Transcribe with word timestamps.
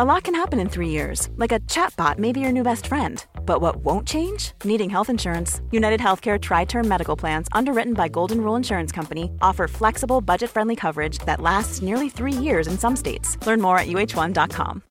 A 0.00 0.04
lot 0.04 0.22
can 0.22 0.34
happen 0.36 0.60
in 0.60 0.68
three 0.68 0.90
years, 0.90 1.28
like 1.38 1.50
a 1.50 1.58
chatbot 1.66 2.18
may 2.20 2.30
be 2.30 2.38
your 2.38 2.52
new 2.52 2.62
best 2.62 2.86
friend. 2.86 3.26
But 3.44 3.60
what 3.60 3.82
won't 3.82 4.06
change? 4.06 4.52
Needing 4.62 4.88
health 4.88 5.10
insurance. 5.10 5.60
United 5.72 5.98
Healthcare 5.98 6.40
Tri 6.40 6.66
Term 6.66 6.86
Medical 6.86 7.16
Plans, 7.16 7.48
underwritten 7.50 7.94
by 7.94 8.06
Golden 8.06 8.40
Rule 8.40 8.54
Insurance 8.54 8.92
Company, 8.92 9.32
offer 9.42 9.66
flexible, 9.66 10.20
budget 10.20 10.50
friendly 10.50 10.76
coverage 10.76 11.18
that 11.26 11.40
lasts 11.40 11.82
nearly 11.82 12.08
three 12.08 12.32
years 12.32 12.68
in 12.68 12.78
some 12.78 12.94
states. 12.94 13.44
Learn 13.44 13.60
more 13.60 13.76
at 13.76 13.88
uh1.com. 13.88 14.84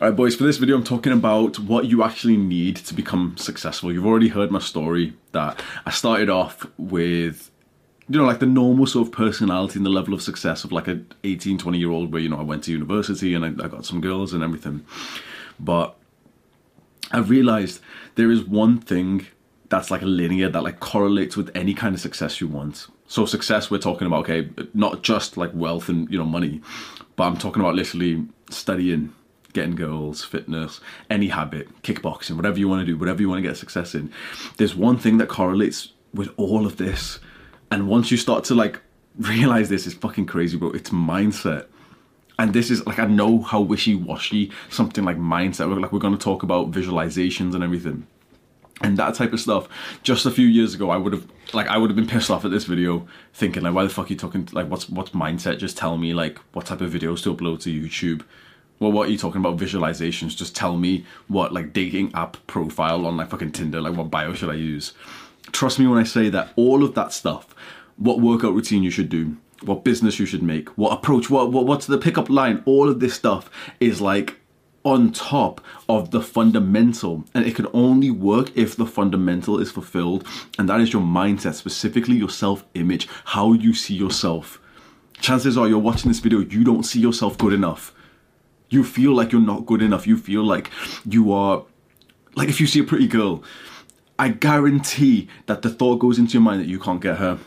Alright, 0.00 0.16
boys, 0.16 0.34
for 0.34 0.44
this 0.44 0.56
video, 0.56 0.76
I'm 0.76 0.84
talking 0.84 1.12
about 1.12 1.58
what 1.58 1.84
you 1.84 2.02
actually 2.02 2.38
need 2.38 2.76
to 2.76 2.94
become 2.94 3.36
successful. 3.36 3.92
You've 3.92 4.06
already 4.06 4.28
heard 4.28 4.50
my 4.50 4.60
story 4.60 5.12
that 5.32 5.62
I 5.84 5.90
started 5.90 6.30
off 6.30 6.66
with, 6.78 7.51
you 8.12 8.18
know, 8.18 8.26
like 8.26 8.40
the 8.40 8.46
normal 8.46 8.86
sort 8.86 9.08
of 9.08 9.12
personality 9.12 9.78
and 9.78 9.86
the 9.86 9.90
level 9.90 10.12
of 10.12 10.20
success 10.20 10.64
of 10.64 10.72
like 10.72 10.86
a 10.86 11.00
18, 11.24 11.56
20 11.56 11.78
year 11.78 11.90
old 11.90 12.12
where, 12.12 12.20
you 12.20 12.28
know, 12.28 12.38
I 12.38 12.42
went 12.42 12.64
to 12.64 12.70
university 12.70 13.32
and 13.32 13.42
I, 13.42 13.64
I 13.64 13.68
got 13.68 13.86
some 13.86 14.02
girls 14.02 14.34
and 14.34 14.44
everything. 14.44 14.84
But 15.58 15.96
I've 17.10 17.30
realized 17.30 17.80
there 18.16 18.30
is 18.30 18.44
one 18.44 18.78
thing 18.78 19.26
that's 19.70 19.90
like 19.90 20.02
a 20.02 20.06
linear 20.06 20.50
that 20.50 20.62
like 20.62 20.78
correlates 20.78 21.38
with 21.38 21.50
any 21.54 21.72
kind 21.72 21.94
of 21.94 22.02
success 22.02 22.38
you 22.38 22.48
want. 22.48 22.86
So 23.06 23.24
success, 23.24 23.70
we're 23.70 23.78
talking 23.78 24.06
about, 24.06 24.28
okay, 24.28 24.50
not 24.74 25.02
just 25.02 25.38
like 25.38 25.50
wealth 25.54 25.88
and, 25.88 26.10
you 26.10 26.18
know, 26.18 26.26
money, 26.26 26.60
but 27.16 27.24
I'm 27.24 27.38
talking 27.38 27.62
about 27.62 27.74
literally 27.74 28.26
studying, 28.50 29.14
getting 29.54 29.74
girls, 29.74 30.22
fitness, 30.22 30.82
any 31.08 31.28
habit, 31.28 31.82
kickboxing, 31.82 32.36
whatever 32.36 32.58
you 32.58 32.68
want 32.68 32.80
to 32.80 32.86
do, 32.86 32.98
whatever 32.98 33.22
you 33.22 33.30
want 33.30 33.42
to 33.42 33.48
get 33.48 33.56
success 33.56 33.94
in. 33.94 34.12
There's 34.58 34.74
one 34.74 34.98
thing 34.98 35.16
that 35.16 35.30
correlates 35.30 35.92
with 36.12 36.28
all 36.36 36.66
of 36.66 36.76
this. 36.76 37.18
And 37.72 37.88
once 37.88 38.10
you 38.10 38.18
start 38.18 38.44
to 38.44 38.54
like 38.54 38.80
realize 39.18 39.70
this 39.70 39.86
is 39.86 39.94
fucking 39.94 40.26
crazy, 40.26 40.58
bro, 40.58 40.72
it's 40.72 40.90
mindset. 40.90 41.68
And 42.38 42.52
this 42.52 42.70
is 42.70 42.84
like 42.86 42.98
I 42.98 43.06
know 43.06 43.40
how 43.40 43.62
wishy-washy 43.62 44.50
something 44.68 45.04
like 45.06 45.16
mindset. 45.16 45.80
Like 45.80 45.90
we're 45.90 45.98
to 45.98 46.18
talk 46.18 46.42
about 46.42 46.70
visualizations 46.70 47.54
and 47.54 47.64
everything 47.64 48.06
and 48.82 48.98
that 48.98 49.14
type 49.14 49.32
of 49.32 49.40
stuff. 49.40 49.68
Just 50.02 50.26
a 50.26 50.30
few 50.30 50.46
years 50.46 50.74
ago, 50.74 50.90
I 50.90 50.98
would 50.98 51.14
have 51.14 51.26
like 51.54 51.66
I 51.68 51.78
would 51.78 51.88
have 51.88 51.96
been 51.96 52.06
pissed 52.06 52.30
off 52.30 52.44
at 52.44 52.50
this 52.50 52.64
video, 52.64 53.08
thinking 53.32 53.62
like, 53.62 53.72
why 53.72 53.84
the 53.84 53.88
fuck 53.88 54.10
are 54.10 54.12
you 54.12 54.18
talking? 54.18 54.46
Like, 54.52 54.68
what's 54.68 54.90
what's 54.90 55.12
mindset? 55.12 55.58
Just 55.58 55.78
tell 55.78 55.96
me 55.96 56.12
like 56.12 56.38
what 56.52 56.66
type 56.66 56.82
of 56.82 56.92
videos 56.92 57.22
to 57.22 57.34
upload 57.34 57.62
to 57.62 57.70
YouTube. 57.70 58.22
Well, 58.80 58.92
what 58.92 59.08
are 59.08 59.12
you 59.12 59.18
talking 59.18 59.40
about 59.40 59.56
visualizations? 59.56 60.36
Just 60.36 60.54
tell 60.54 60.76
me 60.76 61.06
what 61.28 61.54
like 61.54 61.72
dating 61.72 62.12
app 62.14 62.36
profile 62.46 63.06
on 63.06 63.16
like 63.16 63.30
fucking 63.30 63.52
Tinder. 63.52 63.80
Like, 63.80 63.96
what 63.96 64.10
bio 64.10 64.34
should 64.34 64.50
I 64.50 64.56
use? 64.56 64.92
Trust 65.50 65.78
me 65.78 65.86
when 65.86 65.98
I 65.98 66.04
say 66.04 66.28
that 66.28 66.52
all 66.56 66.84
of 66.84 66.94
that 66.94 67.12
stuff, 67.12 67.54
what 67.96 68.20
workout 68.20 68.54
routine 68.54 68.82
you 68.82 68.90
should 68.90 69.08
do, 69.08 69.36
what 69.62 69.84
business 69.84 70.18
you 70.18 70.26
should 70.26 70.42
make, 70.42 70.68
what 70.70 70.92
approach, 70.92 71.30
what, 71.30 71.50
what 71.50 71.66
what's 71.66 71.86
the 71.86 71.98
pickup 71.98 72.30
line, 72.30 72.62
all 72.64 72.88
of 72.88 73.00
this 73.00 73.14
stuff 73.14 73.50
is 73.80 74.00
like 74.00 74.40
on 74.84 75.12
top 75.12 75.60
of 75.88 76.10
the 76.10 76.20
fundamental. 76.20 77.24
And 77.34 77.46
it 77.46 77.54
can 77.54 77.68
only 77.72 78.10
work 78.10 78.56
if 78.56 78.76
the 78.76 78.86
fundamental 78.86 79.60
is 79.60 79.70
fulfilled. 79.70 80.26
And 80.58 80.68
that 80.68 80.80
is 80.80 80.92
your 80.92 81.02
mindset 81.02 81.54
specifically 81.54 82.16
your 82.16 82.30
self-image 82.30 83.08
how 83.24 83.52
you 83.52 83.74
see 83.74 83.94
yourself. 83.94 84.60
Chances 85.20 85.56
are 85.56 85.68
you're 85.68 85.78
watching 85.78 86.10
this 86.10 86.20
video 86.20 86.40
you 86.40 86.64
don't 86.64 86.82
see 86.82 87.00
yourself 87.00 87.38
good 87.38 87.52
enough. 87.52 87.94
You 88.70 88.82
feel 88.82 89.14
like 89.14 89.32
you're 89.32 89.40
not 89.40 89.66
good 89.66 89.82
enough. 89.82 90.06
You 90.06 90.16
feel 90.16 90.42
like 90.44 90.70
you 91.08 91.32
are 91.32 91.64
like 92.34 92.48
if 92.48 92.60
you 92.60 92.66
see 92.66 92.80
a 92.80 92.84
pretty 92.84 93.06
girl 93.06 93.44
i 94.18 94.28
guarantee 94.28 95.28
that 95.46 95.62
the 95.62 95.70
thought 95.70 95.96
goes 95.96 96.18
into 96.18 96.34
your 96.34 96.42
mind 96.42 96.60
that 96.60 96.68
you 96.68 96.78
can't 96.78 97.00
get 97.00 97.16
her. 97.16 97.38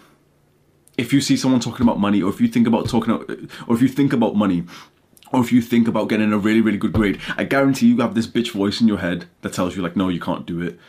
If 0.97 1.11
you 1.11 1.19
see 1.19 1.35
someone 1.35 1.59
talking 1.59 1.85
about 1.85 1.99
money 1.99 2.21
or 2.21 2.29
if 2.29 2.39
you 2.39 2.47
think 2.47 2.67
about 2.67 2.87
talking 2.87 3.13
or 3.67 3.75
if 3.75 3.81
you 3.81 3.89
think 3.89 4.13
about 4.13 4.35
money 4.35 4.63
or 5.33 5.41
if 5.41 5.51
you 5.51 5.61
think 5.61 5.87
about 5.89 6.07
getting 6.07 6.31
a 6.31 6.37
really 6.37 6.61
really 6.61 6.77
good 6.77 6.93
grade 6.93 7.19
i 7.37 7.43
guarantee 7.43 7.87
you 7.87 7.97
have 7.97 8.15
this 8.15 8.27
bitch 8.27 8.51
voice 8.51 8.79
in 8.79 8.87
your 8.87 8.99
head 8.99 9.25
that 9.41 9.51
tells 9.51 9.75
you 9.75 9.81
like 9.81 9.95
no 9.95 10.07
you 10.07 10.19
can't 10.19 10.45
do 10.45 10.61
it. 10.61 10.79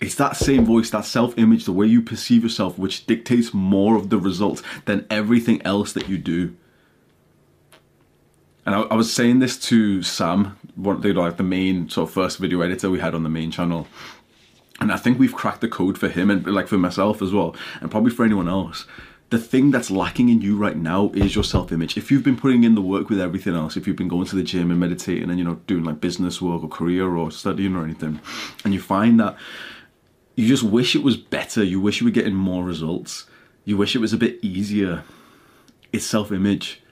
It's 0.00 0.16
that 0.16 0.36
same 0.36 0.64
voice 0.64 0.90
that 0.90 1.04
self-image 1.04 1.64
the 1.64 1.72
way 1.72 1.86
you 1.86 2.02
perceive 2.02 2.42
yourself 2.42 2.78
which 2.78 3.06
dictates 3.06 3.54
more 3.54 3.96
of 3.96 4.10
the 4.10 4.18
results 4.18 4.62
than 4.84 5.06
everything 5.08 5.62
else 5.62 5.92
that 5.94 6.08
you 6.08 6.18
do. 6.18 6.54
And 8.66 8.74
I, 8.74 8.82
I 8.82 8.94
was 8.94 9.12
saying 9.12 9.38
this 9.38 9.58
to 9.60 10.02
Sam, 10.02 10.58
one 10.74 11.00
the 11.00 11.12
like 11.12 11.36
the 11.36 11.42
main 11.42 11.88
sort 11.88 12.08
of 12.08 12.14
first 12.14 12.38
video 12.38 12.60
editor 12.60 12.90
we 12.90 13.00
had 13.00 13.14
on 13.14 13.22
the 13.22 13.28
main 13.28 13.50
channel, 13.50 13.86
and 14.80 14.92
I 14.92 14.96
think 14.96 15.18
we've 15.18 15.34
cracked 15.34 15.60
the 15.60 15.68
code 15.68 15.98
for 15.98 16.08
him 16.08 16.30
and 16.30 16.46
like 16.46 16.68
for 16.68 16.78
myself 16.78 17.22
as 17.22 17.32
well, 17.32 17.54
and 17.80 17.90
probably 17.90 18.10
for 18.10 18.24
anyone 18.24 18.48
else. 18.48 18.86
The 19.30 19.38
thing 19.38 19.70
that's 19.70 19.90
lacking 19.90 20.28
in 20.28 20.42
you 20.42 20.56
right 20.56 20.76
now 20.76 21.10
is 21.14 21.34
your 21.34 21.42
self-image. 21.42 21.96
If 21.96 22.10
you've 22.10 22.22
been 22.22 22.36
putting 22.36 22.62
in 22.62 22.74
the 22.74 22.82
work 22.82 23.08
with 23.08 23.18
everything 23.18 23.54
else, 23.54 23.76
if 23.76 23.86
you've 23.86 23.96
been 23.96 24.08
going 24.08 24.26
to 24.26 24.36
the 24.36 24.42
gym 24.42 24.70
and 24.70 24.78
meditating 24.78 25.28
and 25.28 25.38
you 25.38 25.44
know 25.44 25.56
doing 25.66 25.84
like 25.84 26.00
business 26.00 26.40
work 26.40 26.62
or 26.62 26.68
career 26.68 27.16
or 27.16 27.30
studying 27.30 27.74
or 27.74 27.84
anything, 27.84 28.20
and 28.64 28.74
you 28.74 28.80
find 28.80 29.18
that 29.20 29.36
you 30.36 30.46
just 30.46 30.62
wish 30.62 30.94
it 30.94 31.02
was 31.02 31.16
better, 31.16 31.62
you 31.62 31.80
wish 31.80 32.00
you 32.00 32.06
were 32.06 32.10
getting 32.10 32.34
more 32.34 32.64
results, 32.64 33.26
you 33.64 33.76
wish 33.76 33.96
it 33.96 34.00
was 34.00 34.12
a 34.12 34.18
bit 34.18 34.38
easier. 34.42 35.04
It's 35.92 36.06
self-image 36.06 36.82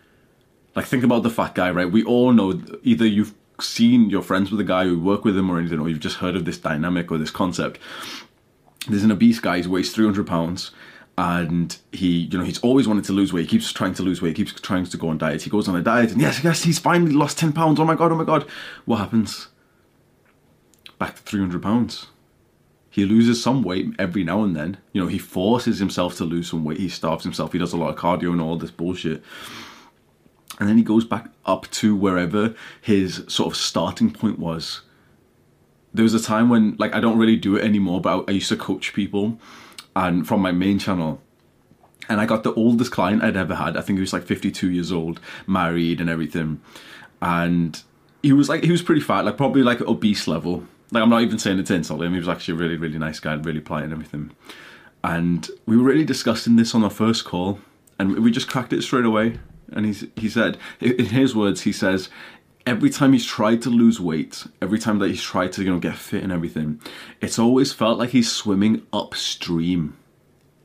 like 0.75 0.87
think 0.87 1.04
about 1.04 1.22
the 1.22 1.31
fat 1.31 1.54
guy, 1.54 1.70
right? 1.70 1.91
We 1.91 2.04
all 2.04 2.32
know 2.32 2.60
either 2.82 3.06
you've 3.06 3.34
seen 3.62 4.10
your 4.10 4.22
friends 4.22 4.50
with 4.50 4.60
a 4.60 4.64
guy 4.64 4.84
who 4.84 4.98
work 4.98 5.24
with 5.24 5.36
him 5.36 5.50
or 5.50 5.58
anything, 5.58 5.80
or 5.80 5.88
you've 5.88 6.00
just 6.00 6.16
heard 6.16 6.36
of 6.36 6.44
this 6.44 6.58
dynamic 6.58 7.10
or 7.10 7.18
this 7.18 7.30
concept. 7.30 7.78
There's 8.88 9.04
an 9.04 9.12
obese 9.12 9.40
guy 9.40 9.62
who 9.62 9.70
weighs 9.70 9.92
300 9.92 10.26
pounds 10.26 10.72
and 11.16 11.76
he, 11.92 12.22
you 12.22 12.38
know, 12.38 12.44
he's 12.44 12.58
always 12.60 12.88
wanted 12.88 13.04
to 13.04 13.12
lose 13.12 13.32
weight. 13.32 13.42
He 13.42 13.46
keeps 13.58 13.72
trying 13.72 13.94
to 13.94 14.02
lose 14.02 14.22
weight. 14.22 14.36
He 14.36 14.44
keeps 14.44 14.60
trying 14.60 14.86
to 14.86 14.96
go 14.96 15.08
on 15.08 15.18
diet. 15.18 15.42
He 15.42 15.50
goes 15.50 15.68
on 15.68 15.76
a 15.76 15.82
diet 15.82 16.12
and 16.12 16.20
yes, 16.20 16.42
yes, 16.42 16.64
he's 16.64 16.78
finally 16.78 17.12
lost 17.12 17.38
10 17.38 17.52
pounds. 17.52 17.78
Oh 17.78 17.84
my 17.84 17.94
God, 17.94 18.12
oh 18.12 18.16
my 18.16 18.24
God. 18.24 18.48
What 18.84 18.96
happens? 18.96 19.48
Back 20.98 21.16
to 21.16 21.22
300 21.22 21.62
pounds. 21.62 22.06
He 22.90 23.04
loses 23.04 23.42
some 23.42 23.62
weight 23.62 23.94
every 23.98 24.24
now 24.24 24.42
and 24.42 24.54
then. 24.56 24.78
You 24.92 25.02
know, 25.02 25.08
he 25.08 25.18
forces 25.18 25.78
himself 25.78 26.16
to 26.16 26.24
lose 26.24 26.50
some 26.50 26.64
weight. 26.64 26.78
He 26.78 26.88
starves 26.88 27.24
himself. 27.24 27.52
He 27.52 27.58
does 27.58 27.72
a 27.72 27.78
lot 27.78 27.90
of 27.90 27.96
cardio 27.96 28.32
and 28.32 28.40
all 28.40 28.56
this 28.56 28.70
bullshit 28.70 29.22
and 30.58 30.68
then 30.68 30.76
he 30.76 30.82
goes 30.82 31.04
back 31.04 31.28
up 31.46 31.70
to 31.70 31.96
wherever 31.96 32.54
his 32.81 33.25
sort 33.28 33.52
of 33.52 33.56
starting 33.56 34.10
point 34.10 34.38
was. 34.38 34.82
There 35.94 36.02
was 36.02 36.14
a 36.14 36.22
time 36.22 36.49
when, 36.49 36.76
like, 36.78 36.94
I 36.94 37.00
don't 37.00 37.19
really 37.19 37.37
do 37.37 37.56
it 37.56 37.64
anymore, 37.64 38.00
but 38.00 38.28
I, 38.28 38.32
used 38.32 38.49
to 38.49 38.56
coach 38.56 38.94
people, 38.94 39.38
and 39.94 40.26
from 40.26 40.40
my 40.40 40.52
main 40.52 40.78
channel, 40.78 41.20
and 42.08 42.20
I 42.20 42.26
got 42.26 42.44
the 42.44 42.54
oldest 42.54 42.93
client 42.93 43.22
I'd 43.22 43.37
ever 43.37 43.54
had. 43.54 43.76
I 43.76 43.82
think 43.82 43.99
he 43.99 44.00
was 44.00 44.12
like 44.12 44.25
52 44.25 44.70
years 44.70 44.90
old, 44.90 45.20
married 45.46 46.00
and 46.00 46.08
everything, 46.08 46.60
and 47.20 47.81
he 48.22 48.32
was 48.32 48.49
like 48.49 48.64
he 48.64 48.72
was 48.72 48.82
pretty 48.82 49.00
fat, 49.00 49.25
like 49.25 49.37
probably 49.37 49.62
like 49.62 49.81
obese 49.82 50.26
level. 50.26 50.66
Like 50.90 51.02
I'm 51.02 51.10
not 51.10 51.22
even 51.22 51.38
saying 51.38 51.58
it 51.58 51.66
to 51.66 51.75
insult 51.75 52.02
him. 52.02 52.12
He 52.12 52.19
was 52.19 52.28
actually 52.28 52.54
a 52.54 52.56
really 52.58 52.76
really 52.76 52.99
nice 52.99 53.20
guy, 53.20 53.34
really 53.34 53.60
polite 53.60 53.84
and 53.84 53.93
everything. 53.93 54.32
And 55.04 55.49
we 55.66 55.76
were 55.76 55.84
really 55.84 56.04
discussing 56.04 56.56
this 56.56 56.75
on 56.75 56.82
our 56.82 56.90
first 56.90 57.25
call, 57.25 57.60
and 57.99 58.19
we 58.19 58.31
just 58.31 58.49
cracked 58.49 58.72
it 58.72 58.82
straight 58.82 59.04
away 59.04 59.38
and 59.74 59.86
he's, 59.86 60.06
he 60.16 60.28
said, 60.28 60.58
in 60.80 61.06
his 61.06 61.34
words, 61.34 61.62
he 61.62 61.72
says, 61.72 62.08
every 62.66 62.90
time 62.90 63.12
he's 63.12 63.26
tried 63.26 63.62
to 63.62 63.70
lose 63.70 64.00
weight, 64.00 64.46
every 64.60 64.78
time 64.78 64.98
that 64.98 65.08
he's 65.08 65.22
tried 65.22 65.52
to 65.52 65.62
you 65.62 65.70
know 65.70 65.78
get 65.78 65.96
fit 65.96 66.22
and 66.22 66.32
everything, 66.32 66.80
it's 67.20 67.38
always 67.38 67.72
felt 67.72 67.98
like 67.98 68.10
he's 68.10 68.30
swimming 68.30 68.86
upstream, 68.92 69.96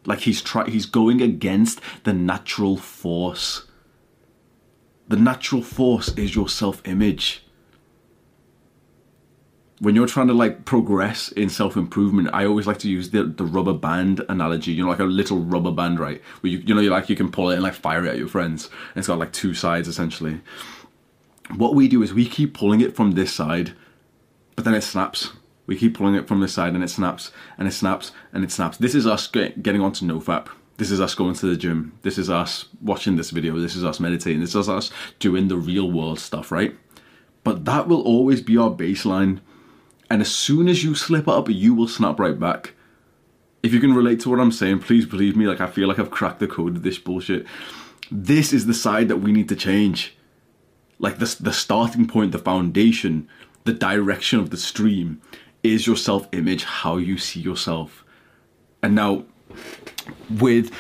like 0.06 0.20
he's 0.22 0.42
try 0.42 0.70
he's 0.70 0.86
going 0.86 1.22
against 1.22 1.82
the 2.04 2.14
natural 2.14 2.78
force. 2.78 3.66
The 5.08 5.16
natural 5.16 5.62
force 5.62 6.10
is 6.18 6.36
your 6.36 6.50
self-image. 6.50 7.44
When 9.80 9.96
you're 9.96 10.08
trying 10.08 10.28
to 10.28 10.34
like 10.34 10.66
progress 10.66 11.30
in 11.30 11.50
self 11.50 11.76
improvement, 11.76 12.30
I 12.34 12.46
always 12.46 12.66
like 12.66 12.80
to 12.80 12.90
use 12.90 13.12
the, 13.12 13.24
the 13.24 13.46
rubber 13.46 13.74
band 13.74 14.24
analogy. 14.30 14.72
You 14.72 14.84
know, 14.84 14.90
like 14.90 15.00
a 15.00 15.06
little 15.06 15.40
rubber 15.40 15.72
band, 15.72 16.00
right? 16.00 16.22
Where 16.42 16.52
you 16.52 16.60
you 16.60 16.74
know 16.74 16.82
you 16.82 16.90
like 16.90 17.10
you 17.10 17.16
can 17.16 17.32
pull 17.32 17.52
it 17.52 17.56
and 17.56 17.64
like 17.64 17.74
fire 17.74 18.06
it 18.06 18.10
at 18.10 18.18
your 18.18 18.28
friends. 18.28 18.66
And 18.66 18.98
it's 18.98 19.08
got 19.08 19.20
like 19.20 19.34
two 19.34 19.54
sides 19.54 19.88
essentially. 19.88 20.42
What 21.56 21.76
we 21.76 21.88
do 21.88 22.04
is 22.04 22.14
we 22.14 22.28
keep 22.28 22.54
pulling 22.54 22.82
it 22.82 22.96
from 22.96 23.12
this 23.12 23.32
side, 23.32 23.74
but 24.56 24.66
then 24.66 24.74
it 24.74 24.82
snaps. 24.82 25.32
We 25.66 25.78
keep 25.78 25.98
pulling 25.98 26.16
it 26.16 26.28
from 26.28 26.40
this 26.40 26.54
side 26.54 26.74
and 26.74 26.84
it 26.84 26.90
snaps 26.90 27.32
and 27.58 27.68
it 27.68 27.72
snaps 27.72 28.12
and 28.34 28.44
it 28.44 28.52
snaps. 28.52 28.78
This 28.78 28.96
is 28.96 29.06
us 29.06 29.28
get, 29.28 29.64
getting 29.64 29.82
onto 29.82 30.06
NoFap. 30.06 30.48
This 30.78 30.92
is 30.92 31.02
us 31.02 31.16
going 31.16 31.36
to 31.36 31.46
the 31.46 31.58
gym. 31.58 31.98
This 32.04 32.18
is 32.18 32.30
us 32.30 32.66
watching 32.82 33.16
this 33.16 33.32
video. 33.32 33.58
This 33.60 33.76
is 33.76 33.84
us 33.84 34.00
meditating. 34.00 34.40
This 34.40 34.56
is 34.56 34.70
us 34.70 34.92
doing 35.20 35.48
the 35.48 35.58
real 35.58 35.92
world 35.92 36.20
stuff, 36.20 36.52
right? 36.52 36.76
But 37.44 37.66
that 37.66 37.88
will 37.88 38.02
always 38.02 38.42
be 38.42 38.58
our 38.58 38.70
baseline 38.70 39.40
and 40.10 40.22
as 40.22 40.34
soon 40.34 40.68
as 40.68 40.84
you 40.84 40.96
slip 40.96 41.28
up, 41.28 41.50
you 41.50 41.74
will 41.74 41.88
snap 41.88 42.20
right 42.20 42.40
back. 42.40 42.74
If 43.64 43.74
you 43.74 43.80
can 43.80 43.94
relate 43.94 44.20
to 44.22 44.30
what 44.30 44.40
I'm 44.40 44.52
saying, 44.52 44.80
please 44.80 45.06
believe 45.06 45.36
me. 45.36 45.48
Like, 45.48 45.62
I 45.62 45.68
feel 45.68 45.88
like 45.88 46.00
I've 46.00 46.12
cracked 46.12 46.40
the 46.40 46.48
code 46.48 46.78
of 46.78 46.84
this 46.84 46.98
bullshit. 46.98 47.46
This 48.10 48.54
is 48.54 48.66
the 48.66 48.74
side 48.74 49.10
that 49.10 49.18
we 49.18 49.32
need 49.32 49.50
to 49.50 49.56
change. 49.56 50.16
Like, 51.00 51.20
the, 51.20 51.36
the 51.40 51.52
starting 51.52 52.08
point, 52.08 52.32
the 52.32 52.40
foundation, 52.40 53.28
the 53.66 53.74
direction 53.74 54.40
of 54.40 54.50
the 54.50 54.58
stream 54.58 55.22
is 55.64 55.86
your 55.86 55.98
self 55.98 56.28
image, 56.32 56.64
how 56.64 56.98
you 56.98 57.18
see 57.18 57.42
yourself. 57.42 58.06
And 58.82 58.96
now, 58.96 59.26
with 60.30 60.72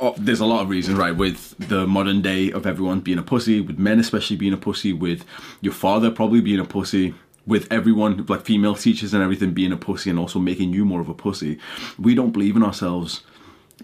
oh, 0.00 0.14
there's 0.18 0.40
a 0.40 0.46
lot 0.46 0.62
of 0.62 0.68
reasons, 0.68 0.98
right? 0.98 1.16
With 1.16 1.56
the 1.68 1.86
modern 1.86 2.20
day 2.20 2.50
of 2.50 2.66
everyone 2.66 3.00
being 3.00 3.18
a 3.18 3.22
pussy, 3.22 3.60
with 3.60 3.78
men 3.78 3.98
especially 3.98 4.36
being 4.36 4.52
a 4.52 4.58
pussy, 4.58 4.92
with 4.92 5.24
your 5.60 5.72
father 5.72 6.10
probably 6.10 6.40
being 6.40 6.60
a 6.60 6.64
pussy, 6.64 7.14
with 7.46 7.70
everyone 7.72 8.24
like 8.28 8.44
female 8.44 8.74
teachers 8.74 9.12
and 9.12 9.22
everything 9.22 9.52
being 9.52 9.72
a 9.72 9.76
pussy 9.76 10.10
and 10.10 10.18
also 10.18 10.38
making 10.38 10.72
you 10.72 10.84
more 10.84 11.00
of 11.00 11.08
a 11.08 11.14
pussy 11.14 11.58
we 11.98 12.14
don't 12.14 12.32
believe 12.32 12.56
in 12.56 12.62
ourselves 12.62 13.22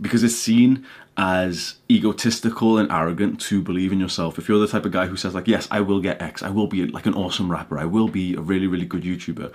because 0.00 0.22
it's 0.22 0.36
seen 0.36 0.84
as 1.16 1.74
egotistical 1.90 2.78
and 2.78 2.90
arrogant 2.92 3.40
to 3.40 3.60
believe 3.60 3.90
in 3.90 3.98
yourself 3.98 4.38
if 4.38 4.48
you're 4.48 4.60
the 4.60 4.68
type 4.68 4.84
of 4.84 4.92
guy 4.92 5.06
who 5.06 5.16
says 5.16 5.34
like 5.34 5.48
yes 5.48 5.66
i 5.70 5.80
will 5.80 6.00
get 6.00 6.20
x 6.22 6.42
i 6.42 6.50
will 6.50 6.68
be 6.68 6.86
like 6.86 7.06
an 7.06 7.14
awesome 7.14 7.50
rapper 7.50 7.78
i 7.78 7.84
will 7.84 8.08
be 8.08 8.34
a 8.34 8.40
really 8.40 8.68
really 8.68 8.86
good 8.86 9.02
youtuber 9.02 9.52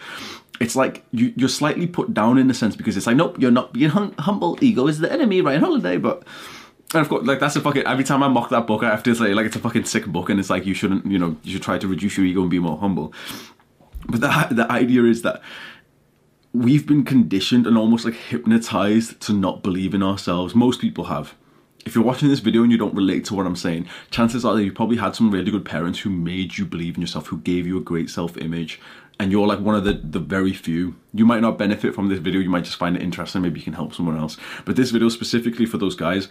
it's 0.60 0.76
like 0.76 1.06
you, 1.12 1.34
you're 1.38 1.50
slightly 1.50 1.88
put 1.88 2.14
down 2.14 2.38
in 2.38 2.50
a 2.50 2.54
sense 2.54 2.76
because 2.76 2.98
it's 2.98 3.08
like 3.08 3.16
nope 3.16 3.38
you're 3.40 3.52
not 3.52 3.72
being 3.72 3.90
hum- 3.90 4.14
humble 4.20 4.58
ego 4.62 4.88
is 4.88 5.00
the 5.00 5.12
enemy 5.12 5.40
Ryan 5.40 5.62
Holiday 5.62 5.98
but 5.98 6.24
and 6.94 7.02
of 7.02 7.10
course, 7.10 7.26
like 7.26 7.40
that's 7.40 7.56
a 7.56 7.62
fucking. 7.62 7.88
Every 7.88 8.04
time 8.04 8.22
I 8.22 8.28
mock 8.28 8.50
that 8.50 8.68
book, 8.68 8.84
I 8.84 8.92
have 8.92 9.02
to 9.04 9.16
say 9.16 9.34
like 9.34 9.48
it's 9.48 9.56
a 9.56 9.60
fucking 9.60 9.86
sick 9.86 10.06
book, 10.06 10.30
and 10.30 10.40
it's 10.40 10.50
like 10.50 10.66
you 10.66 10.74
shouldn't, 10.74 11.06
you 11.06 11.18
know, 11.18 11.36
you 11.44 11.54
should 11.54 11.64
try 11.64 11.78
to 11.78 11.88
reduce 11.88 12.18
your 12.18 12.26
ego 12.26 12.42
and 12.42 12.52
be 12.52 12.60
more 12.60 12.78
humble. 12.78 13.14
But 14.08 14.22
the, 14.22 14.48
the 14.52 14.72
idea 14.72 15.04
is 15.04 15.22
that 15.22 15.42
we've 16.54 16.86
been 16.86 17.04
conditioned 17.04 17.66
and 17.66 17.78
almost 17.78 18.06
like 18.06 18.14
hypnotized 18.14 19.20
to 19.22 19.34
not 19.34 19.64
believe 19.64 19.94
in 19.94 20.04
ourselves. 20.04 20.54
Most 20.54 20.80
people 20.80 21.06
have. 21.06 21.36
If 21.86 21.96
you're 21.96 22.04
watching 22.04 22.30
this 22.30 22.40
video 22.40 22.64
and 22.64 22.72
you 22.72 22.78
don't 22.78 22.96
relate 22.96 23.26
to 23.26 23.34
what 23.34 23.46
I'm 23.46 23.58
saying, 23.58 23.88
chances 24.10 24.46
are 24.46 24.56
that 24.56 24.64
you 24.64 24.72
probably 24.72 24.98
had 24.98 25.16
some 25.16 25.32
really 25.32 25.52
good 25.52 25.66
parents 25.66 26.00
who 26.00 26.10
made 26.10 26.58
you 26.58 26.66
believe 26.66 26.96
in 26.96 27.02
yourself, 27.02 27.28
who 27.28 27.40
gave 27.40 27.68
you 27.68 27.78
a 27.78 27.82
great 27.82 28.10
self 28.10 28.38
image, 28.38 28.80
and 29.20 29.32
you're 29.32 29.48
like 29.48 29.60
one 29.60 29.76
of 29.76 29.84
the, 29.84 29.94
the 29.94 30.20
very 30.20 30.54
few. 30.54 30.96
You 31.14 31.26
might 31.26 31.42
not 31.42 31.58
benefit 31.58 31.94
from 31.94 32.08
this 32.08 32.20
video, 32.20 32.40
you 32.40 32.50
might 32.50 32.64
just 32.64 32.78
find 32.78 32.96
it 32.96 33.02
interesting, 33.02 33.42
maybe 33.42 33.60
you 33.60 33.66
can 33.66 33.74
help 33.74 33.94
someone 33.94 34.18
else. 34.18 34.38
But 34.64 34.78
this 34.78 34.92
video 34.92 35.10
specifically 35.10 35.66
for 35.66 35.78
those 35.78 35.96
guys 35.96 36.30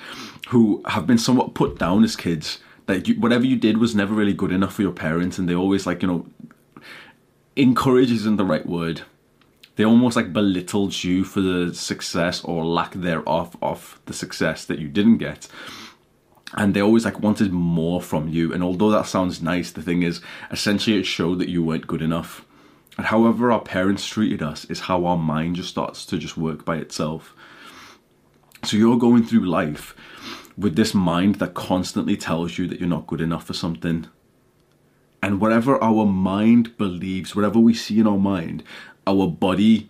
who 0.48 0.82
have 0.86 1.06
been 1.06 1.18
somewhat 1.18 1.54
put 1.54 1.78
down 1.78 2.02
as 2.02 2.16
kids, 2.16 2.58
that 2.86 3.06
you, 3.06 3.14
whatever 3.16 3.44
you 3.44 3.56
did 3.56 3.76
was 3.76 3.94
never 3.94 4.14
really 4.14 4.32
good 4.32 4.52
enough 4.52 4.74
for 4.74 4.82
your 4.82 4.92
parents, 4.92 5.38
and 5.38 5.48
they 5.48 5.54
always 5.54 5.86
like, 5.86 6.00
you 6.00 6.08
know, 6.08 6.26
encourage 7.56 8.10
isn't 8.10 8.36
the 8.36 8.44
right 8.44 8.66
word. 8.66 9.02
They 9.76 9.84
almost 9.84 10.16
like 10.16 10.32
belittled 10.32 11.02
you 11.02 11.24
for 11.24 11.40
the 11.40 11.74
success 11.74 12.44
or 12.44 12.64
lack 12.64 12.92
thereof 12.92 13.56
of 13.62 14.00
the 14.06 14.12
success 14.12 14.64
that 14.66 14.78
you 14.78 14.88
didn't 14.88 15.18
get. 15.18 15.48
And 16.54 16.74
they 16.74 16.82
always 16.82 17.06
like 17.06 17.20
wanted 17.20 17.52
more 17.52 18.02
from 18.02 18.28
you. 18.28 18.52
And 18.52 18.62
although 18.62 18.90
that 18.90 19.06
sounds 19.06 19.40
nice, 19.40 19.70
the 19.72 19.82
thing 19.82 20.02
is, 20.02 20.20
essentially 20.50 20.98
it 20.98 21.04
showed 21.04 21.38
that 21.38 21.48
you 21.48 21.64
weren't 21.64 21.86
good 21.86 22.02
enough. 22.02 22.44
And 22.98 23.06
however 23.06 23.50
our 23.50 23.62
parents 23.62 24.06
treated 24.06 24.42
us 24.42 24.66
is 24.66 24.80
how 24.80 25.06
our 25.06 25.16
mind 25.16 25.56
just 25.56 25.70
starts 25.70 26.04
to 26.06 26.18
just 26.18 26.36
work 26.36 26.66
by 26.66 26.76
itself. 26.76 27.34
So 28.64 28.76
you're 28.76 28.98
going 28.98 29.24
through 29.24 29.46
life 29.46 29.94
with 30.58 30.76
this 30.76 30.92
mind 30.92 31.36
that 31.36 31.54
constantly 31.54 32.18
tells 32.18 32.58
you 32.58 32.68
that 32.68 32.78
you're 32.78 32.88
not 32.88 33.06
good 33.06 33.22
enough 33.22 33.46
for 33.46 33.54
something 33.54 34.06
and 35.22 35.40
whatever 35.40 35.82
our 35.82 36.04
mind 36.04 36.76
believes, 36.76 37.36
whatever 37.36 37.58
we 37.58 37.74
see 37.74 38.00
in 38.00 38.06
our 38.06 38.18
mind, 38.18 38.62
our 39.06 39.28
body 39.28 39.88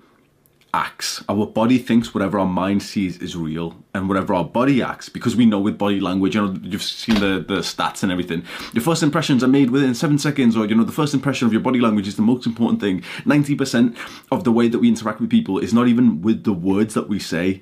acts. 0.75 1.23
Our 1.29 1.47
body 1.47 1.79
thinks 1.79 2.15
whatever 2.15 2.39
our 2.39 2.47
mind 2.47 2.83
sees 2.83 3.19
is 3.19 3.37
real, 3.37 3.77
and 3.95 4.09
whatever 4.09 4.35
our 4.35 4.45
body 4.45 4.83
acts, 4.83 5.09
because 5.09 5.37
we 5.37 5.45
know 5.45 5.59
with 5.59 5.77
body 5.79 6.01
language, 6.01 6.35
you 6.35 6.47
know, 6.47 6.59
you've 6.63 6.83
seen 6.83 7.17
the, 7.17 7.45
the 7.47 7.61
stats 7.61 8.03
and 8.03 8.11
everything. 8.11 8.43
Your 8.73 8.83
first 8.83 9.03
impressions 9.03 9.45
are 9.45 9.49
made 9.49 9.71
within 9.71 9.95
seven 9.95 10.19
seconds, 10.19 10.57
or 10.57 10.67
you 10.67 10.75
know, 10.75 10.85
the 10.85 10.93
first 10.93 11.15
impression 11.15 11.47
of 11.47 11.53
your 11.53 11.63
body 11.63 11.81
language 11.81 12.09
is 12.09 12.17
the 12.17 12.23
most 12.23 12.47
important 12.47 12.81
thing. 12.81 13.03
90% 13.25 13.97
of 14.31 14.45
the 14.45 14.53
way 14.53 14.69
that 14.69 14.79
we 14.79 14.89
interact 14.89 15.21
with 15.21 15.31
people 15.31 15.59
is 15.59 15.75
not 15.75 15.89
even 15.89 16.23
with 16.23 16.45
the 16.45 16.53
words 16.53 16.95
that 16.95 17.09
we 17.09 17.19
say, 17.19 17.61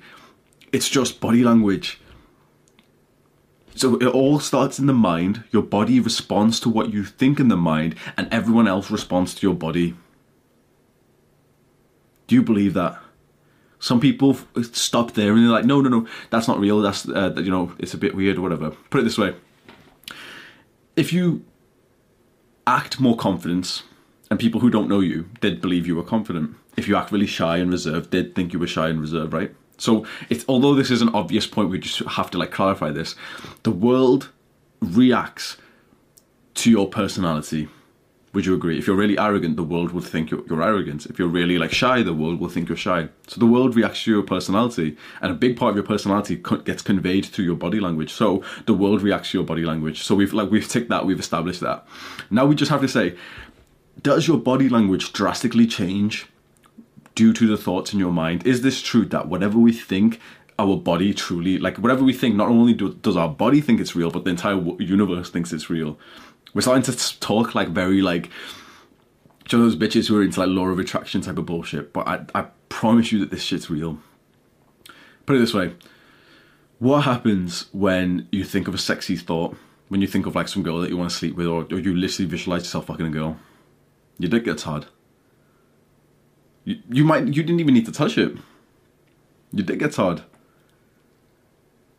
it's 0.71 0.89
just 0.89 1.19
body 1.19 1.43
language. 1.43 2.00
So 3.75 3.95
it 3.97 4.07
all 4.07 4.39
starts 4.39 4.79
in 4.79 4.85
the 4.85 4.93
mind. 4.93 5.43
Your 5.51 5.63
body 5.63 5.99
responds 5.99 6.59
to 6.61 6.69
what 6.69 6.93
you 6.93 7.03
think 7.03 7.39
in 7.39 7.47
the 7.47 7.57
mind, 7.57 7.95
and 8.17 8.27
everyone 8.31 8.67
else 8.67 8.91
responds 8.91 9.33
to 9.35 9.47
your 9.47 9.55
body. 9.55 9.95
Do 12.27 12.35
you 12.35 12.43
believe 12.43 12.73
that? 12.73 12.99
Some 13.79 13.99
people 13.99 14.37
stop 14.71 15.13
there 15.13 15.33
and 15.33 15.43
they're 15.43 15.51
like, 15.51 15.65
no, 15.65 15.81
no, 15.81 15.89
no, 15.89 16.07
that's 16.29 16.47
not 16.47 16.59
real. 16.59 16.81
That's, 16.81 17.07
uh, 17.09 17.33
you 17.37 17.49
know, 17.49 17.73
it's 17.79 17.95
a 17.95 17.97
bit 17.97 18.15
weird 18.15 18.37
or 18.37 18.41
whatever. 18.41 18.71
Put 18.89 19.01
it 19.01 19.03
this 19.03 19.17
way 19.17 19.33
if 20.95 21.13
you 21.13 21.43
act 22.67 22.99
more 22.99 23.15
confident, 23.15 23.83
and 24.29 24.39
people 24.39 24.61
who 24.61 24.69
don't 24.69 24.89
know 24.89 24.99
you, 24.99 25.29
they'd 25.41 25.61
believe 25.61 25.87
you 25.87 25.95
were 25.95 26.03
confident. 26.03 26.55
If 26.77 26.87
you 26.87 26.95
act 26.95 27.11
really 27.11 27.27
shy 27.27 27.57
and 27.57 27.71
reserved, 27.71 28.11
they'd 28.11 28.35
think 28.35 28.53
you 28.53 28.59
were 28.59 28.67
shy 28.67 28.89
and 28.89 29.01
reserved, 29.01 29.33
right? 29.33 29.53
So 29.81 30.05
it's 30.29 30.45
although 30.47 30.75
this 30.75 30.91
is 30.91 31.01
an 31.01 31.09
obvious 31.09 31.47
point, 31.47 31.69
we 31.69 31.79
just 31.79 31.99
have 31.99 32.29
to 32.31 32.37
like 32.37 32.51
clarify 32.51 32.91
this. 32.91 33.15
The 33.63 33.71
world 33.71 34.29
reacts 34.79 35.57
to 36.55 36.69
your 36.69 36.87
personality. 36.87 37.67
Would 38.33 38.45
you 38.45 38.53
agree? 38.53 38.77
If 38.77 38.87
you're 38.87 38.95
really 38.95 39.17
arrogant, 39.19 39.57
the 39.57 39.63
world 39.63 39.91
would 39.91 40.05
think 40.05 40.31
you're, 40.31 40.45
you're, 40.47 40.63
arrogant. 40.63 41.05
If 41.05 41.19
you're 41.19 41.27
really 41.27 41.57
like 41.57 41.73
shy, 41.73 42.01
the 42.01 42.13
world 42.13 42.39
will 42.39 42.47
think 42.47 42.69
you're 42.69 42.77
shy. 42.77 43.09
So 43.27 43.39
the 43.41 43.45
world 43.45 43.75
reacts 43.75 44.03
to 44.03 44.11
your 44.11 44.23
personality, 44.23 44.95
and 45.19 45.31
a 45.31 45.35
big 45.35 45.57
part 45.57 45.71
of 45.71 45.75
your 45.75 45.85
personality 45.85 46.37
gets 46.63 46.81
conveyed 46.81 47.25
through 47.25 47.45
your 47.45 47.57
body 47.57 47.81
language. 47.81 48.13
So 48.13 48.41
the 48.67 48.73
world 48.73 49.01
reacts 49.01 49.31
to 49.31 49.39
your 49.39 49.45
body 49.45 49.65
language. 49.65 50.03
So 50.03 50.15
we've 50.15 50.31
like 50.31 50.49
we've 50.49 50.67
ticked 50.67 50.89
that, 50.89 51.05
we've 51.05 51.19
established 51.19 51.59
that. 51.59 51.85
Now 52.29 52.45
we 52.45 52.55
just 52.55 52.71
have 52.71 52.81
to 52.81 52.87
say, 52.87 53.17
does 54.01 54.27
your 54.27 54.37
body 54.37 54.69
language 54.69 55.11
drastically 55.11 55.67
change 55.67 56.27
due 57.15 57.33
to 57.33 57.47
the 57.47 57.57
thoughts 57.57 57.93
in 57.93 57.99
your 57.99 58.11
mind? 58.11 58.45
Is 58.45 58.61
this 58.61 58.81
true 58.81 59.05
that 59.05 59.27
whatever 59.27 59.57
we 59.57 59.73
think, 59.73 60.19
our 60.59 60.77
body 60.77 61.13
truly, 61.13 61.57
like 61.57 61.77
whatever 61.77 62.03
we 62.03 62.13
think, 62.13 62.35
not 62.35 62.49
only 62.49 62.73
do, 62.73 62.93
does 62.93 63.17
our 63.17 63.29
body 63.29 63.61
think 63.61 63.79
it's 63.79 63.95
real, 63.95 64.11
but 64.11 64.23
the 64.23 64.29
entire 64.29 64.61
universe 64.79 65.29
thinks 65.29 65.51
it's 65.51 65.69
real? 65.69 65.97
We're 66.53 66.61
starting 66.61 66.83
to 66.83 67.19
talk 67.19 67.55
like 67.55 67.69
very 67.69 68.01
like, 68.01 68.29
you 69.49 69.57
know 69.57 69.63
those 69.63 69.75
bitches 69.75 70.07
who 70.07 70.17
are 70.17 70.23
into 70.23 70.39
like 70.39 70.49
law 70.49 70.67
of 70.67 70.79
attraction 70.79 71.21
type 71.21 71.37
of 71.37 71.45
bullshit, 71.45 71.93
but 71.93 72.07
I, 72.07 72.25
I 72.35 72.45
promise 72.69 73.11
you 73.11 73.19
that 73.19 73.31
this 73.31 73.43
shit's 73.43 73.69
real. 73.69 73.99
Put 75.25 75.35
it 75.35 75.39
this 75.39 75.53
way. 75.53 75.75
What 76.79 77.01
happens 77.01 77.67
when 77.71 78.27
you 78.31 78.43
think 78.43 78.67
of 78.67 78.73
a 78.73 78.77
sexy 78.77 79.15
thought, 79.15 79.55
when 79.89 80.01
you 80.01 80.07
think 80.07 80.25
of 80.25 80.35
like 80.35 80.47
some 80.47 80.63
girl 80.63 80.79
that 80.79 80.89
you 80.89 80.97
want 80.97 81.09
to 81.11 81.15
sleep 81.15 81.35
with, 81.35 81.47
or, 81.47 81.67
or 81.71 81.79
you 81.79 81.93
literally 81.95 82.29
visualize 82.29 82.63
yourself 82.63 82.87
fucking 82.87 83.05
a 83.05 83.09
girl? 83.09 83.37
Your 84.17 84.29
dick 84.29 84.45
gets 84.45 84.63
hard. 84.63 84.85
You, 86.63 86.77
you 86.89 87.03
might 87.03 87.27
you 87.27 87.43
didn't 87.43 87.59
even 87.59 87.73
need 87.73 87.85
to 87.85 87.91
touch 87.91 88.17
it. 88.17 88.37
Your 89.51 89.65
dick 89.65 89.79
gets 89.79 89.95
hard. 89.97 90.23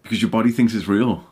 Because 0.03 0.23
your 0.23 0.31
body 0.31 0.51
thinks 0.51 0.75
it's 0.75 0.89
real. 0.89 1.27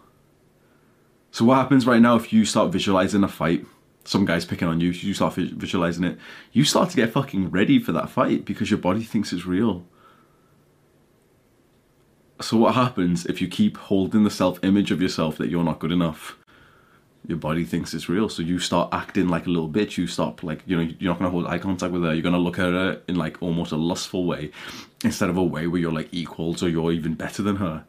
So 1.33 1.45
what 1.45 1.57
happens 1.57 1.87
right 1.87 2.01
now 2.01 2.17
if 2.17 2.33
you 2.33 2.45
start 2.45 2.73
visualizing 2.73 3.25
a 3.25 3.29
fight? 3.29 3.65
Some 4.05 4.25
guy's 4.25 4.45
picking 4.45 4.67
on 4.67 4.81
you, 4.81 4.91
you 4.91 5.15
start 5.15 5.35
visualizing 5.35 6.05
it. 6.05 6.19
You 6.53 6.65
start 6.65 6.91
to 6.91 6.97
get 6.97 7.13
fucking 7.13 7.51
ready 7.51 7.79
for 7.79 7.93
that 7.93 8.11
fight 8.11 8.45
because 8.45 8.71
your 8.71 8.79
body 8.79 9.03
thinks 9.03 9.33
it's 9.33 9.47
real. 9.47 9.85
So 12.41 12.57
what 12.57 12.75
happens 12.75 13.27
if 13.27 13.43
you 13.43 13.49
keep 13.49 13.77
holding 13.77 14.25
the 14.25 14.31
self-image 14.31 14.91
of 14.91 15.03
yourself 15.03 15.37
that 15.37 15.51
you're 15.51 15.63
not 15.63 15.79
good 15.79 15.93
enough? 15.93 16.39
Your 17.27 17.39
body 17.39 17.65
thinks 17.65 17.95
it's 17.95 18.09
real. 18.09 18.29
So 18.29 18.43
you 18.43 18.59
start 18.59 18.89
acting 18.93 19.29
like 19.29 19.47
a 19.47 19.51
little 19.51 19.69
bitch. 19.69 19.97
You 19.97 20.07
stop 20.07 20.43
like 20.43 20.63
you 20.67 20.77
know 20.77 20.93
you're 20.99 21.13
not 21.13 21.19
gonna 21.19 21.31
hold 21.31 21.47
eye 21.47 21.59
contact 21.59 21.93
with 21.93 22.03
her. 22.03 22.13
You're 22.13 22.23
gonna 22.23 22.39
look 22.39 22.59
at 22.59 22.73
her 22.73 23.01
in 23.09 23.17
like 23.17 23.43
almost 23.43 23.73
a 23.73 23.77
lustful 23.77 24.25
way, 24.25 24.51
instead 25.05 25.31
of 25.31 25.37
a 25.37 25.43
way 25.43 25.67
where 25.67 25.81
you're 25.81 25.93
like 25.93 26.09
equals 26.13 26.63
or 26.63 26.69
you're 26.69 26.93
even 26.93 27.15
better 27.15 27.43
than 27.43 27.57
her. 27.57 27.85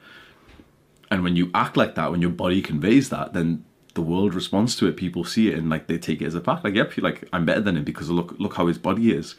And 1.09 1.23
when 1.23 1.35
you 1.35 1.51
act 1.53 1.75
like 1.75 1.95
that, 1.95 2.11
when 2.11 2.21
your 2.21 2.31
body 2.31 2.61
conveys 2.61 3.09
that, 3.09 3.33
then 3.33 3.65
the 3.93 4.01
world 4.01 4.33
responds 4.33 4.75
to 4.77 4.87
it. 4.87 4.95
People 4.95 5.25
see 5.25 5.49
it 5.49 5.57
and 5.57 5.69
like 5.69 5.87
they 5.87 5.97
take 5.97 6.21
it 6.21 6.25
as 6.25 6.35
a 6.35 6.41
fact. 6.41 6.63
Like 6.63 6.75
yep, 6.75 6.97
like 6.97 7.27
I'm 7.33 7.45
better 7.45 7.61
than 7.61 7.77
him 7.77 7.83
because 7.83 8.09
look 8.09 8.35
look 8.39 8.55
how 8.55 8.67
his 8.67 8.77
body 8.77 9.11
is. 9.11 9.35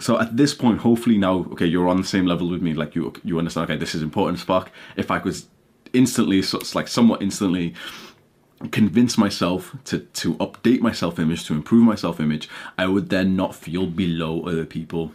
so 0.00 0.18
at 0.18 0.36
this 0.36 0.54
point, 0.54 0.78
hopefully 0.80 1.18
now, 1.18 1.38
okay, 1.52 1.66
you're 1.66 1.88
on 1.88 1.96
the 1.96 2.06
same 2.06 2.24
level 2.24 2.48
with 2.48 2.62
me. 2.62 2.72
Like 2.72 2.94
you, 2.94 3.12
you 3.24 3.38
understand. 3.38 3.70
Okay, 3.70 3.78
this 3.78 3.94
is 3.94 4.02
important, 4.02 4.38
Spark. 4.38 4.70
If 4.96 5.10
I 5.10 5.18
could 5.18 5.36
instantly, 5.92 6.42
so 6.42 6.58
it's 6.58 6.74
like 6.74 6.88
somewhat 6.88 7.22
instantly, 7.22 7.74
convince 8.70 9.16
myself 9.16 9.76
to 9.84 10.00
to 10.00 10.34
update 10.36 10.80
my 10.80 10.92
self 10.92 11.18
image, 11.18 11.44
to 11.46 11.54
improve 11.54 11.84
my 11.84 11.94
self 11.94 12.20
image, 12.20 12.48
I 12.76 12.86
would 12.86 13.08
then 13.08 13.36
not 13.36 13.54
feel 13.54 13.86
below 13.86 14.42
other 14.42 14.64
people. 14.64 15.12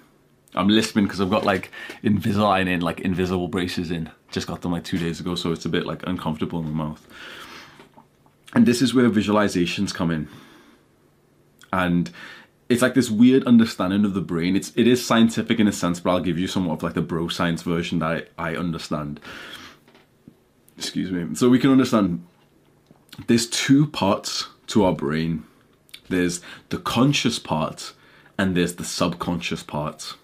I'm 0.55 0.69
listening 0.69 1.05
because 1.05 1.19
I've 1.19 1.31
got 1.31 1.45
like 1.45 1.71
Invisalign 2.03 2.67
in, 2.67 2.81
like 2.81 2.99
invisible 2.99 3.47
braces 3.47 3.89
in. 3.89 4.11
Just 4.31 4.47
got 4.47 4.61
them 4.61 4.71
like 4.71 4.83
two 4.83 4.97
days 4.97 5.19
ago, 5.19 5.35
so 5.35 5.51
it's 5.51 5.65
a 5.65 5.69
bit 5.69 5.85
like 5.85 6.05
uncomfortable 6.05 6.59
in 6.59 6.65
the 6.65 6.71
mouth. 6.71 7.05
And 8.53 8.65
this 8.65 8.81
is 8.81 8.93
where 8.93 9.09
visualizations 9.09 9.93
come 9.93 10.11
in. 10.11 10.27
And 11.71 12.11
it's 12.69 12.81
like 12.81 12.93
this 12.93 13.09
weird 13.09 13.43
understanding 13.45 14.05
of 14.05 14.13
the 14.13 14.21
brain. 14.21 14.55
It's 14.55 14.71
it 14.75 14.87
is 14.87 15.05
scientific 15.05 15.59
in 15.59 15.67
a 15.67 15.71
sense, 15.71 15.99
but 15.99 16.11
I'll 16.11 16.19
give 16.19 16.39
you 16.39 16.47
somewhat 16.47 16.75
of 16.75 16.83
like 16.83 16.93
the 16.93 17.01
bro 17.01 17.27
science 17.27 17.63
version 17.63 17.99
that 17.99 18.29
I, 18.37 18.51
I 18.51 18.55
understand. 18.55 19.19
Excuse 20.77 21.11
me. 21.11 21.35
So 21.35 21.49
we 21.49 21.59
can 21.59 21.71
understand 21.71 22.25
there's 23.27 23.47
two 23.47 23.87
parts 23.87 24.47
to 24.67 24.83
our 24.85 24.93
brain. 24.93 25.43
There's 26.09 26.41
the 26.69 26.77
conscious 26.77 27.39
part 27.39 27.93
and 28.37 28.55
there's 28.55 28.75
the 28.75 28.83
subconscious 28.83 29.63
part. 29.63 30.15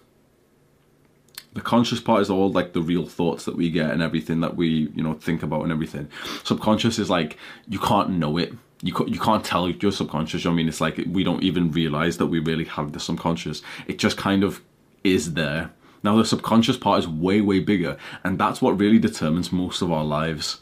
The 1.52 1.60
conscious 1.60 2.00
part 2.00 2.22
is 2.22 2.30
all 2.30 2.50
like 2.50 2.72
the 2.72 2.80
real 2.80 3.06
thoughts 3.06 3.44
that 3.44 3.56
we 3.56 3.70
get 3.70 3.90
and 3.90 4.02
everything 4.02 4.40
that 4.40 4.56
we, 4.56 4.90
you 4.94 5.02
know, 5.02 5.14
think 5.14 5.42
about 5.42 5.62
and 5.62 5.72
everything. 5.72 6.08
Subconscious 6.44 6.98
is 6.98 7.10
like 7.10 7.36
you 7.68 7.78
can't 7.78 8.10
know 8.10 8.36
it. 8.36 8.52
You 8.82 8.94
you 9.06 9.18
can't 9.18 9.44
tell 9.44 9.68
your 9.68 9.92
subconscious. 9.92 10.46
I 10.46 10.52
mean, 10.52 10.68
it's 10.68 10.80
like 10.80 11.00
we 11.08 11.24
don't 11.24 11.42
even 11.42 11.72
realize 11.72 12.18
that 12.18 12.26
we 12.26 12.38
really 12.38 12.64
have 12.64 12.92
the 12.92 13.00
subconscious. 13.00 13.62
It 13.86 13.98
just 13.98 14.16
kind 14.16 14.44
of 14.44 14.62
is 15.02 15.34
there. 15.34 15.70
Now, 16.02 16.16
the 16.16 16.24
subconscious 16.24 16.76
part 16.76 17.00
is 17.00 17.08
way, 17.08 17.40
way 17.40 17.60
bigger, 17.60 17.96
and 18.24 18.38
that's 18.38 18.62
what 18.62 18.80
really 18.80 18.98
determines 18.98 19.52
most 19.52 19.82
of 19.82 19.92
our 19.92 20.04
lives. 20.04 20.60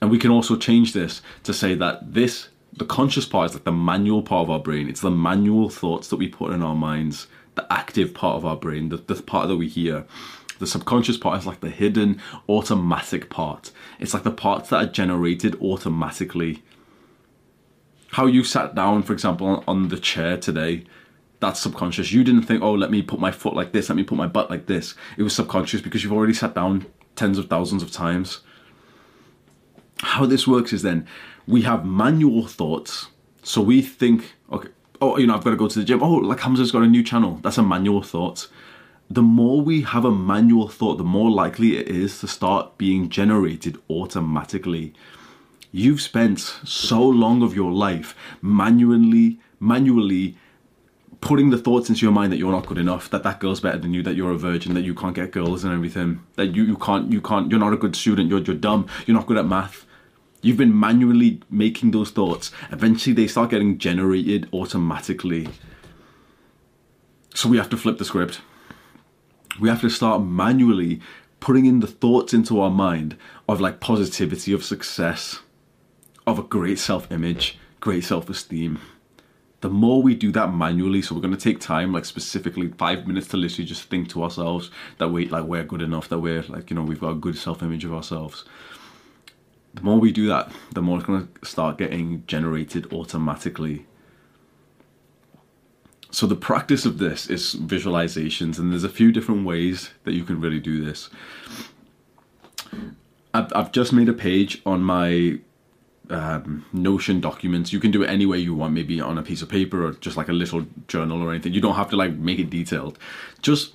And 0.00 0.10
we 0.10 0.18
can 0.18 0.32
also 0.32 0.56
change 0.56 0.92
this 0.92 1.22
to 1.44 1.54
say 1.54 1.74
that 1.76 2.14
this, 2.14 2.48
the 2.72 2.84
conscious 2.84 3.24
part, 3.24 3.50
is 3.50 3.54
like 3.54 3.64
the 3.64 3.72
manual 3.72 4.22
part 4.22 4.42
of 4.42 4.50
our 4.50 4.58
brain. 4.58 4.88
It's 4.88 5.00
the 5.00 5.12
manual 5.12 5.68
thoughts 5.68 6.08
that 6.08 6.16
we 6.16 6.26
put 6.26 6.52
in 6.52 6.62
our 6.62 6.74
minds, 6.74 7.28
the 7.54 7.72
active 7.72 8.12
part 8.14 8.36
of 8.36 8.44
our 8.44 8.56
brain, 8.56 8.88
the, 8.88 8.96
the 8.96 9.22
part 9.22 9.46
that 9.46 9.56
we 9.56 9.68
hear. 9.68 10.04
The 10.58 10.66
subconscious 10.66 11.18
part 11.18 11.38
is 11.38 11.46
like 11.46 11.60
the 11.60 11.70
hidden, 11.70 12.20
automatic 12.48 13.30
part. 13.30 13.70
It's 14.00 14.14
like 14.14 14.22
the 14.24 14.30
parts 14.30 14.70
that 14.70 14.82
are 14.82 14.90
generated 14.90 15.56
automatically. 15.60 16.62
How 18.12 18.26
you 18.26 18.42
sat 18.44 18.74
down, 18.74 19.04
for 19.04 19.12
example, 19.12 19.62
on 19.66 19.88
the 19.88 19.98
chair 19.98 20.36
today, 20.36 20.84
that's 21.42 21.60
subconscious. 21.60 22.12
You 22.12 22.24
didn't 22.24 22.42
think, 22.44 22.62
oh, 22.62 22.72
let 22.72 22.90
me 22.90 23.02
put 23.02 23.20
my 23.20 23.30
foot 23.30 23.54
like 23.54 23.72
this, 23.72 23.90
let 23.90 23.96
me 23.96 24.04
put 24.04 24.16
my 24.16 24.26
butt 24.26 24.48
like 24.48 24.64
this. 24.64 24.94
It 25.18 25.22
was 25.22 25.34
subconscious 25.34 25.82
because 25.82 26.02
you've 26.02 26.12
already 26.12 26.32
sat 26.32 26.54
down 26.54 26.86
tens 27.16 27.36
of 27.36 27.48
thousands 27.48 27.82
of 27.82 27.92
times 27.92 28.40
how 30.02 30.26
this 30.26 30.46
works 30.46 30.72
is 30.72 30.82
then 30.82 31.06
we 31.46 31.62
have 31.62 31.84
manual 31.84 32.46
thoughts. 32.46 33.08
So 33.42 33.60
we 33.60 33.82
think, 33.82 34.34
okay, 34.52 34.68
oh, 35.00 35.16
you 35.18 35.26
know, 35.26 35.34
I've 35.34 35.44
got 35.44 35.50
to 35.50 35.56
go 35.56 35.68
to 35.68 35.78
the 35.78 35.84
gym. 35.84 36.02
Oh, 36.02 36.14
like 36.14 36.40
Hamza's 36.40 36.72
got 36.72 36.82
a 36.82 36.86
new 36.86 37.02
channel. 37.02 37.38
That's 37.42 37.58
a 37.58 37.62
manual 37.62 38.02
thought. 38.02 38.48
The 39.10 39.22
more 39.22 39.60
we 39.60 39.82
have 39.82 40.04
a 40.04 40.10
manual 40.10 40.68
thought, 40.68 40.96
the 40.96 41.04
more 41.04 41.30
likely 41.30 41.76
it 41.76 41.88
is 41.88 42.20
to 42.20 42.28
start 42.28 42.78
being 42.78 43.08
generated 43.08 43.78
automatically. 43.90 44.94
You've 45.70 46.00
spent 46.00 46.40
so 46.40 47.02
long 47.02 47.42
of 47.42 47.54
your 47.54 47.72
life 47.72 48.14
manually, 48.40 49.40
manually 49.58 50.36
putting 51.22 51.48
the 51.48 51.56
thoughts 51.56 51.88
into 51.88 52.02
your 52.02 52.12
mind 52.12 52.30
that 52.32 52.36
you're 52.36 52.52
not 52.52 52.66
good 52.66 52.76
enough, 52.76 53.08
that 53.08 53.22
that 53.22 53.40
girl's 53.40 53.60
better 53.60 53.78
than 53.78 53.94
you, 53.94 54.02
that 54.02 54.14
you're 54.14 54.32
a 54.32 54.36
virgin, 54.36 54.74
that 54.74 54.82
you 54.82 54.94
can't 54.94 55.14
get 55.14 55.30
girls 55.30 55.64
and 55.64 55.72
everything, 55.72 56.22
that 56.36 56.54
you, 56.54 56.64
you 56.64 56.76
can't, 56.76 57.10
you 57.10 57.22
can't, 57.22 57.50
you're 57.50 57.60
not 57.60 57.72
a 57.72 57.76
good 57.76 57.96
student, 57.96 58.28
you're, 58.28 58.40
you're 58.40 58.56
dumb, 58.56 58.86
you're 59.06 59.16
not 59.16 59.26
good 59.26 59.38
at 59.38 59.46
math 59.46 59.86
You've 60.42 60.56
been 60.56 60.78
manually 60.78 61.40
making 61.48 61.92
those 61.92 62.10
thoughts. 62.10 62.50
Eventually, 62.72 63.14
they 63.14 63.28
start 63.28 63.50
getting 63.50 63.78
generated 63.78 64.48
automatically. 64.52 65.48
So 67.32 67.48
we 67.48 67.58
have 67.58 67.70
to 67.70 67.76
flip 67.76 67.98
the 67.98 68.04
script. 68.04 68.40
We 69.60 69.68
have 69.68 69.80
to 69.82 69.88
start 69.88 70.22
manually 70.22 71.00
putting 71.38 71.66
in 71.66 71.78
the 71.78 71.86
thoughts 71.86 72.34
into 72.34 72.60
our 72.60 72.70
mind 72.70 73.16
of 73.48 73.60
like 73.60 73.78
positivity, 73.78 74.52
of 74.52 74.64
success, 74.64 75.40
of 76.26 76.40
a 76.40 76.42
great 76.42 76.80
self 76.80 77.10
image, 77.12 77.56
great 77.80 78.02
self 78.02 78.28
esteem. 78.28 78.80
The 79.62 79.70
more 79.70 80.02
we 80.02 80.14
do 80.14 80.30
that 80.32 80.52
manually, 80.52 81.02
so 81.02 81.14
we're 81.14 81.20
going 81.22 81.36
to 81.36 81.40
take 81.40 81.60
time, 81.60 81.92
like 81.92 82.04
specifically 82.04 82.68
five 82.68 83.06
minutes 83.06 83.28
to 83.28 83.36
literally 83.36 83.64
just 83.64 83.84
think 83.84 84.10
to 84.10 84.22
ourselves 84.22 84.70
that 84.98 85.08
we 85.08 85.28
like 85.28 85.44
we're 85.44 85.64
good 85.64 85.82
enough, 85.82 86.08
that 86.10 86.18
we're 86.18 86.42
like 86.42 86.68
you 86.68 86.76
know 86.76 86.82
we've 86.82 87.00
got 87.00 87.10
a 87.10 87.14
good 87.14 87.38
self 87.38 87.62
image 87.62 87.84
of 87.84 87.92
ourselves 87.94 88.44
the 89.74 89.82
more 89.82 89.98
we 89.98 90.12
do 90.12 90.26
that, 90.28 90.50
the 90.72 90.82
more 90.82 90.98
it's 90.98 91.06
going 91.06 91.26
to 91.26 91.46
start 91.46 91.78
getting 91.78 92.24
generated 92.26 92.92
automatically. 92.92 93.86
So 96.10 96.26
the 96.26 96.36
practice 96.36 96.84
of 96.84 96.98
this 96.98 97.26
is 97.28 97.54
visualizations, 97.54 98.58
and 98.58 98.70
there's 98.70 98.84
a 98.84 98.90
few 98.90 99.12
different 99.12 99.46
ways 99.46 99.90
that 100.04 100.12
you 100.12 100.24
can 100.24 100.40
really 100.40 100.60
do 100.60 100.84
this. 100.84 101.08
I've, 103.32 103.50
I've 103.54 103.72
just 103.72 103.94
made 103.94 104.10
a 104.10 104.12
page 104.12 104.60
on 104.66 104.82
my 104.82 105.38
um, 106.12 106.64
Notion 106.72 107.20
documents. 107.20 107.72
You 107.72 107.80
can 107.80 107.90
do 107.90 108.02
it 108.02 108.10
any 108.10 108.26
way 108.26 108.38
you 108.38 108.54
want, 108.54 108.74
maybe 108.74 109.00
on 109.00 109.18
a 109.18 109.22
piece 109.22 109.42
of 109.42 109.48
paper 109.48 109.86
or 109.86 109.92
just 109.92 110.16
like 110.16 110.28
a 110.28 110.32
little 110.32 110.66
journal 110.86 111.22
or 111.22 111.30
anything. 111.30 111.52
You 111.52 111.60
don't 111.60 111.74
have 111.74 111.90
to 111.90 111.96
like 111.96 112.12
make 112.12 112.38
it 112.38 112.50
detailed. 112.50 112.98
Just 113.40 113.74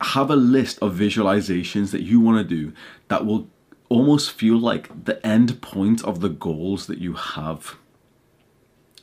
have 0.00 0.30
a 0.30 0.36
list 0.36 0.78
of 0.80 0.94
visualizations 0.94 1.90
that 1.90 2.02
you 2.02 2.20
want 2.20 2.38
to 2.38 2.44
do 2.44 2.72
that 3.08 3.26
will 3.26 3.48
almost 3.88 4.30
feel 4.30 4.58
like 4.58 5.04
the 5.04 5.24
end 5.26 5.60
point 5.60 6.02
of 6.04 6.20
the 6.20 6.28
goals 6.28 6.86
that 6.86 6.98
you 6.98 7.14
have. 7.14 7.76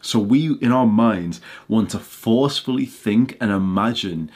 So 0.02 0.20
we, 0.20 0.58
in 0.62 0.72
our 0.72 0.88
minds, 0.88 1.42
want 1.68 1.92
to 1.92 2.00
forcefully 2.00 2.86
think 2.86 3.36
and 3.42 3.52
imagine 3.52 4.32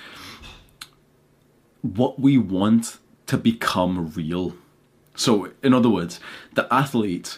what 1.81 2.19
we 2.19 2.37
want 2.37 2.97
to 3.27 3.37
become 3.37 4.11
real. 4.13 4.55
So, 5.15 5.51
in 5.63 5.73
other 5.73 5.89
words, 5.89 6.19
the 6.53 6.71
athlete 6.73 7.37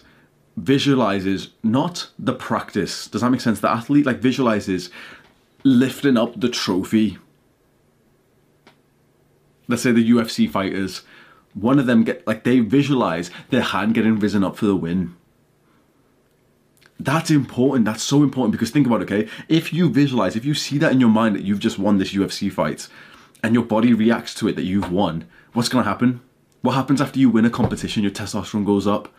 visualizes 0.55 1.49
not 1.63 2.09
the 2.19 2.33
practice. 2.33 3.07
Does 3.07 3.21
that 3.21 3.29
make 3.29 3.41
sense? 3.41 3.59
The 3.59 3.71
athlete 3.71 4.05
like 4.05 4.19
visualizes 4.19 4.89
lifting 5.63 6.17
up 6.17 6.39
the 6.39 6.49
trophy. 6.49 7.17
Let's 9.67 9.81
say 9.81 9.91
the 9.91 10.09
UFC 10.09 10.49
fighters 10.49 11.03
one 11.53 11.79
of 11.79 11.85
them 11.85 12.03
get 12.03 12.25
like 12.25 12.43
they 12.43 12.59
visualize 12.59 13.29
their 13.49 13.61
hand 13.61 13.93
getting 13.93 14.19
risen 14.19 14.43
up 14.43 14.57
for 14.57 14.65
the 14.65 14.75
win. 14.75 15.15
That's 16.99 17.31
important. 17.31 17.85
That's 17.85 18.03
so 18.03 18.23
important 18.23 18.53
because 18.53 18.69
think 18.69 18.87
about 18.87 19.01
it, 19.01 19.11
okay? 19.11 19.29
If 19.49 19.73
you 19.73 19.89
visualize, 19.89 20.35
if 20.35 20.45
you 20.45 20.53
see 20.53 20.77
that 20.77 20.91
in 20.91 20.99
your 20.99 21.09
mind 21.09 21.35
that 21.35 21.43
you've 21.43 21.59
just 21.59 21.79
won 21.79 21.97
this 21.97 22.13
UFC 22.13 22.51
fight 22.51 22.87
and 23.43 23.53
your 23.53 23.63
body 23.63 23.93
reacts 23.93 24.33
to 24.35 24.47
it 24.47 24.55
that 24.55 24.63
you've 24.63 24.91
won, 24.91 25.25
what's 25.53 25.69
going 25.69 25.83
to 25.83 25.89
happen? 25.89 26.21
What 26.61 26.73
happens 26.73 27.01
after 27.01 27.19
you 27.19 27.29
win 27.29 27.45
a 27.45 27.49
competition? 27.49 28.03
Your 28.03 28.11
testosterone 28.11 28.65
goes 28.65 28.87
up. 28.87 29.13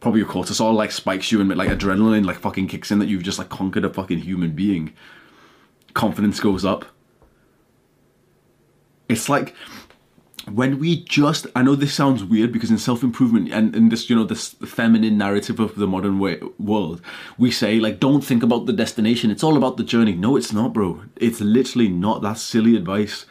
Probably 0.00 0.20
your 0.20 0.28
cortisol 0.28 0.74
like 0.74 0.90
spikes 0.92 1.30
you 1.30 1.40
and 1.40 1.54
like 1.54 1.68
adrenaline 1.68 2.24
like 2.24 2.38
fucking 2.38 2.68
kicks 2.68 2.90
in 2.90 2.98
that 2.98 3.08
you've 3.08 3.22
just 3.22 3.38
like 3.38 3.50
conquered 3.50 3.84
a 3.84 3.92
fucking 3.92 4.18
human 4.18 4.52
being. 4.52 4.94
Confidence 5.94 6.40
goes 6.40 6.64
up. 6.64 6.86
It's 9.08 9.28
like 9.28 9.54
when 10.50 10.78
we 10.78 11.04
just 11.04 11.46
i 11.54 11.62
know 11.62 11.74
this 11.74 11.94
sounds 11.94 12.24
weird 12.24 12.50
because 12.50 12.70
in 12.70 12.78
self-improvement 12.78 13.52
and 13.52 13.76
in 13.76 13.88
this 13.88 14.08
you 14.08 14.16
know 14.16 14.24
this 14.24 14.48
feminine 14.64 15.18
narrative 15.18 15.60
of 15.60 15.74
the 15.76 15.86
modern 15.86 16.18
way, 16.18 16.40
world 16.58 17.00
we 17.36 17.50
say 17.50 17.78
like 17.78 18.00
don't 18.00 18.22
think 18.22 18.42
about 18.42 18.66
the 18.66 18.72
destination. 18.72 19.30
It's 19.30 19.44
all 19.44 19.56
about 19.56 19.76
the 19.76 19.84
journey. 19.84 20.14
No 20.14 20.36
it's 20.36 20.52
not 20.52 20.72
bro. 20.72 21.02
It's 21.16 21.40
literally 21.40 21.88
not 21.88 22.22
that 22.22 22.38
silly 22.38 22.76
advice. 22.76 23.26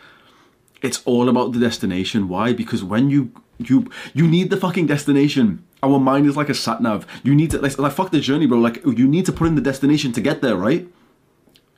It's 0.81 1.01
all 1.03 1.27
about 1.27 1.51
the 1.51 1.59
destination. 1.59 2.29
Why? 2.29 2.53
Because 2.53 2.83
when 2.83 3.09
you 3.09 3.31
you 3.59 3.89
you 4.13 4.27
need 4.27 4.49
the 4.49 4.57
fucking 4.57 4.87
destination. 4.87 5.63
Our 5.83 5.99
mind 5.99 6.25
is 6.25 6.35
like 6.35 6.49
a 6.49 6.53
sat 6.53 6.81
nav 6.81 7.05
you 7.23 7.35
need 7.35 7.51
to 7.51 7.59
like, 7.59 7.77
like 7.77 7.91
fuck 7.91 8.11
the 8.11 8.19
journey 8.19 8.47
bro. 8.47 8.57
Like 8.57 8.83
you 8.85 9.07
need 9.07 9.25
to 9.25 9.31
put 9.31 9.47
in 9.47 9.55
the 9.55 9.61
destination 9.61 10.11
to 10.13 10.21
get 10.21 10.41
there 10.41 10.55
right? 10.55 10.87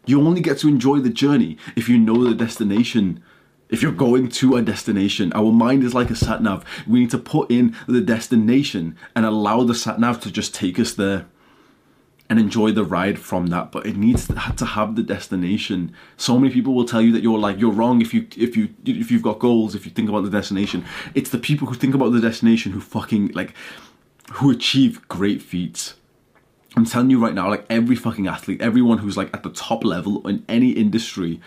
You 0.05 0.21
only 0.21 0.41
get 0.41 0.57
to 0.59 0.67
enjoy 0.67 0.99
the 0.99 1.09
journey 1.09 1.57
if 1.75 1.87
you 1.89 1.97
know 1.97 2.23
the 2.23 2.35
destination. 2.35 3.23
If 3.69 3.81
you're 3.81 3.93
going 3.93 4.27
to 4.27 4.57
a 4.57 4.61
destination, 4.61 5.31
our 5.33 5.49
mind 5.49 5.83
is 5.83 5.93
like 5.93 6.09
a 6.09 6.15
sat 6.15 6.43
nav. 6.43 6.65
We 6.85 6.99
need 6.99 7.11
to 7.11 7.17
put 7.17 7.49
in 7.49 7.73
the 7.87 8.01
destination 8.01 8.97
and 9.15 9.25
allow 9.25 9.63
the 9.63 9.75
sat 9.75 9.97
nav 9.97 10.19
to 10.21 10.31
just 10.31 10.53
take 10.53 10.77
us 10.77 10.93
there 10.93 11.27
and 12.31 12.39
enjoy 12.39 12.71
the 12.71 12.85
ride 12.85 13.19
from 13.19 13.47
that 13.47 13.73
but 13.73 13.85
it 13.85 13.97
needs 13.97 14.25
to 14.25 14.65
have 14.65 14.95
the 14.95 15.03
destination. 15.03 15.93
So 16.15 16.39
many 16.39 16.53
people 16.53 16.73
will 16.73 16.85
tell 16.85 17.01
you 17.01 17.11
that 17.11 17.21
you're 17.21 17.37
like 17.37 17.59
you're 17.59 17.73
wrong 17.73 17.99
if 17.99 18.13
you 18.13 18.25
if 18.37 18.55
you 18.55 18.69
if 18.85 19.11
you've 19.11 19.21
got 19.21 19.39
goals 19.39 19.75
if 19.75 19.85
you 19.85 19.91
think 19.91 20.07
about 20.07 20.23
the 20.23 20.29
destination. 20.29 20.85
It's 21.13 21.29
the 21.29 21.37
people 21.37 21.67
who 21.67 21.75
think 21.75 21.93
about 21.93 22.13
the 22.13 22.21
destination 22.21 22.71
who 22.71 22.79
fucking 22.79 23.33
like 23.33 23.53
who 24.35 24.49
achieve 24.49 25.05
great 25.09 25.41
feats. 25.41 25.95
I'm 26.77 26.85
telling 26.85 27.09
you 27.09 27.21
right 27.21 27.33
now 27.33 27.49
like 27.49 27.65
every 27.69 27.97
fucking 27.97 28.27
athlete 28.27 28.61
everyone 28.61 28.99
who's 28.99 29.17
like 29.17 29.33
at 29.33 29.43
the 29.43 29.49
top 29.49 29.83
level 29.83 30.25
in 30.25 30.45
any 30.47 30.69
industry 30.69 31.41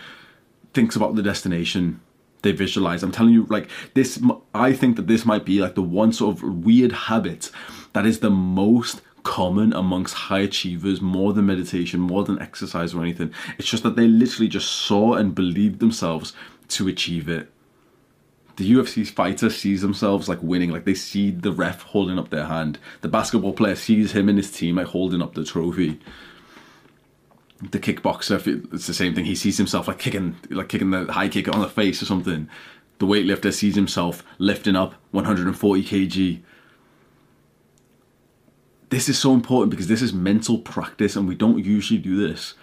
thinks 0.75 0.95
about 0.95 1.15
the 1.15 1.23
destination. 1.23 1.99
They 2.43 2.51
visualize. 2.51 3.01
I'm 3.01 3.11
telling 3.11 3.33
you, 3.33 3.47
like 3.49 3.71
this, 3.95 4.21
I 4.53 4.71
think 4.71 4.97
that 4.97 5.07
this 5.07 5.25
might 5.25 5.45
be 5.45 5.61
like 5.61 5.73
the 5.73 5.81
one 5.81 6.13
sort 6.13 6.35
of 6.35 6.43
weird 6.43 6.91
habit 6.91 7.49
that 7.93 8.05
is 8.05 8.19
the 8.19 8.29
most 8.29 9.01
common 9.25 9.73
amongst 9.73 10.13
high 10.13 10.39
achievers 10.39 11.01
more 11.01 11.33
than 11.33 11.45
meditation, 11.45 11.99
more 11.99 12.23
than 12.23 12.41
exercise 12.41 12.93
or 12.93 13.01
anything. 13.01 13.33
It's 13.57 13.67
just 13.67 13.83
that 13.83 13.97
they 13.97 14.07
literally 14.07 14.47
just 14.47 14.71
saw 14.71 15.15
and 15.15 15.35
believed 15.35 15.79
themselves 15.79 16.31
to 16.69 16.87
achieve 16.87 17.27
it. 17.27 17.51
The 18.55 18.71
UFC 18.71 19.05
fighter 19.05 19.49
sees 19.49 19.81
themselves 19.81 20.29
like 20.29 20.41
winning, 20.41 20.71
like 20.71 20.85
they 20.85 20.93
see 20.93 21.31
the 21.31 21.51
ref 21.51 21.81
holding 21.81 22.17
up 22.17 22.29
their 22.29 22.45
hand. 22.45 22.79
The 23.01 23.09
basketball 23.09 23.51
player 23.51 23.75
sees 23.75 24.13
him 24.13 24.29
and 24.29 24.37
his 24.37 24.49
team 24.49 24.77
like 24.77 24.87
holding 24.87 25.21
up 25.21 25.33
the 25.33 25.43
trophy 25.43 25.99
the 27.71 27.79
kickboxer, 27.79 28.73
it's 28.73 28.87
the 28.87 28.93
same 28.93 29.15
thing. 29.15 29.25
He 29.25 29.35
sees 29.35 29.57
himself 29.57 29.87
like 29.87 29.99
kicking, 29.99 30.35
like 30.49 30.69
kicking 30.69 30.91
the 30.91 31.11
high 31.11 31.29
kick 31.29 31.53
on 31.53 31.61
the 31.61 31.69
face 31.69 32.01
or 32.01 32.05
something. 32.05 32.49
The 32.99 33.05
weightlifter 33.05 33.53
sees 33.53 33.75
himself 33.75 34.23
lifting 34.37 34.75
up 34.75 34.95
140 35.11 35.83
kg. 35.83 36.41
This 38.89 39.09
is 39.09 39.17
so 39.17 39.33
important 39.33 39.71
because 39.71 39.87
this 39.87 40.01
is 40.01 40.13
mental 40.13 40.59
practice, 40.59 41.15
and 41.15 41.27
we 41.27 41.35
don't 41.35 41.63
usually 41.63 41.99
do 41.99 42.15
this. 42.27 42.53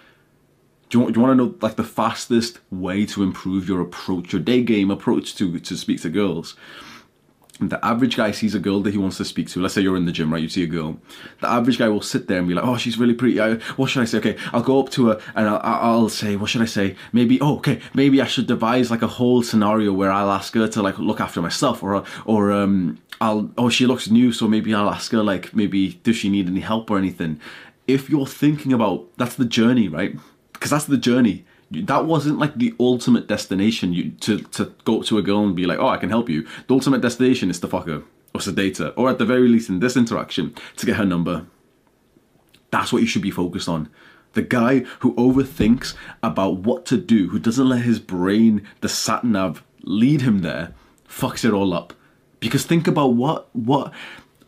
Do 0.89 0.97
you, 0.97 1.03
want, 1.03 1.13
do 1.13 1.19
you 1.19 1.25
want 1.25 1.37
to 1.37 1.43
know 1.43 1.55
like 1.61 1.75
the 1.75 1.83
fastest 1.83 2.59
way 2.71 3.05
to 3.07 3.23
improve 3.23 3.67
your 3.67 3.81
approach, 3.81 4.31
your 4.31 4.41
day 4.41 4.61
game 4.61 4.91
approach 4.91 5.35
to 5.35 5.59
to 5.59 5.75
speak 5.75 6.01
to 6.01 6.09
girls? 6.09 6.55
The 7.59 7.83
average 7.85 8.17
guy 8.17 8.31
sees 8.31 8.55
a 8.55 8.59
girl 8.59 8.79
that 8.81 8.91
he 8.91 8.97
wants 8.97 9.17
to 9.17 9.25
speak 9.25 9.47
to. 9.49 9.61
Let's 9.61 9.75
say 9.75 9.81
you're 9.81 9.95
in 9.95 10.05
the 10.05 10.11
gym, 10.11 10.33
right? 10.33 10.41
You 10.41 10.49
see 10.49 10.63
a 10.63 10.67
girl. 10.67 10.97
The 11.39 11.47
average 11.47 11.77
guy 11.77 11.87
will 11.87 12.01
sit 12.01 12.27
there 12.27 12.39
and 12.39 12.47
be 12.47 12.53
like, 12.55 12.65
"Oh, 12.65 12.77
she's 12.77 12.97
really 12.97 13.13
pretty. 13.13 13.37
what 13.75 13.89
should 13.89 14.01
I 14.01 14.05
say? 14.05 14.17
Okay, 14.17 14.37
I'll 14.51 14.63
go 14.63 14.79
up 14.79 14.89
to 14.91 15.07
her 15.07 15.21
and 15.35 15.47
I'll, 15.47 15.61
I'll 15.63 16.09
say, 16.09 16.35
what 16.35 16.49
should 16.49 16.63
I 16.63 16.65
say? 16.65 16.95
Maybe, 17.11 17.39
oh, 17.41 17.57
okay, 17.57 17.79
maybe 17.93 18.21
I 18.21 18.25
should 18.25 18.47
devise 18.47 18.89
like 18.89 19.03
a 19.03 19.07
whole 19.07 19.43
scenario 19.43 19.93
where 19.93 20.11
I'll 20.11 20.31
ask 20.31 20.53
her 20.55 20.67
to 20.67 20.81
like 20.81 20.97
look 20.97 21.19
after 21.19 21.41
myself, 21.41 21.83
or 21.83 22.03
or 22.25 22.51
um, 22.51 22.99
I'll 23.21 23.51
oh, 23.57 23.69
she 23.69 23.85
looks 23.85 24.09
new, 24.09 24.31
so 24.31 24.47
maybe 24.47 24.73
I'll 24.73 24.89
ask 24.89 25.11
her 25.11 25.23
like 25.23 25.55
maybe 25.55 25.93
does 26.03 26.15
she 26.15 26.29
need 26.29 26.47
any 26.47 26.61
help 26.61 26.89
or 26.89 26.97
anything? 26.97 27.39
If 27.85 28.09
you're 28.09 28.27
thinking 28.27 28.73
about 28.73 29.15
that's 29.17 29.35
the 29.35 29.45
journey, 29.45 29.87
right? 29.87 30.17
Because 30.53 30.71
that's 30.71 30.85
the 30.85 30.97
journey 30.97 31.45
that 31.81 32.05
wasn't 32.05 32.39
like 32.39 32.55
the 32.55 32.73
ultimate 32.79 33.27
destination. 33.27 33.93
You 33.93 34.11
to 34.21 34.39
to 34.39 34.73
go 34.85 35.01
to 35.03 35.17
a 35.17 35.21
girl 35.21 35.43
and 35.43 35.55
be 35.55 35.65
like 35.65 35.79
oh 35.79 35.87
i 35.87 35.97
can 35.97 36.09
help 36.09 36.29
you. 36.29 36.47
The 36.67 36.73
ultimate 36.73 37.01
destination 37.01 37.49
is 37.49 37.59
to 37.61 37.67
fuck 37.67 37.87
her 37.87 38.03
or 38.33 38.41
sedate 38.41 38.77
her 38.77 38.89
or 38.89 39.09
at 39.09 39.17
the 39.17 39.25
very 39.25 39.47
least 39.47 39.69
in 39.69 39.79
this 39.79 39.97
interaction 39.97 40.55
to 40.77 40.85
get 40.85 40.97
her 40.97 41.05
number. 41.05 41.45
That's 42.71 42.91
what 42.91 43.01
you 43.01 43.07
should 43.07 43.21
be 43.21 43.31
focused 43.31 43.69
on. 43.69 43.89
The 44.33 44.41
guy 44.41 44.79
who 44.99 45.13
overthinks 45.13 45.93
about 46.23 46.57
what 46.57 46.85
to 46.87 46.97
do 46.97 47.29
who 47.29 47.39
doesn't 47.39 47.69
let 47.69 47.81
his 47.81 47.99
brain 47.99 48.67
the 48.81 48.89
sat 48.89 49.23
nav 49.23 49.63
lead 49.83 50.21
him 50.21 50.39
there 50.39 50.73
fucks 51.07 51.45
it 51.45 51.53
all 51.53 51.73
up. 51.73 51.93
Because 52.39 52.65
think 52.65 52.87
about 52.87 53.13
what 53.13 53.47
what 53.55 53.93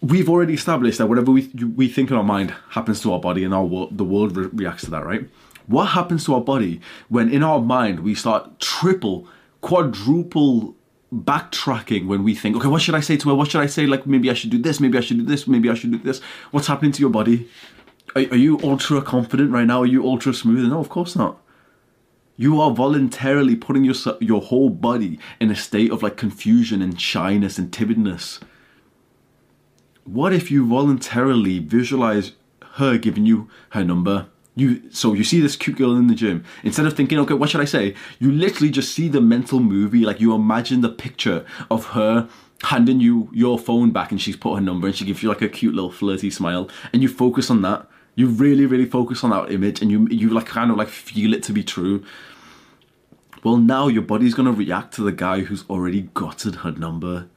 we've 0.02 0.30
already 0.30 0.54
established 0.54 0.98
that 0.98 1.08
whatever 1.08 1.32
we 1.32 1.48
we 1.76 1.88
think 1.88 2.12
in 2.12 2.18
our 2.18 2.24
mind 2.24 2.54
happens 2.70 3.02
to 3.02 3.14
our 3.14 3.20
body 3.20 3.44
and 3.44 3.54
our 3.54 3.64
world, 3.64 3.98
the 3.98 4.04
world 4.04 4.36
re- 4.36 4.50
reacts 4.54 4.84
to 4.84 4.92
that 4.92 5.06
right 5.06 5.30
what 5.68 5.86
happens 5.88 6.26
to 6.26 6.36
our 6.36 6.42
body 6.42 6.80
when 7.10 7.30
in 7.32 7.44
our 7.44 7.60
mind 7.60 8.02
we 8.02 8.16
start 8.16 8.60
triple, 8.60 9.28
quadruple 9.62 10.76
backtracking 11.14 12.08
when 12.08 12.24
we 12.24 12.36
think, 12.36 12.56
okay, 12.56 12.68
what 12.68 12.82
should 12.82 12.96
I 12.96 13.00
say 13.00 13.18
to 13.18 13.30
her? 13.30 13.36
What 13.36 13.50
should 13.52 13.62
I 13.62 13.68
say? 13.68 13.86
Like, 13.86 14.06
maybe 14.06 14.30
I 14.30 14.34
should 14.34 14.50
do 14.50 14.58
this, 14.58 14.80
maybe 14.80 14.98
I 14.98 15.02
should 15.02 15.18
do 15.18 15.24
this, 15.24 15.48
maybe 15.48 15.70
I 15.70 15.74
should 15.74 15.92
do 15.92 15.98
this. 15.98 16.20
What's 16.52 16.68
happening 16.68 16.92
to 16.94 17.02
your 17.02 17.10
body? 17.10 17.50
Are, 18.16 18.22
are 18.22 18.38
you 18.38 18.60
ultra 18.64 19.02
confident 19.02 19.52
right 19.52 19.66
now? 19.66 19.82
Are 19.82 19.88
you 19.88 20.06
ultra 20.06 20.34
smooth? 20.34 20.70
No, 20.70 20.80
of 20.80 20.90
course 20.90 21.16
not. 21.16 21.42
You 22.38 22.60
are 22.60 22.72
voluntarily 22.72 23.56
putting 23.56 23.86
your, 23.86 23.96
your 24.20 24.42
whole 24.42 24.70
body 24.70 25.20
in 25.40 25.50
a 25.50 25.56
state 25.56 25.92
of 25.92 26.04
like 26.04 26.18
confusion 26.18 26.82
and 26.82 27.00
shyness 27.00 27.58
and 27.58 27.72
timidness. 27.72 28.42
What 30.04 30.34
if 30.34 30.52
you 30.52 30.68
voluntarily 30.68 31.60
visualize 31.60 32.34
her 32.74 32.98
giving 32.98 33.26
you 33.26 33.50
her 33.70 33.86
number, 33.86 34.28
you 34.56 34.90
so 34.92 35.14
you 35.14 35.24
see 35.24 35.42
this 35.42 35.56
cute 35.56 35.78
girl 35.78 35.96
in 35.96 36.08
the 36.08 36.16
gym. 36.16 36.44
Instead 36.64 36.86
of 36.86 36.96
thinking, 36.96 37.20
okay, 37.20 37.34
what 37.34 37.50
should 37.50 37.62
I 37.62 37.66
say? 37.66 37.94
You 38.20 38.32
literally 38.32 38.72
just 38.72 38.94
see 38.94 39.10
the 39.10 39.22
mental 39.22 39.60
movie, 39.60 40.06
like 40.06 40.22
you 40.22 40.34
imagine 40.34 40.82
the 40.82 40.90
picture 40.90 41.46
of 41.70 41.88
her 41.88 42.30
handing 42.64 43.02
you 43.02 43.30
your 43.34 43.60
phone 43.60 43.92
back 43.92 44.12
and 44.12 44.22
she's 44.22 44.38
put 44.38 44.56
her 44.56 44.62
number 44.62 44.88
and 44.88 44.96
she 44.96 45.06
gives 45.06 45.22
you 45.22 45.30
like 45.30 45.42
a 45.42 45.50
cute 45.50 45.76
little 45.76 45.92
flirty 45.92 46.30
smile 46.32 46.70
and 46.94 47.02
you 47.02 47.10
focus 47.10 47.50
on 47.50 47.62
that. 47.64 47.88
You 48.16 48.28
really, 48.28 48.66
really 48.66 48.86
focus 48.86 49.26
on 49.26 49.32
that 49.32 49.52
image 49.52 49.82
and 49.82 49.92
you 49.92 50.08
you 50.10 50.30
like 50.30 50.46
kind 50.46 50.72
of 50.72 50.78
like 50.78 50.88
feel 50.88 51.34
it 51.34 51.44
to 51.44 51.54
be 51.54 51.64
true. 51.64 52.04
Well 53.44 53.58
now 53.58 53.90
your 53.90 54.04
body's 54.04 54.34
gonna 54.34 54.54
react 54.54 54.94
to 54.96 55.04
the 55.04 55.12
guy 55.12 55.42
who's 55.42 55.66
already 55.70 56.04
gotten 56.14 56.54
her 56.54 56.72
number. 56.72 57.28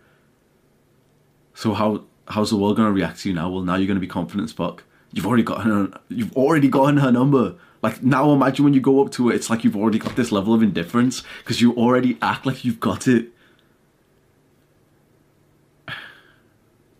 So 1.53 1.75
how 1.75 2.05
how's 2.29 2.51
the 2.51 2.57
world 2.57 2.77
gonna 2.77 2.93
react 2.93 3.21
to 3.23 3.29
you 3.29 3.35
now? 3.35 3.51
Well 3.51 3.63
now 3.63 3.75
you're 3.75 3.89
gonna 3.89 3.99
be 3.99 4.07
confident 4.07 4.53
fuck 4.53 4.85
you've 5.13 5.27
already 5.27 5.43
got 5.43 5.63
her 5.65 5.91
you've 6.09 6.37
already 6.37 6.69
gotten 6.69 6.99
her 6.99 7.11
number. 7.11 7.55
Like 7.83 8.03
now 8.03 8.33
imagine 8.33 8.65
when 8.65 8.75
you 8.75 8.81
go 8.81 9.05
up 9.05 9.13
to 9.13 9.31
it 9.31 9.37
it's 9.37 9.51
like 9.51 9.65
you've 9.65 9.77
already 9.77 9.99
got 9.99 10.17
this 10.17 10.33
level 10.33 10.55
of 10.55 10.63
indifference 10.63 11.23
because 11.39 11.61
you 11.61 11.75
already 11.75 12.19
act 12.23 12.47
like 12.47 12.65
you've 12.65 12.81
got 12.81 13.07
it. 13.09 13.29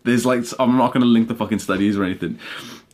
There's 0.03 0.25
like 0.25 0.45
i'm 0.59 0.77
not 0.77 0.93
going 0.93 1.01
to 1.01 1.07
link 1.07 1.27
the 1.27 1.35
fucking 1.35 1.59
studies 1.59 1.97
or 1.97 2.03
anything 2.03 2.39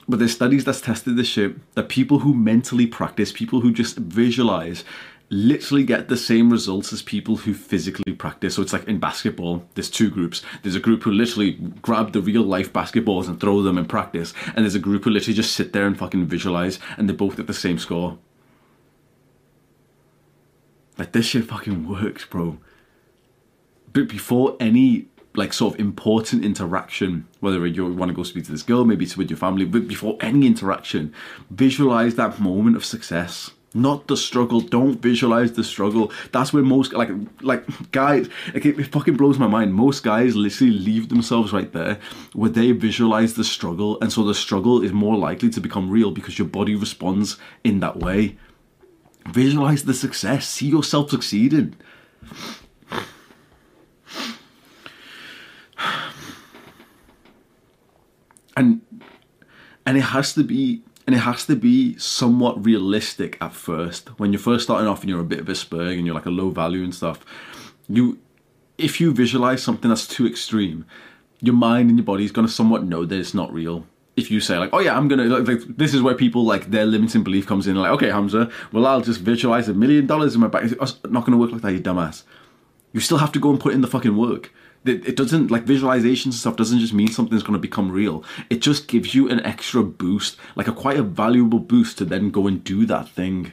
but 0.08 0.20
there's 0.20 0.34
studies 0.34 0.66
that's 0.66 0.82
tested 0.82 1.16
this 1.16 1.28
shit 1.28 1.56
that 1.76 1.90
people 1.90 2.20
who 2.20 2.34
mentally 2.34 2.86
practice 2.86 3.32
people 3.32 3.62
who 3.62 3.72
just 3.72 3.98
visualize 3.98 4.84
literally 5.30 5.84
get 5.84 6.08
the 6.08 6.18
same 6.18 6.52
results 6.52 6.94
as 6.94 7.02
people 7.02 7.36
who 7.36 7.54
physically 7.54 8.14
practice. 8.14 8.56
So 8.56 8.62
it's 8.62 8.74
like 8.74 8.88
in 8.88 9.00
basketball, 9.00 9.66
there's 9.74 9.90
two 9.90 10.10
groups. 10.10 10.42
There's 10.62 10.76
a 10.76 10.80
group 10.80 11.04
who 11.04 11.12
literally 11.12 11.54
grab 11.82 12.14
the 12.14 12.22
real 12.22 12.44
life 12.44 12.72
basketballs 12.72 13.28
and 13.28 13.40
throw 13.40 13.62
them 13.62 13.78
in 13.78 13.86
practice, 13.86 14.34
and 14.48 14.58
there's 14.58 14.76
a 14.76 14.80
group 14.80 15.04
who 15.04 15.10
literally 15.10 15.36
just 15.36 15.54
sit 15.54 15.74
there 15.74 15.88
and 15.88 15.98
fucking 15.98 16.26
visualize, 16.26 16.80
and 16.98 17.10
they 17.10 17.14
both 17.14 17.38
get 17.38 17.48
the 17.48 17.54
same 17.54 17.80
score. 17.80 18.18
Like 20.98 21.12
this 21.12 21.26
shit 21.26 21.46
fucking 21.46 21.90
works, 21.90 22.26
bro. 22.26 22.58
But 23.92 24.08
before 24.08 24.56
any 24.60 25.08
like 25.34 25.52
sort 25.52 25.74
of 25.74 25.80
important 25.80 26.46
interaction, 26.46 27.28
whether 27.42 27.66
you 27.66 27.94
want 27.94 28.10
to 28.10 28.16
go 28.16 28.24
speak 28.24 28.46
to 28.46 28.52
this 28.52 28.64
girl, 28.64 28.86
maybe 28.86 29.04
it's 29.04 29.18
with 29.18 29.30
your 29.30 29.38
family, 29.38 29.66
but 29.66 29.88
before 29.88 30.18
any 30.22 30.48
interaction, 30.48 31.14
visualize 31.50 32.16
that 32.16 32.40
moment 32.40 32.78
of 32.78 32.86
success 32.86 33.52
not 33.76 34.08
the 34.08 34.18
struggle. 34.18 34.62
Don't 34.62 35.02
visualize 35.02 35.52
the 35.54 35.64
struggle. 35.64 36.12
That's 36.32 36.54
where 36.54 36.64
most 36.64 36.94
like 36.94 37.10
like 37.42 37.64
guys 37.92 38.30
like 38.54 38.66
it, 38.66 38.80
it, 38.80 38.88
fucking 38.88 39.18
blows 39.18 39.38
my 39.38 39.48
mind. 39.48 39.74
Most 39.74 40.04
guys 40.04 40.36
literally 40.36 40.72
leave 40.72 41.10
themselves 41.10 41.52
right 41.52 41.72
there 41.74 42.00
where 42.34 42.50
they 42.50 42.72
visualize 42.72 43.34
the 43.34 43.44
struggle, 43.44 44.00
and 44.02 44.12
so 44.12 44.24
the 44.24 44.34
struggle 44.34 44.82
is 44.82 44.94
more 44.94 45.18
likely 45.18 45.50
to 45.50 45.60
become 45.60 45.90
real 45.90 46.12
because 46.12 46.40
your 46.40 46.48
body 46.48 46.74
responds 46.74 47.38
in 47.64 47.82
that 47.82 47.98
way. 47.98 48.38
Visualize 49.28 49.84
the 49.84 49.94
success. 49.94 50.48
See 50.48 50.68
yourself 50.68 51.10
succeeding. 51.10 51.76
And 58.58 58.80
and 59.86 59.98
it 59.98 60.02
has 60.16 60.34
to 60.36 60.44
be 60.46 60.82
and 61.06 61.16
it 61.16 61.20
has 61.20 61.46
to 61.46 61.56
be 61.56 61.98
somewhat 61.98 62.64
realistic 62.66 63.38
at 63.42 63.54
first. 63.54 64.10
When 64.20 64.34
you're 64.34 64.40
first 64.40 64.64
starting 64.64 64.88
off 64.88 65.02
and 65.02 65.10
you're 65.10 65.20
a 65.20 65.26
bit 65.26 65.40
of 65.40 65.50
a 65.50 65.54
spurg 65.54 65.98
and 65.98 66.06
you're 66.06 66.16
like 66.16 66.26
a 66.26 66.32
low 66.32 66.50
value 66.50 66.84
and 66.84 66.94
stuff, 66.94 67.24
you 67.88 68.20
if 68.78 69.00
you 69.00 69.14
visualize 69.14 69.64
something 69.64 69.90
that's 69.90 70.08
too 70.08 70.28
extreme, 70.28 70.86
your 71.42 71.54
mind 71.54 71.90
and 71.90 72.00
your 72.00 72.06
body 72.06 72.26
is 72.26 72.32
gonna 72.32 72.48
somewhat 72.48 72.84
know 72.84 73.06
that 73.06 73.20
it's 73.20 73.34
not 73.34 73.54
real. 73.54 73.86
If 74.16 74.32
you 74.32 74.40
say 74.40 74.58
like, 74.58 74.72
oh 74.74 74.80
yeah, 74.80 74.98
I'm 74.98 75.08
gonna 75.08 75.26
like, 75.26 75.48
like 75.48 75.78
this 75.78 75.94
is 75.94 76.02
where 76.02 76.16
people 76.16 76.44
like 76.44 76.72
their 76.72 76.86
limiting 76.86 77.24
belief 77.24 77.46
comes 77.46 77.68
in. 77.68 77.76
Like, 77.76 77.92
okay, 77.92 78.10
Hamza, 78.10 78.50
well 78.72 78.88
I'll 78.88 79.02
just 79.02 79.22
visualize 79.22 79.70
a 79.70 79.74
million 79.74 80.08
dollars 80.08 80.34
in 80.34 80.42
my 80.42 80.48
bank. 80.48 80.72
It's 80.72 80.98
oh, 81.06 81.10
not 81.10 81.26
gonna 81.26 81.38
work 81.38 81.52
like 81.52 81.62
that, 81.62 81.74
you 81.74 81.80
dumbass. 81.80 82.24
You 82.94 83.00
still 83.00 83.18
have 83.18 83.32
to 83.34 83.40
go 83.40 83.52
and 83.52 83.60
put 83.60 83.74
in 83.74 83.82
the 83.82 83.88
fucking 83.88 84.18
work 84.18 84.52
it 84.86 85.16
doesn't 85.16 85.52
like 85.52 85.66
visualizations 85.66 86.26
and 86.26 86.34
stuff 86.34 86.56
doesn't 86.56 86.80
just 86.80 86.94
mean 86.94 87.08
something's 87.08 87.44
going 87.44 87.54
to 87.54 87.60
become 87.60 87.92
real 87.92 88.24
it 88.50 88.62
just 88.62 88.88
gives 88.88 89.16
you 89.16 89.30
an 89.30 89.40
extra 89.46 89.84
boost 89.84 90.38
like 90.56 90.68
a 90.68 90.72
quite 90.72 90.98
a 90.98 91.04
valuable 91.04 91.60
boost 91.60 91.98
to 91.98 92.06
then 92.06 92.30
go 92.30 92.48
and 92.48 92.64
do 92.64 92.86
that 92.86 93.10
thing 93.10 93.52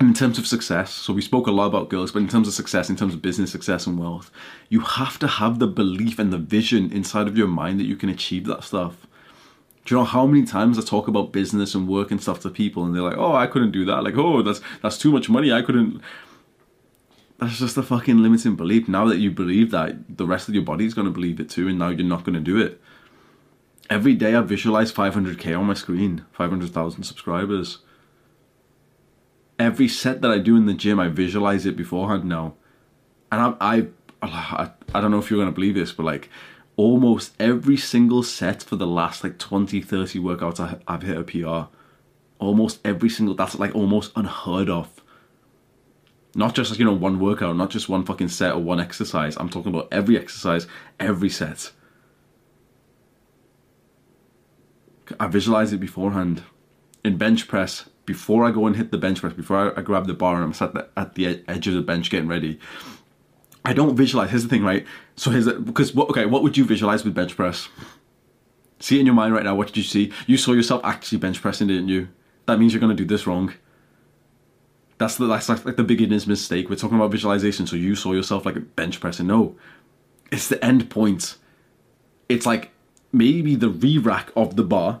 in 0.00 0.14
terms 0.14 0.38
of 0.38 0.46
success 0.46 0.92
so 0.92 1.12
we 1.12 1.20
spoke 1.20 1.46
a 1.46 1.50
lot 1.50 1.66
about 1.66 1.88
girls 1.88 2.12
but 2.12 2.22
in 2.22 2.28
terms 2.28 2.48
of 2.48 2.54
success 2.54 2.88
in 2.88 2.96
terms 2.96 3.14
of 3.14 3.22
business 3.22 3.52
success 3.52 3.86
and 3.86 3.98
wealth 3.98 4.30
you 4.68 4.80
have 4.80 5.18
to 5.18 5.26
have 5.26 5.58
the 5.58 5.66
belief 5.66 6.18
and 6.18 6.32
the 6.32 6.38
vision 6.38 6.90
inside 6.92 7.26
of 7.26 7.36
your 7.36 7.48
mind 7.48 7.78
that 7.78 7.86
you 7.86 7.96
can 7.96 8.08
achieve 8.08 8.46
that 8.46 8.64
stuff 8.64 9.06
do 9.88 9.94
you 9.94 10.00
know 10.00 10.04
how 10.04 10.26
many 10.26 10.44
times 10.44 10.78
I 10.78 10.82
talk 10.82 11.08
about 11.08 11.32
business 11.32 11.74
and 11.74 11.88
work 11.88 12.10
and 12.10 12.20
stuff 12.20 12.40
to 12.40 12.50
people 12.50 12.84
and 12.84 12.94
they're 12.94 13.02
like, 13.02 13.16
oh, 13.16 13.34
I 13.34 13.46
couldn't 13.46 13.70
do 13.70 13.86
that. 13.86 14.04
Like, 14.04 14.18
oh, 14.18 14.42
that's 14.42 14.60
that's 14.82 14.98
too 14.98 15.10
much 15.10 15.30
money. 15.30 15.50
I 15.50 15.62
couldn't 15.62 16.02
that's 17.38 17.58
just 17.58 17.76
a 17.76 17.82
fucking 17.82 18.18
limiting 18.18 18.56
belief. 18.56 18.88
Now 18.88 19.06
that 19.06 19.18
you 19.18 19.30
believe 19.30 19.70
that, 19.70 20.16
the 20.16 20.26
rest 20.26 20.48
of 20.48 20.54
your 20.54 20.64
body 20.64 20.84
is 20.84 20.94
going 20.94 21.06
to 21.06 21.12
believe 21.12 21.38
it 21.38 21.48
too, 21.48 21.68
and 21.68 21.78
now 21.78 21.88
you're 21.88 22.06
not 22.06 22.24
going 22.24 22.34
to 22.34 22.40
do 22.40 22.58
it. 22.60 22.80
Every 23.88 24.14
day 24.14 24.34
I 24.34 24.40
visualize 24.40 24.92
500k 24.92 25.58
on 25.58 25.66
my 25.66 25.74
screen, 25.74 26.24
500,000 26.32 27.04
subscribers. 27.04 27.78
every 29.58 29.88
set 29.88 30.20
that 30.22 30.30
I 30.30 30.38
do 30.38 30.56
in 30.56 30.66
the 30.66 30.74
gym, 30.74 31.00
I 31.00 31.08
visualize 31.08 31.66
it 31.66 31.76
beforehand 31.76 32.24
now, 32.24 32.54
and 33.32 33.56
I 33.60 33.88
I 34.20 34.70
I, 34.94 35.00
don't 35.00 35.10
know 35.10 35.18
if 35.18 35.30
you're 35.30 35.40
gonna 35.40 35.52
believe 35.52 35.74
this, 35.74 35.92
but 35.92 36.04
like 36.04 36.28
almost 36.76 37.34
every 37.40 37.76
single 37.76 38.22
set 38.22 38.62
for 38.62 38.76
the 38.76 38.86
last 38.86 39.24
like 39.24 39.36
20 39.38 39.82
30 39.82 40.20
workouts 40.20 40.60
I, 40.60 40.78
I've 40.86 41.02
hit 41.02 41.16
a 41.16 41.24
PR 41.24 41.68
almost 42.38 42.78
every 42.84 43.08
single 43.08 43.34
that's 43.34 43.58
like 43.58 43.74
almost 43.74 44.12
unheard 44.14 44.70
of 44.70 44.97
not 46.34 46.54
just 46.54 46.78
you 46.78 46.84
know 46.84 46.92
one 46.92 47.18
workout 47.18 47.56
not 47.56 47.70
just 47.70 47.88
one 47.88 48.04
fucking 48.04 48.28
set 48.28 48.52
or 48.52 48.58
one 48.58 48.80
exercise 48.80 49.36
i'm 49.36 49.48
talking 49.48 49.72
about 49.72 49.88
every 49.90 50.16
exercise 50.16 50.66
every 51.00 51.30
set 51.30 51.72
i 55.18 55.26
visualize 55.26 55.72
it 55.72 55.78
beforehand 55.78 56.42
in 57.04 57.16
bench 57.16 57.48
press 57.48 57.88
before 58.04 58.44
i 58.44 58.50
go 58.50 58.66
and 58.66 58.76
hit 58.76 58.90
the 58.90 58.98
bench 58.98 59.20
press 59.20 59.32
before 59.32 59.56
i, 59.56 59.80
I 59.80 59.82
grab 59.82 60.06
the 60.06 60.14
bar 60.14 60.36
and 60.36 60.44
i'm 60.44 60.52
sat 60.52 60.90
at 60.96 61.14
the 61.14 61.42
edge 61.48 61.66
of 61.66 61.74
the 61.74 61.82
bench 61.82 62.10
getting 62.10 62.28
ready 62.28 62.58
I 63.64 63.74
don't 63.74 63.94
visualize. 63.94 64.30
Here's 64.30 64.44
the 64.44 64.48
thing, 64.48 64.64
right? 64.64 64.86
So 65.16 65.30
here's 65.30 65.46
because 65.46 65.94
what? 65.94 66.08
Okay, 66.08 66.24
what 66.24 66.42
would 66.42 66.56
you 66.56 66.64
visualize 66.64 67.04
with 67.04 67.12
bench 67.12 67.36
press? 67.36 67.68
See 68.80 68.98
in 68.98 69.04
your 69.04 69.14
mind 69.14 69.34
right 69.34 69.44
now. 69.44 69.54
What 69.54 69.66
did 69.66 69.76
you 69.76 69.82
see? 69.82 70.10
You 70.26 70.38
saw 70.38 70.52
yourself 70.52 70.80
actually 70.84 71.18
bench 71.18 71.42
pressing, 71.42 71.66
didn't 71.66 71.88
you? 71.88 72.08
That 72.46 72.58
means 72.58 72.72
you're 72.72 72.80
gonna 72.80 72.94
do 72.94 73.04
this 73.04 73.26
wrong. 73.26 73.52
That's 74.98 75.16
the 75.16 75.26
that's 75.26 75.48
like, 75.48 75.76
the 75.76 75.84
beginner's 75.84 76.26
mistake. 76.26 76.68
We're 76.68 76.76
talking 76.76 76.96
about 76.96 77.10
visualization, 77.10 77.66
so 77.66 77.76
you 77.76 77.94
saw 77.94 78.12
yourself 78.12 78.44
like 78.44 78.76
bench 78.76 79.00
pressing. 79.00 79.26
No, 79.26 79.56
it's 80.30 80.48
the 80.48 80.62
end 80.64 80.90
point. 80.90 81.36
It's 82.28 82.44
like 82.44 82.72
maybe 83.12 83.54
the 83.54 83.70
re-rack 83.70 84.30
of 84.36 84.56
the 84.56 84.64
bar 84.64 85.00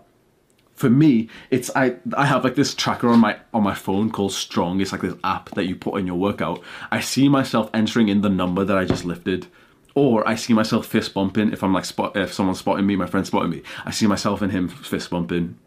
for 0.78 0.88
me, 0.88 1.28
it's 1.50 1.70
I 1.74 1.96
I 2.16 2.26
have 2.26 2.44
like 2.44 2.54
this 2.54 2.72
tracker 2.72 3.08
on 3.08 3.18
my 3.18 3.38
on 3.52 3.64
my 3.64 3.74
phone 3.74 4.10
called 4.10 4.32
Strong. 4.32 4.80
It's 4.80 4.92
like 4.92 5.00
this 5.00 5.16
app 5.24 5.50
that 5.56 5.64
you 5.64 5.74
put 5.74 5.98
in 5.98 6.06
your 6.06 6.16
workout. 6.16 6.62
I 6.92 7.00
see 7.00 7.28
myself 7.28 7.68
entering 7.74 8.08
in 8.08 8.20
the 8.20 8.28
number 8.28 8.64
that 8.64 8.78
I 8.78 8.84
just 8.84 9.04
lifted, 9.04 9.48
or 9.96 10.26
I 10.26 10.36
see 10.36 10.52
myself 10.52 10.86
fist 10.86 11.14
bumping 11.14 11.52
if 11.52 11.64
I'm 11.64 11.74
like 11.74 11.84
spot 11.84 12.16
if 12.16 12.32
someone's 12.32 12.60
spotting 12.60 12.86
me, 12.86 12.94
my 12.94 13.06
friend 13.06 13.26
spotting 13.26 13.50
me. 13.50 13.62
I 13.84 13.90
see 13.90 14.06
myself 14.06 14.40
and 14.40 14.52
him 14.52 14.68
fist 14.68 15.10
bumping. 15.10 15.58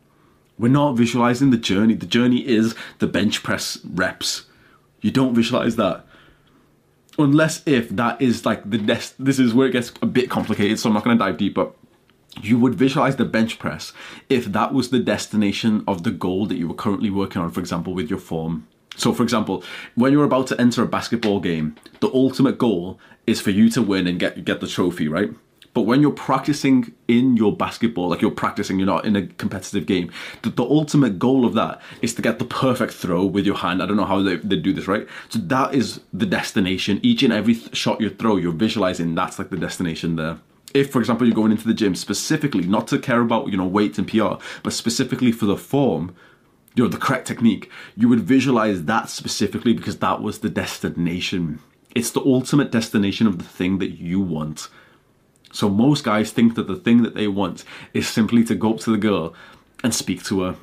We're 0.58 0.70
not 0.70 0.94
visualizing 0.96 1.50
the 1.50 1.58
journey. 1.58 1.96
The 1.96 2.06
journey 2.06 2.48
is 2.48 2.76
the 3.00 3.08
bench 3.08 3.44
press 3.44 3.80
reps. 3.84 4.46
You 5.02 5.12
don't 5.12 5.34
visualize 5.34 5.76
that 5.78 6.06
unless 7.18 7.62
if 7.66 7.90
that 7.90 8.22
is 8.22 8.46
like 8.46 8.70
the 8.70 8.78
nest. 8.78 9.16
This 9.20 9.40
is 9.40 9.54
where 9.54 9.68
it 9.68 9.72
gets 9.72 9.92
a 10.02 10.06
bit 10.06 10.30
complicated. 10.30 10.80
So 10.80 10.90
I'm 10.90 10.94
not 10.94 11.04
going 11.04 11.18
to 11.18 11.24
dive 11.24 11.38
deep, 11.38 11.54
but 11.54 11.76
you 12.42 12.58
would 12.60 12.76
visualize 12.76 13.18
the 13.18 13.26
bench 13.26 13.60
press 13.60 13.94
if 14.30 14.46
that 14.46 14.74
was 14.74 14.90
the 14.90 15.00
destination 15.00 15.84
of 15.88 16.04
the 16.04 16.12
goal 16.12 16.46
that 16.46 16.56
you 16.56 16.68
were 16.68 16.76
currently 16.76 17.10
working 17.10 17.42
on, 17.42 17.52
for 17.52 17.60
example, 17.60 17.94
with 17.94 18.10
your 18.10 18.20
form. 18.20 18.68
So, 18.96 19.14
for 19.14 19.24
example, 19.24 19.64
when 19.96 20.12
you're 20.12 20.26
about 20.26 20.48
to 20.48 20.60
enter 20.60 20.84
a 20.84 20.88
basketball 20.88 21.40
game, 21.40 21.76
the 22.00 22.12
ultimate 22.14 22.58
goal 22.58 23.00
is 23.26 23.40
for 23.40 23.52
you 23.52 23.70
to 23.72 23.82
win 23.82 24.08
and 24.08 24.20
get 24.20 24.44
get 24.44 24.60
the 24.60 24.68
trophy, 24.68 25.08
right? 25.08 25.32
But 25.74 25.84
when 25.84 26.02
you're 26.02 26.12
practicing 26.12 26.94
in 27.08 27.38
your 27.38 27.56
basketball, 27.56 28.10
like 28.10 28.22
you're 28.22 28.32
practicing, 28.32 28.78
you're 28.78 28.86
not 28.86 29.06
in 29.06 29.16
a 29.16 29.28
competitive 29.28 29.86
game, 29.86 30.12
the, 30.42 30.50
the, 30.50 30.64
ultimate 30.64 31.18
goal 31.18 31.46
of 31.46 31.54
that 31.54 31.82
is 32.02 32.14
to 32.16 32.22
get 32.22 32.40
the 32.40 32.46
perfect 32.46 32.94
throw 32.94 33.26
with 33.26 33.46
your 33.46 33.56
hand. 33.56 33.82
I 33.82 33.86
don't 33.86 33.96
know 33.96 34.06
how 34.06 34.22
they, 34.22 34.36
they 34.36 34.58
do 34.58 34.74
this, 34.74 34.88
right? 34.88 35.08
So 35.30 35.40
that 35.40 35.74
is 35.74 36.02
the 36.12 36.26
destination. 36.26 37.00
Each 37.04 37.24
and 37.24 37.32
every 37.32 37.56
th- 37.56 37.76
shot 37.76 38.02
you 38.02 38.10
throw, 38.10 38.36
you're 38.36 38.52
visualizing 38.52 39.16
that's 39.16 39.40
like 39.40 39.50
the 39.50 39.58
destination 39.58 40.18
there 40.18 40.40
if, 40.74 40.90
for 40.92 41.00
example, 41.00 41.28
you're 41.28 41.36
going 41.36 41.52
into 41.52 41.68
the 41.68 41.74
gym 41.74 41.96
specifically, 41.96 42.66
not 42.66 42.88
to 42.88 43.00
care 43.00 43.22
about, 43.22 43.50
you 43.50 43.58
know, 43.58 43.66
weight 43.66 43.98
and 43.98 44.08
PR, 44.08 44.36
but 44.64 44.74
specifically 44.74 45.32
for 45.32 45.46
the 45.46 45.58
form, 45.58 46.16
you 46.76 46.84
know, 46.84 46.90
the 46.90 46.98
correct 46.98 47.28
technique, 47.28 47.70
you 47.96 48.08
would 48.08 48.22
visualize 48.22 48.86
that 48.86 49.10
specifically 49.10 49.74
because 49.74 49.98
that 50.00 50.22
was 50.22 50.40
the 50.40 50.50
destination. 50.50 51.60
It's 51.94 52.12
the 52.12 52.22
ultimate 52.22 52.72
destination 52.72 53.28
of 53.28 53.38
the 53.38 53.44
thing 53.44 53.80
that 53.80 54.00
you 54.00 54.22
want. 54.22 54.70
So 55.52 55.70
most 55.70 56.04
guys 56.04 56.32
think 56.32 56.56
that 56.56 56.68
the 56.68 56.76
thing 56.76 57.04
that 57.04 57.16
they 57.16 57.28
want 57.28 57.64
is 57.94 58.08
simply 58.08 58.44
to 58.46 58.56
go 58.56 58.74
up 58.74 58.80
to 58.82 58.92
the 58.92 58.98
girl 58.98 59.34
and 59.84 59.94
speak 59.94 60.24
to 60.26 60.42
her. 60.42 60.56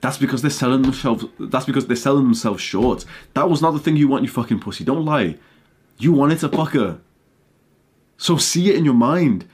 That's 0.00 0.18
because 0.18 0.42
they're 0.42 0.50
selling 0.50 0.82
themselves. 0.82 1.24
That's 1.40 1.64
because 1.64 1.86
they're 1.86 1.96
selling 1.96 2.24
themselves 2.24 2.62
short. 2.62 3.04
That 3.34 3.50
was 3.50 3.62
not 3.62 3.72
the 3.72 3.78
thing 3.78 3.96
you 3.96 4.08
want, 4.08 4.22
you 4.22 4.28
fucking 4.28 4.60
pussy. 4.60 4.84
Don't 4.84 5.04
lie. 5.04 5.38
You 5.98 6.12
wanted 6.12 6.38
to 6.40 6.48
fuck 6.48 6.72
her. 6.72 7.00
So 8.16 8.36
see 8.36 8.70
it 8.70 8.76
in 8.76 8.84
your 8.84 8.94
mind. 8.94 9.46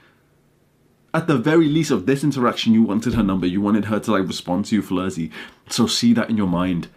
At 1.13 1.27
the 1.27 1.37
very 1.37 1.67
least 1.67 1.91
of 1.91 2.05
this 2.05 2.23
interaction, 2.23 2.73
you 2.73 2.83
wanted 2.83 3.13
her 3.13 3.23
number. 3.23 3.47
You 3.47 3.61
wanted 3.61 3.85
her 3.85 3.99
to 3.99 4.11
like 4.11 4.27
respond 4.27 4.65
to 4.65 4.75
you 4.75 4.81
flirty. 4.81 5.31
So 5.69 5.87
see 5.87 6.13
that 6.13 6.29
in 6.29 6.37
your 6.37 6.47
mind. 6.47 6.87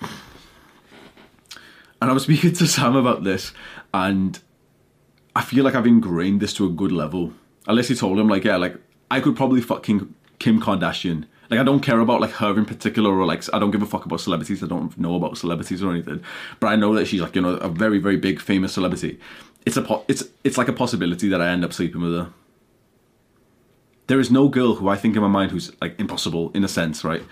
And 0.00 2.10
I 2.10 2.12
was 2.12 2.24
speaking 2.24 2.52
to 2.52 2.66
Sam 2.66 2.96
about 2.96 3.24
this, 3.24 3.52
and 3.94 4.38
I 5.36 5.42
feel 5.42 5.64
like 5.64 5.74
I've 5.74 5.86
ingrained 5.86 6.40
this 6.40 6.52
to 6.54 6.66
a 6.66 6.70
good 6.70 6.92
level. 6.92 7.32
Unless 7.66 7.88
he 7.88 7.94
told 7.94 8.18
him, 8.18 8.28
like, 8.28 8.44
yeah, 8.44 8.56
like 8.56 8.76
I 9.10 9.20
could 9.20 9.36
probably 9.36 9.60
fucking 9.60 10.14
Kim 10.38 10.60
Kardashian 10.60 11.26
like 11.50 11.60
I 11.60 11.62
don't 11.62 11.80
care 11.80 12.00
about 12.00 12.20
like 12.20 12.32
her 12.32 12.56
in 12.56 12.64
particular, 12.64 13.10
or 13.10 13.26
like 13.26 13.44
I 13.52 13.58
don't 13.58 13.70
give 13.70 13.82
a 13.82 13.86
fuck 13.86 14.04
about 14.04 14.20
celebrities. 14.20 14.62
I 14.62 14.66
don't 14.66 14.96
know 14.98 15.14
about 15.14 15.36
celebrities 15.36 15.82
or 15.82 15.90
anything, 15.90 16.22
but 16.60 16.68
I 16.68 16.76
know 16.76 16.94
that 16.94 17.06
she's 17.06 17.20
like 17.20 17.34
you 17.36 17.42
know 17.42 17.50
a 17.56 17.68
very 17.68 17.98
very 17.98 18.16
big 18.16 18.40
famous 18.40 18.72
celebrity. 18.72 19.18
It's 19.66 19.76
a 19.76 19.82
po- 19.82 20.04
it's 20.08 20.24
it's 20.42 20.58
like 20.58 20.68
a 20.68 20.72
possibility 20.72 21.28
that 21.28 21.40
I 21.40 21.48
end 21.48 21.64
up 21.64 21.72
sleeping 21.72 22.00
with 22.00 22.12
her. 22.12 22.30
There 24.06 24.20
is 24.20 24.30
no 24.30 24.48
girl 24.48 24.74
who 24.74 24.88
I 24.88 24.96
think 24.96 25.16
in 25.16 25.22
my 25.22 25.28
mind 25.28 25.50
who's 25.50 25.70
like 25.80 25.98
impossible 25.98 26.50
in 26.54 26.64
a 26.64 26.68
sense, 26.68 27.04
right? 27.04 27.22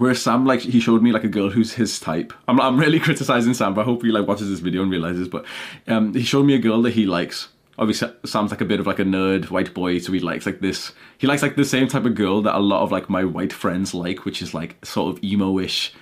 Whereas 0.00 0.22
Sam, 0.22 0.46
like 0.46 0.60
he 0.60 0.80
showed 0.80 1.02
me 1.02 1.12
like 1.12 1.24
a 1.24 1.28
girl 1.28 1.50
who's 1.50 1.74
his 1.74 2.00
type. 2.00 2.32
I'm 2.48 2.58
I'm 2.58 2.80
really 2.80 2.98
criticizing 3.06 3.52
Sam, 3.52 3.74
but 3.74 3.82
I 3.82 3.84
hope 3.84 4.02
he 4.02 4.10
like 4.10 4.26
watches 4.26 4.48
this 4.48 4.60
video 4.60 4.80
and 4.80 4.90
realizes. 4.90 5.28
But 5.28 5.44
um, 5.88 6.14
he 6.14 6.22
showed 6.22 6.46
me 6.46 6.54
a 6.54 6.58
girl 6.58 6.80
that 6.80 6.94
he 6.94 7.04
likes 7.04 7.48
obviously 7.78 8.10
Sam's 8.24 8.50
like 8.50 8.62
a 8.62 8.64
bit 8.64 8.80
of 8.80 8.86
like 8.86 8.98
a 8.98 9.04
nerd 9.04 9.50
white 9.50 9.74
boy, 9.74 9.98
so 9.98 10.12
he 10.12 10.20
likes 10.20 10.46
like 10.46 10.60
this. 10.60 10.94
He 11.18 11.26
likes 11.26 11.42
like 11.42 11.56
the 11.56 11.66
same 11.66 11.86
type 11.86 12.06
of 12.06 12.14
girl 12.14 12.40
that 12.40 12.56
a 12.56 12.60
lot 12.60 12.80
of 12.80 12.90
like 12.90 13.10
my 13.10 13.24
white 13.24 13.52
friends 13.52 13.92
like, 13.92 14.24
which 14.24 14.40
is 14.40 14.54
like 14.54 14.82
sort 14.86 15.14
of 15.14 15.22
emo-ish. 15.22 15.92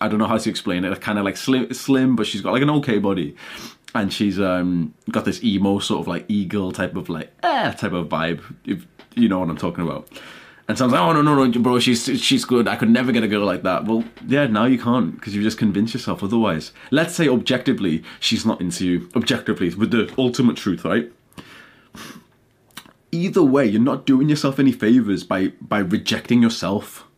I 0.00 0.06
don't 0.06 0.20
know 0.20 0.28
how 0.28 0.38
to 0.38 0.48
explain 0.48 0.84
it. 0.84 1.00
Kind 1.00 1.18
of 1.18 1.24
like 1.24 1.36
slim, 1.36 1.74
slim, 1.74 2.14
but 2.14 2.28
she's 2.28 2.42
got 2.42 2.52
like 2.52 2.62
an 2.62 2.70
okay 2.70 2.98
body, 2.98 3.34
and 3.92 4.12
she's 4.12 4.38
um 4.38 4.94
got 5.10 5.24
this 5.24 5.42
emo 5.42 5.80
sort 5.80 6.02
of 6.02 6.06
like 6.06 6.26
e-girl 6.28 6.70
type 6.70 6.94
of 6.94 7.08
like 7.08 7.32
eh 7.42 7.72
type 7.72 7.92
of 7.92 8.08
vibe. 8.08 8.40
If 8.64 8.86
you 9.16 9.28
know 9.28 9.40
what 9.40 9.50
I'm 9.50 9.56
talking 9.56 9.82
about. 9.84 10.08
And 10.68 10.78
someone's 10.78 10.92
like, 10.92 11.08
oh 11.08 11.12
no 11.12 11.22
no 11.22 11.44
no, 11.44 11.60
bro, 11.60 11.80
she's 11.80 12.04
she's 12.22 12.44
good. 12.44 12.68
I 12.68 12.76
could 12.76 12.88
never 12.88 13.10
get 13.10 13.24
a 13.24 13.28
girl 13.28 13.44
like 13.44 13.62
that. 13.64 13.84
Well, 13.84 14.04
yeah, 14.26 14.46
now 14.46 14.66
you 14.66 14.78
can't 14.78 15.14
because 15.14 15.34
you 15.34 15.42
just 15.42 15.58
convinced 15.58 15.92
yourself 15.92 16.22
otherwise. 16.22 16.72
Let's 16.90 17.14
say 17.14 17.28
objectively 17.28 18.04
she's 18.20 18.46
not 18.46 18.60
into 18.60 18.86
you. 18.86 19.10
Objectively, 19.16 19.74
with 19.74 19.90
the 19.90 20.12
ultimate 20.16 20.56
truth, 20.56 20.84
right? 20.84 21.10
Either 23.10 23.42
way, 23.42 23.66
you're 23.66 23.82
not 23.82 24.06
doing 24.06 24.28
yourself 24.28 24.58
any 24.58 24.72
favors 24.72 25.24
by 25.24 25.48
by 25.60 25.78
rejecting 25.78 26.40
yourself. 26.40 27.08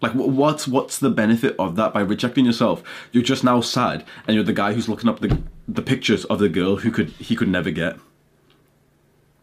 Like 0.00 0.12
what's 0.12 0.66
what's 0.66 0.98
the 0.98 1.10
benefit 1.10 1.56
of 1.58 1.76
that 1.76 1.92
by 1.92 2.00
rejecting 2.00 2.46
yourself? 2.46 2.82
You're 3.12 3.22
just 3.22 3.44
now 3.44 3.60
sad, 3.60 4.04
and 4.26 4.34
you're 4.34 4.44
the 4.44 4.52
guy 4.52 4.72
who's 4.72 4.88
looking 4.88 5.10
up 5.10 5.20
the 5.20 5.42
the 5.66 5.82
pictures 5.82 6.24
of 6.24 6.38
the 6.38 6.48
girl 6.48 6.76
who 6.76 6.90
could 6.90 7.10
he 7.10 7.36
could 7.36 7.48
never 7.48 7.70
get. 7.70 7.96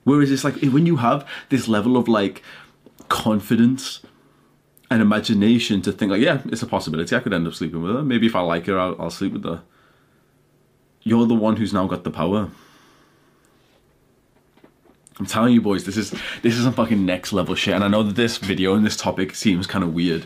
Whereas 0.03 0.31
it's 0.31 0.43
like 0.43 0.55
when 0.61 0.85
you 0.85 0.97
have 0.97 1.27
this 1.49 1.67
level 1.67 1.97
of 1.97 2.07
like 2.07 2.41
confidence 3.09 4.01
and 4.89 5.01
imagination 5.01 5.81
to 5.81 5.91
think 5.91 6.11
like, 6.11 6.21
yeah, 6.21 6.41
it's 6.45 6.61
a 6.61 6.67
possibility. 6.67 7.15
I 7.15 7.19
could 7.19 7.33
end 7.33 7.47
up 7.47 7.53
sleeping 7.53 7.81
with 7.81 7.95
her. 7.95 8.03
Maybe 8.03 8.27
if 8.27 8.35
I 8.35 8.41
like 8.41 8.65
her, 8.67 8.79
I'll, 8.79 8.95
I'll 8.99 9.09
sleep 9.09 9.33
with 9.33 9.43
her. 9.43 9.63
You're 11.01 11.27
the 11.27 11.35
one 11.35 11.55
who's 11.57 11.73
now 11.73 11.87
got 11.87 12.03
the 12.03 12.11
power. 12.11 12.49
I'm 15.17 15.25
telling 15.25 15.53
you, 15.53 15.61
boys, 15.61 15.85
this 15.85 15.95
is 15.95 16.11
this 16.41 16.55
is 16.55 16.63
some 16.63 16.73
fucking 16.73 17.05
next 17.05 17.31
level 17.31 17.55
shit. 17.55 17.73
And 17.73 17.83
I 17.83 17.87
know 17.87 18.03
that 18.03 18.15
this 18.15 18.37
video 18.37 18.73
and 18.75 18.85
this 18.85 18.97
topic 18.97 19.33
seems 19.33 19.65
kind 19.65 19.83
of 19.83 19.93
weird, 19.93 20.25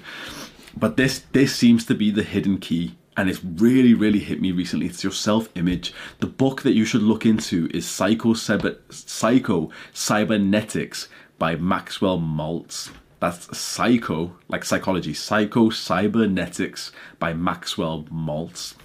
but 0.76 0.98
this 0.98 1.20
this 1.32 1.56
seems 1.56 1.86
to 1.86 1.96
be 1.96 2.10
the 2.10 2.24
hidden 2.24 2.58
key, 2.58 2.96
and 3.16 3.30
it's 3.30 3.44
really 3.44 3.94
really 3.94 4.18
hit 4.20 4.42
me 4.42 4.52
recently. 4.52 4.88
It's 4.88 5.04
your 5.04 5.14
self 5.14 5.48
image. 5.56 5.94
The 6.20 6.28
book 6.28 6.64
that 6.64 6.74
you 6.74 6.86
should 6.86 7.04
look 7.04 7.26
into 7.26 7.70
is 7.72 7.88
Psycho 7.88 8.34
Cyber, 8.34 8.78
Psycho 8.92 9.70
Cybernetics 9.94 11.08
by 11.40 11.56
Maxwell 11.56 12.20
Maltz. 12.20 12.92
That's 13.20 13.58
Psycho, 13.58 14.36
like 14.48 14.64
psychology, 14.64 15.14
Psycho 15.14 15.70
Cybernetics 15.70 16.92
by 17.18 17.34
Maxwell 17.34 18.04
Maltz. 18.04 18.76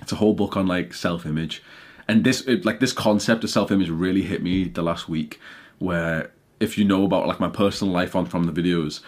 It's 0.00 0.12
a 0.12 0.16
whole 0.16 0.34
book 0.34 0.56
on 0.56 0.66
like 0.66 0.94
self 0.94 1.26
image, 1.26 1.62
and 2.06 2.24
this 2.24 2.42
it, 2.42 2.64
like 2.64 2.80
this 2.80 2.92
concept 2.92 3.44
of 3.44 3.50
self 3.50 3.70
image 3.70 3.90
really 3.90 4.22
hit 4.22 4.42
me 4.42 4.64
the 4.64 4.82
last 4.82 5.08
week. 5.08 5.40
Where 5.78 6.30
if 6.58 6.78
you 6.78 6.84
know 6.84 7.04
about 7.04 7.26
like 7.26 7.40
my 7.40 7.48
personal 7.48 7.92
life 7.92 8.14
on 8.14 8.26
from 8.26 8.44
the 8.44 8.52
videos, 8.52 9.00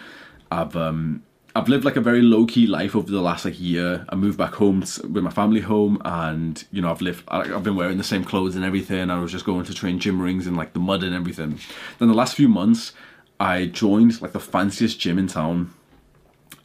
I've 0.51 0.75
um 0.75 1.23
I've 1.55 1.69
lived 1.69 1.85
like 1.85 1.95
a 1.95 2.01
very 2.01 2.21
low 2.21 2.47
key 2.47 2.65
life 2.65 2.95
over 2.95 3.11
the 3.11 3.21
last 3.21 3.45
like 3.45 3.59
year. 3.59 4.05
I 4.09 4.15
moved 4.15 4.37
back 4.39 4.55
home 4.55 4.81
to, 4.81 5.07
with 5.07 5.23
my 5.23 5.29
family 5.29 5.61
home, 5.61 6.01
and 6.03 6.63
you 6.71 6.81
know 6.81 6.89
I've 6.89 7.01
lived. 7.01 7.23
I've 7.27 7.63
been 7.63 7.75
wearing 7.75 7.99
the 7.99 8.03
same 8.03 8.23
clothes 8.23 8.55
and 8.55 8.65
everything. 8.65 9.11
I 9.11 9.19
was 9.19 9.31
just 9.31 9.45
going 9.45 9.63
to 9.65 9.73
train 9.73 9.99
gym 9.99 10.19
rings 10.19 10.47
in 10.47 10.55
like 10.55 10.73
the 10.73 10.79
mud 10.79 11.03
and 11.03 11.13
everything. 11.13 11.59
Then 11.99 12.07
the 12.07 12.15
last 12.15 12.35
few 12.35 12.49
months, 12.49 12.93
I 13.39 13.67
joined 13.67 14.19
like 14.21 14.31
the 14.31 14.39
fanciest 14.39 14.99
gym 14.99 15.19
in 15.19 15.27
town, 15.27 15.73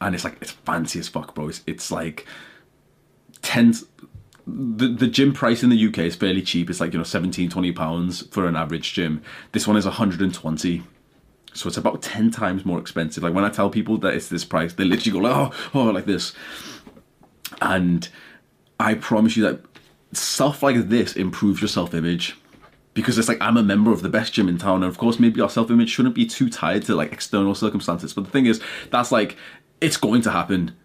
and 0.01 0.15
it's 0.15 0.23
like 0.23 0.37
it's 0.41 0.51
fancy 0.51 0.99
as 0.99 1.07
fuck, 1.07 1.35
bro. 1.35 1.49
It's, 1.49 1.61
it's 1.67 1.91
like 1.91 2.25
ten. 3.43 3.75
The, 4.51 4.87
the 4.87 5.05
gym 5.05 5.33
price 5.33 5.61
in 5.61 5.69
the 5.69 5.87
UK 5.87 5.99
is 5.99 6.15
fairly 6.15 6.41
cheap. 6.41 6.71
It's 6.71 6.79
like, 6.79 6.91
you 6.93 6.97
know, 6.97 7.03
17, 7.03 7.51
20 7.51 7.71
pounds 7.71 8.25
for 8.31 8.47
an 8.47 8.55
average 8.55 8.93
gym. 8.93 9.21
This 9.51 9.67
one 9.67 9.77
is 9.77 9.85
120. 9.85 10.81
So 11.59 11.67
it's 11.67 11.77
about 11.77 12.01
10 12.01 12.31
times 12.31 12.63
more 12.63 12.79
expensive. 12.79 13.21
Like 13.21 13.33
when 13.33 13.43
I 13.43 13.49
tell 13.49 13.69
people 13.69 13.97
that 13.97 14.13
it's 14.13 14.29
this 14.29 14.45
price, 14.45 14.73
they 14.73 14.85
literally 14.85 15.19
go, 15.19 15.27
like, 15.27 15.35
oh, 15.35 15.69
oh, 15.73 15.91
like 15.91 16.05
this. 16.05 16.33
And 17.61 18.07
I 18.79 18.93
promise 18.93 19.35
you 19.35 19.43
that 19.43 19.61
stuff 20.13 20.63
like 20.63 20.87
this 20.87 21.17
improves 21.17 21.59
your 21.61 21.67
self 21.67 21.93
image 21.93 22.37
because 22.93 23.17
it's 23.17 23.27
like 23.27 23.41
I'm 23.41 23.57
a 23.57 23.63
member 23.63 23.91
of 23.91 24.01
the 24.01 24.09
best 24.09 24.33
gym 24.33 24.47
in 24.47 24.57
town, 24.57 24.83
and 24.83 24.91
of 24.91 24.97
course, 24.97 25.19
maybe 25.19 25.41
our 25.41 25.49
self 25.49 25.69
image 25.69 25.89
shouldn't 25.89 26.15
be 26.15 26.25
too 26.25 26.49
tied 26.49 26.83
to 26.83 26.95
like 26.95 27.11
external 27.11 27.55
circumstances. 27.55 28.13
But 28.13 28.23
the 28.23 28.31
thing 28.31 28.45
is, 28.45 28.61
that's 28.89 29.11
like 29.11 29.35
it's 29.81 29.97
going 29.97 30.21
to 30.23 30.31
happen 30.31 30.75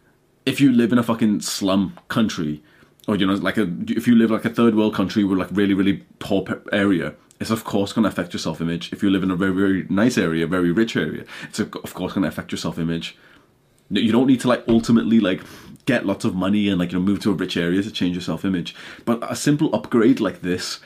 if 0.45 0.61
you 0.61 0.73
live 0.73 0.93
in 0.93 0.99
a 0.99 1.03
fucking 1.03 1.41
slum 1.41 1.97
country, 2.09 2.63
or 3.07 3.17
you 3.17 3.27
know, 3.27 3.35
like 3.35 3.59
a 3.59 3.73
if 3.89 4.09
you 4.09 4.17
live 4.17 4.31
like 4.31 4.45
a 4.45 4.51
third 4.51 4.75
world 4.75 4.95
country 4.95 5.23
with 5.23 5.39
like 5.39 5.49
really 5.53 5.75
really 5.75 6.05
poor 6.19 6.45
area. 6.73 7.15
It's 7.40 7.51
of 7.51 7.64
course 7.64 7.92
going 7.92 8.05
to 8.05 8.09
affect 8.09 8.33
your 8.33 8.40
self 8.40 8.61
image. 8.61 8.92
If 8.92 9.03
you 9.03 9.11
live 9.11 9.23
in 9.23 9.31
a 9.31 9.37
very 9.37 9.53
very 9.53 9.87
nice 9.88 10.16
area, 10.16 10.47
very 10.47 10.70
rich 10.70 10.97
area, 10.97 11.25
it's 11.44 11.61
of 11.61 11.94
course 11.94 12.12
going 12.12 12.23
to 12.23 12.29
affect 12.29 12.53
your 12.53 12.59
self 12.59 12.79
image. 12.79 13.16
You 13.90 14.12
don't 14.12 14.27
need 14.27 14.40
to 14.40 14.49
like 14.49 14.64
ultimately 14.66 15.20
like 15.20 15.42
get 15.87 16.07
lots 16.07 16.25
of 16.25 16.35
money 16.35 16.68
and 16.68 16.79
like 16.79 16.92
you 16.92 16.99
know 16.99 17.05
move 17.05 17.20
to 17.20 17.31
a 17.31 17.35
rich 17.35 17.57
area 17.57 17.83
to 17.83 17.90
change 17.90 18.14
your 18.14 18.23
self 18.23 18.44
image. 18.44 18.75
But 19.05 19.31
a 19.31 19.37
simple 19.37 19.75
upgrade 19.75 20.20
like 20.20 20.42
this 20.42 20.81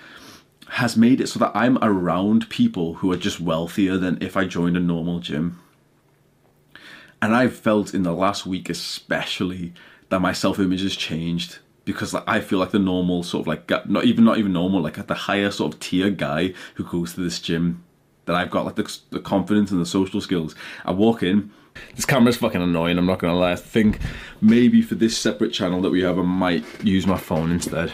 has 0.71 0.97
made 0.97 1.21
it 1.21 1.29
so 1.29 1.39
that 1.39 1.53
I'm 1.55 1.79
around 1.83 2.51
people 2.51 2.95
who 2.95 3.11
are 3.13 3.17
just 3.17 3.41
wealthier 3.41 3.97
than 3.97 4.19
if 4.21 4.37
I 4.37 4.45
joined 4.45 4.77
a 4.77 4.81
normal 4.81 5.19
gym. 5.21 5.61
And 7.23 7.35
I've 7.35 7.57
felt 7.57 7.95
in 7.95 8.03
the 8.03 8.13
last 8.13 8.47
week 8.47 8.69
especially 8.69 9.73
that 10.09 10.21
my 10.21 10.33
self 10.33 10.59
image 10.59 10.83
has 10.83 10.97
changed 10.97 11.59
because 11.93 12.15
like, 12.15 12.25
I 12.27 12.41
feel 12.41 12.59
like 12.59 12.71
the 12.71 12.79
normal 12.79 13.23
sort 13.23 13.43
of 13.43 13.47
like 13.47 13.89
not 13.89 14.05
even 14.05 14.25
not 14.25 14.39
even 14.39 14.53
normal 14.53 14.81
like 14.81 15.07
the 15.07 15.15
higher 15.15 15.51
sort 15.51 15.75
of 15.75 15.81
tier 15.81 16.11
guy 16.11 16.55
who 16.75 16.85
goes 16.85 17.15
to 17.15 17.21
this 17.21 17.41
gym 17.41 17.85
that 18.27 18.37
I've 18.37 18.51
got 18.51 18.67
like 18.67 18.77
the, 18.77 18.99
the 19.11 19.21
confidence 19.21 19.71
and 19.71 19.81
the 19.81 19.87
social 19.87 20.21
skills. 20.21 20.55
I 20.85 20.93
walk 20.93 21.23
in 21.23 21.51
this 21.95 22.05
camera's 22.05 22.37
fucking 22.37 22.63
annoying, 22.63 22.99
I'm 22.99 23.07
not 23.07 23.19
gonna 23.19 23.37
lie. 23.37 23.53
I 23.53 23.57
think 23.57 23.99
maybe 24.41 24.83
for 24.83 24.95
this 24.95 25.17
separate 25.17 25.53
channel 25.53 25.81
that 25.83 25.91
we 25.91 26.03
have, 26.03 26.19
I 26.19 26.23
might 26.23 26.65
use 26.83 27.07
my 27.07 27.19
phone 27.19 27.51
instead. 27.51 27.93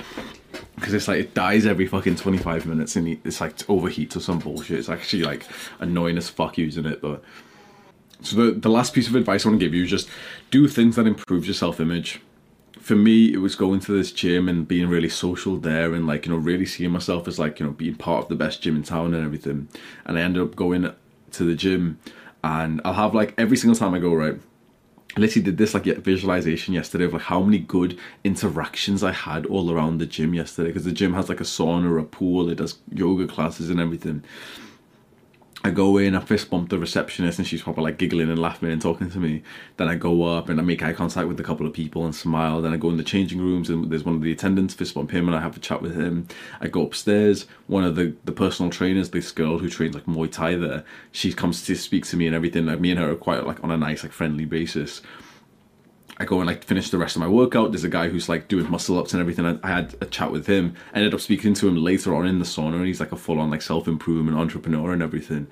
Because 0.76 0.94
it's 0.94 1.08
like, 1.08 1.20
it 1.20 1.34
dies 1.34 1.66
every 1.66 1.86
fucking 1.86 2.16
25 2.16 2.66
minutes 2.66 2.96
and 2.96 3.18
it's 3.24 3.40
like 3.40 3.56
overheats 3.58 4.16
or 4.16 4.20
some 4.20 4.38
bullshit. 4.38 4.78
It's 4.78 4.88
actually 4.88 5.22
like 5.22 5.46
annoying 5.80 6.16
as 6.16 6.28
fuck 6.28 6.58
using 6.58 6.86
it, 6.86 7.00
but. 7.00 7.22
So 8.22 8.36
the, 8.36 8.52
the 8.52 8.70
last 8.70 8.94
piece 8.94 9.06
of 9.06 9.14
advice 9.16 9.44
I 9.44 9.50
want 9.50 9.60
to 9.60 9.66
give 9.66 9.74
you 9.74 9.84
is 9.84 9.90
just 9.90 10.08
do 10.50 10.66
things 10.66 10.96
that 10.96 11.06
improve 11.06 11.44
your 11.44 11.54
self-image. 11.54 12.20
For 12.84 12.94
me, 12.94 13.32
it 13.32 13.38
was 13.38 13.54
going 13.54 13.80
to 13.80 13.92
this 13.92 14.12
gym 14.12 14.46
and 14.46 14.68
being 14.68 14.88
really 14.88 15.08
social 15.08 15.56
there 15.56 15.94
and 15.94 16.06
like, 16.06 16.26
you 16.26 16.32
know, 16.32 16.38
really 16.38 16.66
seeing 16.66 16.90
myself 16.90 17.26
as 17.26 17.38
like, 17.38 17.58
you 17.58 17.64
know, 17.64 17.72
being 17.72 17.94
part 17.94 18.24
of 18.24 18.28
the 18.28 18.34
best 18.34 18.60
gym 18.60 18.76
in 18.76 18.82
town 18.82 19.14
and 19.14 19.24
everything. 19.24 19.68
And 20.04 20.18
I 20.18 20.20
ended 20.20 20.42
up 20.42 20.54
going 20.54 20.92
to 21.32 21.44
the 21.44 21.54
gym 21.54 21.98
and 22.42 22.82
I'll 22.84 22.92
have 22.92 23.14
like 23.14 23.32
every 23.38 23.56
single 23.56 23.74
time 23.74 23.94
I 23.94 24.00
go 24.00 24.12
right. 24.12 24.38
I 25.16 25.20
literally 25.20 25.44
did 25.44 25.56
this 25.56 25.72
like 25.72 25.84
visualization 25.84 26.74
yesterday 26.74 27.04
of 27.04 27.14
like 27.14 27.22
how 27.22 27.40
many 27.40 27.58
good 27.58 27.98
interactions 28.22 29.02
I 29.02 29.12
had 29.12 29.46
all 29.46 29.70
around 29.70 29.96
the 29.96 30.06
gym 30.06 30.34
yesterday 30.34 30.68
because 30.68 30.84
the 30.84 30.92
gym 30.92 31.14
has 31.14 31.30
like 31.30 31.40
a 31.40 31.44
sauna, 31.44 31.98
a 31.98 32.02
pool, 32.02 32.50
it 32.50 32.56
does 32.56 32.80
yoga 32.92 33.26
classes 33.26 33.70
and 33.70 33.80
everything. 33.80 34.24
I 35.66 35.70
go 35.70 35.96
in, 35.96 36.14
I 36.14 36.20
fist 36.20 36.50
bump 36.50 36.68
the 36.68 36.78
receptionist, 36.78 37.38
and 37.38 37.48
she's 37.48 37.62
probably 37.62 37.84
like 37.84 37.96
giggling 37.96 38.28
and 38.28 38.38
laughing 38.38 38.70
and 38.70 38.82
talking 38.82 39.08
to 39.10 39.18
me. 39.18 39.42
Then 39.78 39.88
I 39.88 39.94
go 39.94 40.24
up 40.24 40.50
and 40.50 40.60
I 40.60 40.62
make 40.62 40.82
eye 40.82 40.92
contact 40.92 41.26
with 41.26 41.40
a 41.40 41.42
couple 41.42 41.66
of 41.66 41.72
people 41.72 42.04
and 42.04 42.14
smile. 42.14 42.60
Then 42.60 42.74
I 42.74 42.76
go 42.76 42.90
in 42.90 42.98
the 42.98 43.02
changing 43.02 43.40
rooms 43.40 43.70
and 43.70 43.90
there's 43.90 44.04
one 44.04 44.14
of 44.14 44.20
the 44.20 44.30
attendants, 44.30 44.74
fist 44.74 44.94
bump 44.94 45.10
him, 45.10 45.26
and 45.26 45.34
I 45.34 45.40
have 45.40 45.56
a 45.56 45.60
chat 45.60 45.80
with 45.80 45.96
him. 45.96 46.28
I 46.60 46.68
go 46.68 46.82
upstairs. 46.82 47.46
One 47.66 47.82
of 47.82 47.96
the, 47.96 48.14
the 48.26 48.32
personal 48.32 48.70
trainers, 48.70 49.08
this 49.08 49.32
girl 49.32 49.56
who 49.56 49.70
trains 49.70 49.94
like 49.94 50.04
Muay 50.04 50.30
Thai 50.30 50.56
there, 50.56 50.84
she 51.12 51.32
comes 51.32 51.64
to 51.64 51.74
speak 51.76 52.04
to 52.08 52.16
me 52.18 52.26
and 52.26 52.36
everything. 52.36 52.66
Like 52.66 52.80
me 52.80 52.90
and 52.90 53.00
her 53.00 53.12
are 53.12 53.16
quite 53.16 53.46
like 53.46 53.64
on 53.64 53.70
a 53.70 53.78
nice 53.78 54.02
like 54.02 54.12
friendly 54.12 54.44
basis. 54.44 55.00
I 56.18 56.24
go 56.24 56.38
and 56.38 56.46
like 56.46 56.62
finish 56.62 56.90
the 56.90 56.98
rest 56.98 57.16
of 57.16 57.20
my 57.20 57.28
workout. 57.28 57.72
There's 57.72 57.84
a 57.84 57.88
guy 57.88 58.08
who's 58.08 58.28
like 58.28 58.46
doing 58.46 58.70
muscle 58.70 58.98
ups 58.98 59.12
and 59.12 59.20
everything. 59.20 59.46
I, 59.46 59.58
I 59.64 59.68
had 59.68 59.96
a 60.00 60.06
chat 60.06 60.30
with 60.30 60.46
him. 60.46 60.76
Ended 60.94 61.12
up 61.12 61.20
speaking 61.20 61.54
to 61.54 61.68
him 61.68 61.76
later 61.76 62.14
on 62.14 62.26
in 62.26 62.38
the 62.38 62.44
sauna, 62.44 62.76
and 62.76 62.86
he's 62.86 63.00
like 63.00 63.12
a 63.12 63.16
full 63.16 63.40
on 63.40 63.50
like 63.50 63.62
self 63.62 63.88
improvement 63.88 64.36
entrepreneur 64.36 64.92
and 64.92 65.02
everything. 65.02 65.48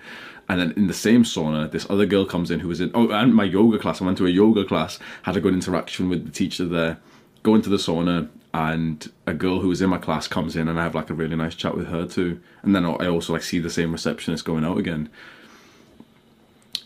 And 0.48 0.61
then 0.61 0.72
in 0.72 0.87
the 0.87 0.94
same 0.94 1.25
sauna, 1.25 1.70
this 1.70 1.88
other 1.90 2.07
girl 2.07 2.25
comes 2.25 2.51
in 2.51 2.61
who 2.61 2.68
was 2.68 2.81
in 2.81 2.90
oh 2.94 3.11
and 3.11 3.35
my 3.35 3.44
yoga 3.44 3.79
class. 3.79 4.01
I 4.01 4.05
went 4.05 4.18
to 4.18 4.27
a 4.27 4.31
yoga 4.31 4.64
class, 4.64 4.98
had 5.22 5.37
a 5.37 5.40
good 5.40 5.55
interaction 5.55 6.09
with 6.09 6.27
the 6.27 6.33
teacher 6.33 6.64
there. 6.64 6.98
Go 7.42 7.57
into 7.57 7.68
the 7.68 7.77
sauna, 7.77 8.29
and 8.55 9.11
a 9.27 9.35
girl 9.35 9.61
who 9.61 9.68
was 9.68 9.83
in 9.83 9.90
my 9.90 9.98
class 9.98 10.29
comes 10.29 10.55
in, 10.55 10.68
and 10.68 10.79
I 10.79 10.85
have 10.85 10.94
like 10.94 11.11
a 11.11 11.14
really 11.14 11.35
nice 11.35 11.57
chat 11.57 11.77
with 11.77 11.88
her 11.88 12.07
too. 12.07 12.40
And 12.62 12.75
then 12.75 12.85
I 12.85 13.09
also 13.09 13.33
like 13.33 13.42
see 13.42 13.59
the 13.59 13.70
same 13.70 13.92
receptionist 13.92 14.44
going 14.44 14.64
out 14.64 14.79
again. 14.79 15.09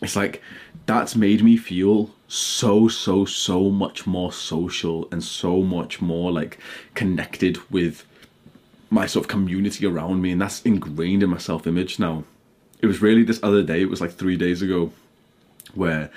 It's 0.01 0.15
like 0.15 0.41
that's 0.87 1.15
made 1.15 1.43
me 1.43 1.57
feel 1.57 2.11
so 2.27 2.87
so 2.87 3.23
so 3.23 3.69
much 3.69 4.05
more 4.05 4.31
social 4.33 5.07
and 5.11 5.23
so 5.23 5.61
much 5.61 6.01
more 6.01 6.31
like 6.31 6.59
connected 6.93 7.57
with 7.71 8.05
my 8.89 9.05
sort 9.05 9.25
of 9.25 9.29
community 9.29 9.85
around 9.85 10.21
me 10.21 10.31
and 10.31 10.41
that's 10.41 10.61
ingrained 10.63 11.23
in 11.23 11.29
my 11.29 11.37
self-image 11.37 11.99
now. 11.99 12.23
It 12.81 12.87
was 12.87 13.01
really 13.01 13.23
this 13.23 13.39
other 13.41 13.63
day 13.63 13.81
it 13.81 13.89
was 13.89 14.01
like 14.01 14.11
three 14.11 14.35
days 14.35 14.61
ago 14.61 14.91
where 15.73 16.09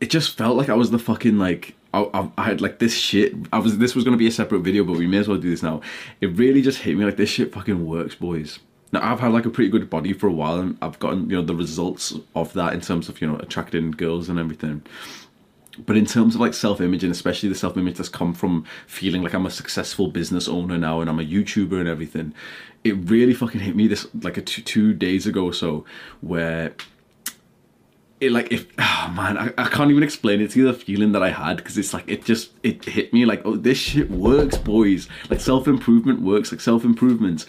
it 0.00 0.10
just 0.10 0.36
felt 0.36 0.56
like 0.56 0.68
i 0.68 0.74
was 0.74 0.90
the 0.90 0.98
fucking 0.98 1.38
like 1.38 1.74
I, 1.92 2.08
I, 2.14 2.30
I 2.38 2.44
had 2.44 2.60
like 2.60 2.78
this 2.78 2.94
shit 2.94 3.34
i 3.52 3.58
was 3.58 3.78
this 3.78 3.94
was 3.94 4.04
going 4.04 4.12
to 4.12 4.18
be 4.18 4.26
a 4.26 4.32
separate 4.32 4.60
video 4.60 4.82
but 4.84 4.96
we 4.96 5.06
may 5.06 5.18
as 5.18 5.28
well 5.28 5.38
do 5.38 5.50
this 5.50 5.62
now. 5.62 5.80
It 6.20 6.28
really 6.28 6.62
just 6.62 6.80
hit 6.80 6.96
me 6.96 7.04
like 7.04 7.16
this 7.16 7.30
shit 7.30 7.52
fucking 7.52 7.86
works 7.86 8.14
boys 8.14 8.58
now 8.92 9.12
I've 9.12 9.20
had 9.20 9.32
like 9.32 9.46
a 9.46 9.50
pretty 9.50 9.70
good 9.70 9.88
body 9.88 10.12
for 10.12 10.26
a 10.26 10.32
while, 10.32 10.58
and 10.60 10.76
I've 10.82 10.98
gotten 10.98 11.30
you 11.30 11.36
know 11.36 11.42
the 11.42 11.54
results 11.54 12.14
of 12.34 12.52
that 12.54 12.72
in 12.72 12.80
terms 12.80 13.08
of 13.08 13.20
you 13.20 13.28
know 13.28 13.36
attracting 13.36 13.92
girls 13.92 14.28
and 14.28 14.38
everything. 14.38 14.82
But 15.86 15.96
in 15.96 16.04
terms 16.04 16.34
of 16.34 16.40
like 16.40 16.54
self 16.54 16.80
image, 16.80 17.04
and 17.04 17.12
especially 17.12 17.48
the 17.48 17.54
self 17.54 17.76
image 17.76 17.96
that's 17.96 18.08
come 18.08 18.34
from 18.34 18.64
feeling 18.86 19.22
like 19.22 19.34
I'm 19.34 19.46
a 19.46 19.50
successful 19.50 20.08
business 20.08 20.48
owner 20.48 20.76
now 20.76 21.00
and 21.00 21.08
I'm 21.08 21.20
a 21.20 21.24
YouTuber 21.24 21.78
and 21.78 21.88
everything, 21.88 22.34
it 22.84 22.96
really 23.10 23.34
fucking 23.34 23.60
hit 23.60 23.76
me 23.76 23.86
this 23.86 24.06
like 24.22 24.36
a 24.36 24.42
two, 24.42 24.92
days 24.92 25.26
ago 25.26 25.44
or 25.44 25.52
so 25.54 25.84
where 26.20 26.74
it 28.20 28.32
like 28.32 28.50
if 28.52 28.66
oh 28.78 29.12
man 29.16 29.38
I, 29.38 29.52
I 29.56 29.68
can't 29.68 29.90
even 29.90 30.02
explain 30.02 30.40
it 30.40 30.50
to 30.52 30.58
you 30.58 30.66
the 30.66 30.74
feeling 30.74 31.12
that 31.12 31.22
I 31.22 31.30
had 31.30 31.56
because 31.58 31.78
it's 31.78 31.94
like 31.94 32.04
it 32.08 32.24
just 32.24 32.50
it 32.62 32.84
hit 32.84 33.12
me 33.12 33.24
like 33.24 33.42
oh 33.44 33.56
this 33.56 33.78
shit 33.78 34.10
works 34.10 34.58
boys 34.58 35.08
like 35.30 35.40
self 35.40 35.68
improvement 35.68 36.20
works 36.20 36.50
like 36.52 36.60
self 36.60 36.84
improvement 36.84 37.46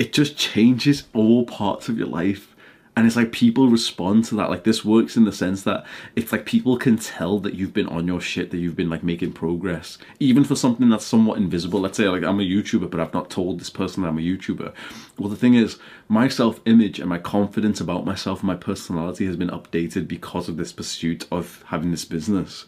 it 0.00 0.14
just 0.14 0.34
changes 0.34 1.04
all 1.12 1.44
parts 1.44 1.90
of 1.90 1.98
your 1.98 2.06
life. 2.06 2.56
And 2.96 3.06
it's 3.06 3.16
like 3.16 3.32
people 3.32 3.68
respond 3.68 4.24
to 4.24 4.34
that. 4.36 4.48
Like 4.48 4.64
this 4.64 4.82
works 4.82 5.14
in 5.14 5.24
the 5.24 5.32
sense 5.32 5.64
that 5.64 5.84
it's 6.16 6.32
like 6.32 6.46
people 6.46 6.78
can 6.78 6.96
tell 6.96 7.38
that 7.40 7.52
you've 7.52 7.74
been 7.74 7.86
on 7.86 8.06
your 8.06 8.18
shit 8.18 8.50
that 8.50 8.56
you've 8.56 8.76
been 8.76 8.88
like 8.88 9.04
making 9.04 9.34
progress. 9.34 9.98
Even 10.18 10.42
for 10.42 10.56
something 10.56 10.88
that's 10.88 11.04
somewhat 11.04 11.36
invisible. 11.36 11.80
Let's 11.80 11.98
say 11.98 12.08
like 12.08 12.22
i'm 12.24 12.40
a 12.40 12.42
youtuber 12.42 12.90
but 12.90 12.98
i've 12.98 13.12
not 13.12 13.28
told 13.28 13.60
this 13.60 13.68
person 13.68 14.02
that 14.02 14.08
i'm 14.08 14.16
a 14.16 14.22
youtuber. 14.22 14.72
Well 15.18 15.28
the 15.28 15.36
thing 15.36 15.52
is 15.52 15.78
my 16.08 16.28
self-image 16.28 16.98
and 16.98 17.10
my 17.10 17.18
confidence 17.18 17.78
about 17.78 18.06
myself 18.06 18.40
and 18.40 18.46
my 18.46 18.56
personality 18.56 19.26
has 19.26 19.36
been 19.36 19.50
updated 19.50 20.08
because 20.08 20.48
of 20.48 20.56
this 20.56 20.72
pursuit 20.72 21.26
of 21.30 21.62
having 21.66 21.90
this 21.90 22.06
business. 22.06 22.64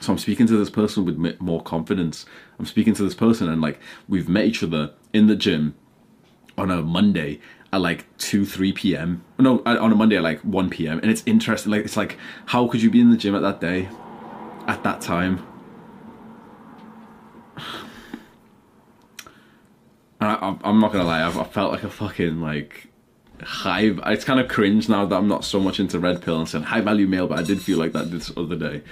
So 0.00 0.12
i'm 0.12 0.18
speaking 0.18 0.46
to 0.46 0.56
this 0.56 0.70
person 0.70 1.04
with 1.04 1.18
more 1.42 1.62
confidence. 1.62 2.24
I'm 2.58 2.64
speaking 2.64 2.94
to 2.94 3.02
this 3.02 3.14
person 3.14 3.50
and 3.50 3.60
like 3.60 3.78
we've 4.08 4.30
met 4.30 4.46
each 4.46 4.62
other 4.62 4.94
in 5.12 5.26
the 5.26 5.36
gym 5.36 5.74
on 6.60 6.70
a 6.70 6.82
Monday 6.82 7.40
at 7.72 7.80
like 7.80 8.04
2 8.18 8.44
3 8.44 8.72
p.m 8.72 9.24
no 9.38 9.62
on 9.64 9.92
a 9.92 9.94
monday 9.94 10.16
at 10.16 10.22
like 10.22 10.40
1 10.40 10.70
p.m 10.70 10.98
and 11.00 11.10
it's 11.10 11.22
interesting 11.26 11.70
like 11.70 11.84
it's 11.84 11.96
like 11.96 12.18
how 12.46 12.66
could 12.66 12.82
you 12.82 12.90
be 12.90 13.00
in 13.00 13.10
the 13.10 13.16
gym 13.16 13.34
at 13.34 13.42
that 13.42 13.60
day 13.60 13.88
at 14.66 14.82
that 14.84 15.00
time? 15.00 15.46
I, 20.20 20.56
am 20.64 20.80
not 20.80 20.92
gonna 20.92 21.04
lie 21.04 21.24
I've, 21.24 21.38
I 21.38 21.44
felt 21.44 21.72
like 21.72 21.82
a 21.82 21.88
fucking 21.90 22.40
like 22.40 22.88
high 23.42 23.94
it's 24.06 24.24
kind 24.24 24.38
of 24.38 24.48
cringe 24.48 24.86
now 24.86 25.06
that 25.06 25.16
i'm 25.16 25.26
not 25.28 25.46
so 25.46 25.58
much 25.58 25.80
into 25.80 25.98
red 25.98 26.20
pill 26.20 26.38
and 26.38 26.46
saying 26.46 26.64
high 26.64 26.82
value 26.82 27.06
male 27.06 27.26
but 27.26 27.38
i 27.38 27.42
did 27.42 27.62
feel 27.62 27.78
like 27.78 27.92
that 27.92 28.10
this 28.10 28.30
other 28.36 28.56
day. 28.56 28.82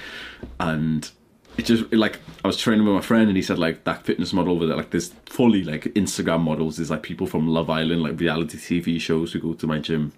And 0.58 1.10
it 1.58 1.66
just 1.66 1.92
like 1.92 2.20
I 2.44 2.46
was 2.46 2.56
training 2.56 2.86
with 2.86 2.94
my 2.94 3.00
friend 3.00 3.28
and 3.28 3.36
he 3.36 3.42
said 3.42 3.58
like 3.58 3.84
that 3.84 4.04
fitness 4.04 4.32
model 4.32 4.54
over 4.54 4.66
there 4.66 4.76
like 4.76 4.90
there's 4.90 5.08
fully 5.26 5.64
like 5.64 5.84
Instagram 5.94 6.40
models 6.40 6.76
there's 6.76 6.90
like 6.90 7.02
people 7.02 7.26
from 7.26 7.48
Love 7.48 7.68
Island 7.68 8.02
like 8.02 8.18
reality 8.18 8.56
TV 8.56 9.00
shows 9.00 9.32
who 9.32 9.40
go 9.40 9.54
to 9.54 9.66
my 9.66 9.78
gym 9.78 10.12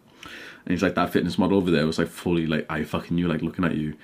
and 0.65 0.73
he's 0.73 0.83
like 0.83 0.95
that 0.95 1.11
fitness 1.11 1.39
model 1.39 1.57
over 1.57 1.71
there 1.71 1.87
was 1.87 1.99
like 1.99 2.09
fully 2.09 2.47
like 2.47 2.67
I 2.71 2.85
fucking 2.85 3.17
you 3.19 3.27
like 3.27 3.43
looking 3.43 3.65
at 3.65 3.75
you 3.75 3.97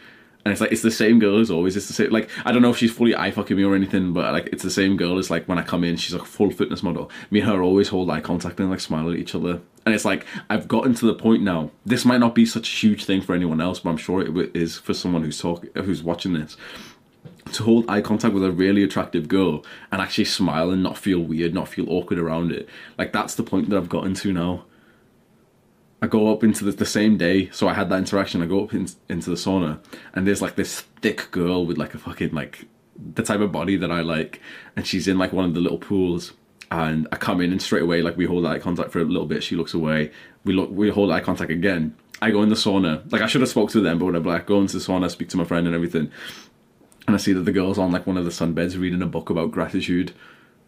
And 0.46 0.52
it's 0.52 0.60
like 0.60 0.70
it's 0.70 0.82
the 0.82 0.92
same 0.92 1.18
girl 1.18 1.40
as 1.40 1.50
always. 1.50 1.76
It's 1.76 1.88
the 1.88 1.92
same. 1.92 2.10
Like 2.10 2.30
I 2.44 2.52
don't 2.52 2.62
know 2.62 2.70
if 2.70 2.78
she's 2.78 2.92
fully 2.92 3.16
eye 3.16 3.32
fucking 3.32 3.56
me 3.56 3.64
or 3.64 3.74
anything, 3.74 4.12
but 4.12 4.32
like 4.32 4.46
it's 4.52 4.62
the 4.62 4.70
same 4.70 4.96
girl 4.96 5.18
as 5.18 5.28
like 5.28 5.48
when 5.48 5.58
I 5.58 5.64
come 5.64 5.82
in. 5.82 5.96
She's 5.96 6.14
like 6.14 6.24
full 6.24 6.52
fitness 6.52 6.84
model. 6.84 7.10
Me 7.32 7.40
and 7.40 7.48
her 7.48 7.62
always 7.62 7.88
hold 7.88 8.08
eye 8.10 8.20
contact 8.20 8.60
and 8.60 8.70
like 8.70 8.78
smile 8.78 9.10
at 9.10 9.16
each 9.16 9.34
other. 9.34 9.60
And 9.84 9.92
it's 9.92 10.04
like 10.04 10.24
I've 10.48 10.68
gotten 10.68 10.94
to 10.94 11.06
the 11.06 11.14
point 11.14 11.42
now. 11.42 11.72
This 11.84 12.04
might 12.04 12.20
not 12.20 12.36
be 12.36 12.46
such 12.46 12.72
a 12.72 12.76
huge 12.76 13.06
thing 13.06 13.22
for 13.22 13.34
anyone 13.34 13.60
else, 13.60 13.80
but 13.80 13.90
I'm 13.90 13.96
sure 13.96 14.22
it 14.22 14.54
is 14.54 14.78
for 14.78 14.94
someone 14.94 15.24
who's 15.24 15.40
talking, 15.40 15.68
who's 15.74 16.04
watching 16.04 16.34
this. 16.34 16.56
To 17.52 17.62
hold 17.62 17.88
eye 17.88 18.00
contact 18.00 18.34
with 18.34 18.44
a 18.44 18.50
really 18.50 18.82
attractive 18.82 19.28
girl 19.28 19.64
and 19.92 20.02
actually 20.02 20.24
smile 20.24 20.70
and 20.70 20.82
not 20.82 20.98
feel 20.98 21.20
weird, 21.20 21.54
not 21.54 21.68
feel 21.68 21.88
awkward 21.88 22.18
around 22.18 22.52
it. 22.52 22.68
Like 22.98 23.12
that's 23.12 23.34
the 23.34 23.42
point 23.42 23.70
that 23.70 23.76
I've 23.76 23.88
gotten 23.88 24.14
to 24.14 24.32
now. 24.32 24.64
I 26.02 26.06
go 26.06 26.32
up 26.32 26.44
into 26.44 26.64
the, 26.64 26.72
the 26.72 26.86
same 26.86 27.16
day, 27.16 27.48
so 27.50 27.68
I 27.68 27.74
had 27.74 27.88
that 27.88 27.98
interaction. 27.98 28.42
I 28.42 28.46
go 28.46 28.64
up 28.64 28.74
in, 28.74 28.88
into 29.08 29.30
the 29.30 29.36
sauna, 29.36 29.78
and 30.12 30.26
there's 30.26 30.42
like 30.42 30.56
this 30.56 30.82
thick 31.00 31.30
girl 31.30 31.64
with 31.64 31.78
like 31.78 31.94
a 31.94 31.98
fucking 31.98 32.32
like 32.32 32.66
the 33.14 33.22
type 33.22 33.40
of 33.40 33.52
body 33.52 33.76
that 33.76 33.90
I 33.90 34.00
like, 34.02 34.40
and 34.74 34.86
she's 34.86 35.08
in 35.08 35.18
like 35.18 35.32
one 35.32 35.44
of 35.44 35.54
the 35.54 35.60
little 35.60 35.78
pools. 35.78 36.32
And 36.70 37.06
I 37.12 37.16
come 37.16 37.40
in 37.40 37.52
and 37.52 37.62
straight 37.62 37.82
away, 37.82 38.02
like 38.02 38.16
we 38.16 38.26
hold 38.26 38.44
eye 38.44 38.58
contact 38.58 38.90
for 38.90 38.98
a 38.98 39.04
little 39.04 39.26
bit. 39.26 39.42
She 39.42 39.54
looks 39.54 39.72
away. 39.72 40.10
We 40.44 40.52
look, 40.52 40.70
we 40.70 40.90
hold 40.90 41.12
eye 41.12 41.20
contact 41.20 41.50
again. 41.50 41.96
I 42.20 42.30
go 42.30 42.42
in 42.42 42.48
the 42.48 42.56
sauna. 42.56 43.10
Like 43.12 43.22
I 43.22 43.26
should 43.26 43.40
have 43.40 43.50
spoke 43.50 43.70
to 43.70 43.80
them, 43.80 43.98
but 43.98 44.06
whatever. 44.06 44.30
Like 44.30 44.46
go 44.46 44.60
into 44.60 44.78
the 44.78 44.84
sauna, 44.84 45.10
speak 45.10 45.28
to 45.30 45.36
my 45.36 45.44
friend 45.44 45.66
and 45.66 45.74
everything. 45.74 46.10
And 47.06 47.14
I 47.14 47.18
see 47.18 47.32
that 47.32 47.42
the 47.42 47.52
girl's 47.52 47.78
on 47.78 47.92
like 47.92 48.06
one 48.06 48.16
of 48.16 48.24
the 48.24 48.30
sunbeds 48.30 48.78
reading 48.78 49.02
a 49.02 49.06
book 49.06 49.30
about 49.30 49.52
gratitude. 49.52 50.12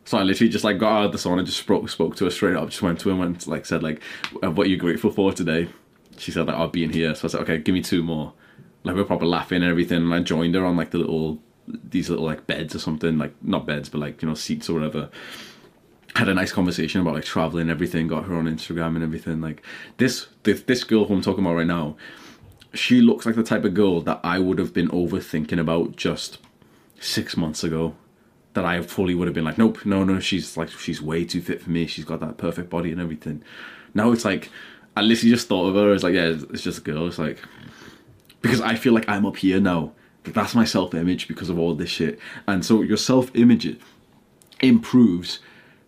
So 0.05 0.17
I 0.17 0.23
literally 0.23 0.51
just 0.51 0.65
like 0.65 0.79
got 0.79 0.93
out 0.93 1.05
of 1.07 1.13
the 1.13 1.19
sauna, 1.19 1.45
just 1.45 1.59
spoke 1.59 1.89
spoke 1.89 2.17
to 2.17 2.25
her 2.25 2.31
straight 2.31 2.57
up, 2.57 2.71
just 2.71 2.81
went 2.81 3.01
to 3.01 3.11
her 3.11 3.25
and 3.25 3.47
like 3.47 3.67
said 3.67 3.83
like, 3.83 4.01
uh, 4.43 4.51
"What 4.51 4.67
are 4.67 4.71
you 4.71 4.77
grateful 4.77 5.11
for 5.11 5.33
today?" 5.33 5.69
She 6.17 6.31
said 6.31 6.47
like, 6.47 6.57
"I'll 6.57 6.69
be 6.69 6.85
in 6.85 6.93
here." 6.93 7.15
So 7.15 7.29
I 7.29 7.31
said, 7.31 7.41
"Okay, 7.43 7.59
give 7.59 7.75
me 7.75 7.83
two 7.83 8.03
more." 8.03 8.33
Like 8.85 8.95
we 8.95 9.03
are 9.03 9.05
proper 9.05 9.27
laughing 9.27 9.63
and 9.63 9.71
everything, 9.71 9.99
and 9.99 10.15
I 10.15 10.21
joined 10.21 10.55
her 10.55 10.65
on 10.65 10.77
like 10.77 10.93
the 10.93 10.99
little 10.99 11.41
these 11.67 12.09
little 12.09 12.25
like 12.25 12.47
beds 12.47 12.75
or 12.75 12.79
something, 12.79 13.19
like 13.19 13.35
not 13.43 13.67
beds 13.67 13.89
but 13.89 13.99
like 13.99 14.23
you 14.23 14.29
know 14.29 14.35
seats 14.35 14.71
or 14.71 14.75
whatever. 14.75 15.11
Had 16.15 16.29
a 16.29 16.35
nice 16.35 16.53
conversation 16.53 17.01
about 17.01 17.15
like 17.15 17.25
traveling 17.25 17.63
and 17.63 17.71
everything. 17.71 18.09
Got 18.09 18.25
her 18.25 18.35
on 18.35 18.47
Instagram 18.47 18.95
and 18.95 19.03
everything. 19.03 19.41
Like 19.41 19.63
this 19.99 20.29
this, 20.45 20.63
this 20.63 20.85
girl 20.85 21.05
who 21.05 21.15
I'm 21.15 21.21
talking 21.21 21.45
about 21.45 21.57
right 21.57 21.67
now, 21.67 21.97
she 22.79 23.01
looks 23.01 23.27
like 23.27 23.35
the 23.35 23.43
type 23.43 23.65
of 23.65 23.75
girl 23.75 24.01
that 24.03 24.21
I 24.25 24.39
would 24.39 24.59
have 24.59 24.73
been 24.73 24.89
overthinking 24.89 25.59
about 25.59 25.97
just 25.97 26.39
six 27.01 27.37
months 27.37 27.63
ago 27.65 27.95
that 28.55 28.65
I 28.65 28.81
fully 28.83 29.15
would 29.15 29.29
have 29.29 29.35
been 29.35 29.45
like, 29.45 29.59
nope, 29.59 29.85
no, 29.85 30.05
no, 30.05 30.21
she's 30.21 30.57
like, 30.57 30.71
she's 30.71 31.03
way 31.03 31.25
too 31.25 31.41
fit 31.41 31.63
for 31.63 31.71
me. 31.71 31.87
She's 31.87 32.05
got 32.05 32.21
that 32.21 32.39
perfect 32.39 32.71
body 32.71 32.91
and 32.91 33.01
everything. 33.01 33.43
Now 33.95 34.13
it's 34.13 34.25
like, 34.25 34.51
I 34.97 35.03
literally 35.03 35.31
just 35.31 35.49
thought 35.49 35.69
of 35.69 35.75
her 35.75 35.93
as 35.93 36.03
like, 36.03 36.15
yeah, 36.15 36.35
it's 36.51 36.63
just 36.63 36.79
a 36.79 36.83
girl. 36.83 37.07
It's 37.07 37.19
like, 37.19 37.39
because 38.41 38.61
I 38.61 38.75
feel 38.75 38.93
like 38.93 39.09
I'm 39.09 39.27
up 39.27 39.37
here 39.37 39.61
now. 39.61 39.93
That's 40.25 40.55
my 40.55 40.65
self 40.65 40.95
image 40.95 41.29
because 41.29 41.49
of 41.49 41.59
all 41.59 41.75
this 41.75 41.89
shit. 41.89 42.19
And 42.47 42.65
so 42.65 42.83
your 42.83 42.97
self 42.97 43.35
image 43.35 43.79
improves 44.61 45.39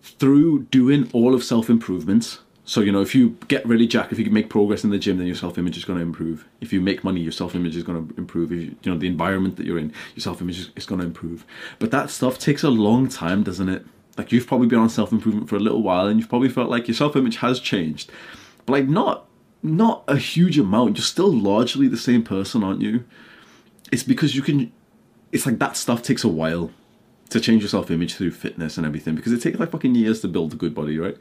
through 0.02 0.62
doing 0.64 1.10
all 1.12 1.34
of 1.34 1.44
self 1.44 1.68
improvements 1.68 2.38
so, 2.64 2.80
you 2.80 2.92
know, 2.92 3.00
if 3.00 3.14
you 3.14 3.36
get 3.48 3.66
really 3.66 3.86
jacked, 3.86 4.12
if 4.12 4.18
you 4.18 4.24
can 4.24 4.34
make 4.34 4.50
progress 4.50 4.84
in 4.84 4.90
the 4.90 4.98
gym, 4.98 5.18
then 5.18 5.26
your 5.26 5.36
self 5.36 5.58
image 5.58 5.76
is 5.76 5.84
going 5.84 5.98
to 5.98 6.04
improve. 6.04 6.46
If 6.60 6.72
you 6.72 6.80
make 6.80 7.02
money, 7.02 7.20
your 7.20 7.32
self 7.32 7.54
image 7.54 7.76
is 7.76 7.82
going 7.82 8.06
to 8.06 8.14
improve. 8.16 8.52
If 8.52 8.58
you, 8.60 8.76
you 8.82 8.92
know, 8.92 8.98
the 8.98 9.06
environment 9.06 9.56
that 9.56 9.66
you're 9.66 9.78
in, 9.78 9.92
your 10.14 10.22
self 10.22 10.40
image 10.40 10.58
is, 10.58 10.70
is 10.76 10.86
going 10.86 11.00
to 11.00 11.06
improve. 11.06 11.44
But 11.78 11.90
that 11.90 12.10
stuff 12.10 12.38
takes 12.38 12.62
a 12.62 12.70
long 12.70 13.08
time, 13.08 13.42
doesn't 13.42 13.68
it? 13.68 13.84
Like, 14.16 14.32
you've 14.32 14.46
probably 14.46 14.66
been 14.68 14.78
on 14.78 14.88
self 14.88 15.10
improvement 15.10 15.48
for 15.48 15.56
a 15.56 15.60
little 15.60 15.82
while 15.82 16.06
and 16.06 16.20
you've 16.20 16.28
probably 16.28 16.48
felt 16.48 16.70
like 16.70 16.86
your 16.86 16.94
self 16.94 17.16
image 17.16 17.38
has 17.38 17.60
changed. 17.60 18.10
But, 18.66 18.74
like, 18.74 18.88
not 18.88 19.26
not 19.62 20.04
a 20.08 20.16
huge 20.16 20.58
amount. 20.58 20.96
You're 20.96 21.04
still 21.04 21.32
largely 21.32 21.88
the 21.88 21.96
same 21.96 22.22
person, 22.22 22.62
aren't 22.62 22.80
you? 22.80 23.04
It's 23.90 24.02
because 24.02 24.36
you 24.36 24.42
can. 24.42 24.72
It's 25.32 25.46
like 25.46 25.58
that 25.58 25.76
stuff 25.76 26.02
takes 26.02 26.24
a 26.24 26.28
while 26.28 26.70
to 27.30 27.40
change 27.40 27.62
your 27.62 27.68
self 27.68 27.90
image 27.90 28.14
through 28.14 28.32
fitness 28.32 28.76
and 28.76 28.86
everything 28.86 29.14
because 29.14 29.32
it 29.32 29.40
takes 29.40 29.58
like 29.58 29.70
fucking 29.70 29.94
years 29.94 30.20
to 30.20 30.28
build 30.28 30.52
a 30.52 30.56
good 30.56 30.74
body, 30.74 30.98
right? 30.98 31.16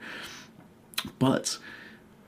But 1.17 1.57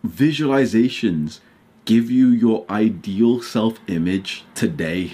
visualizations 0.06 1.40
give 1.86 2.10
you 2.10 2.28
your 2.28 2.66
ideal 2.70 3.42
self 3.42 3.80
image 3.88 4.46
today. 4.56 5.14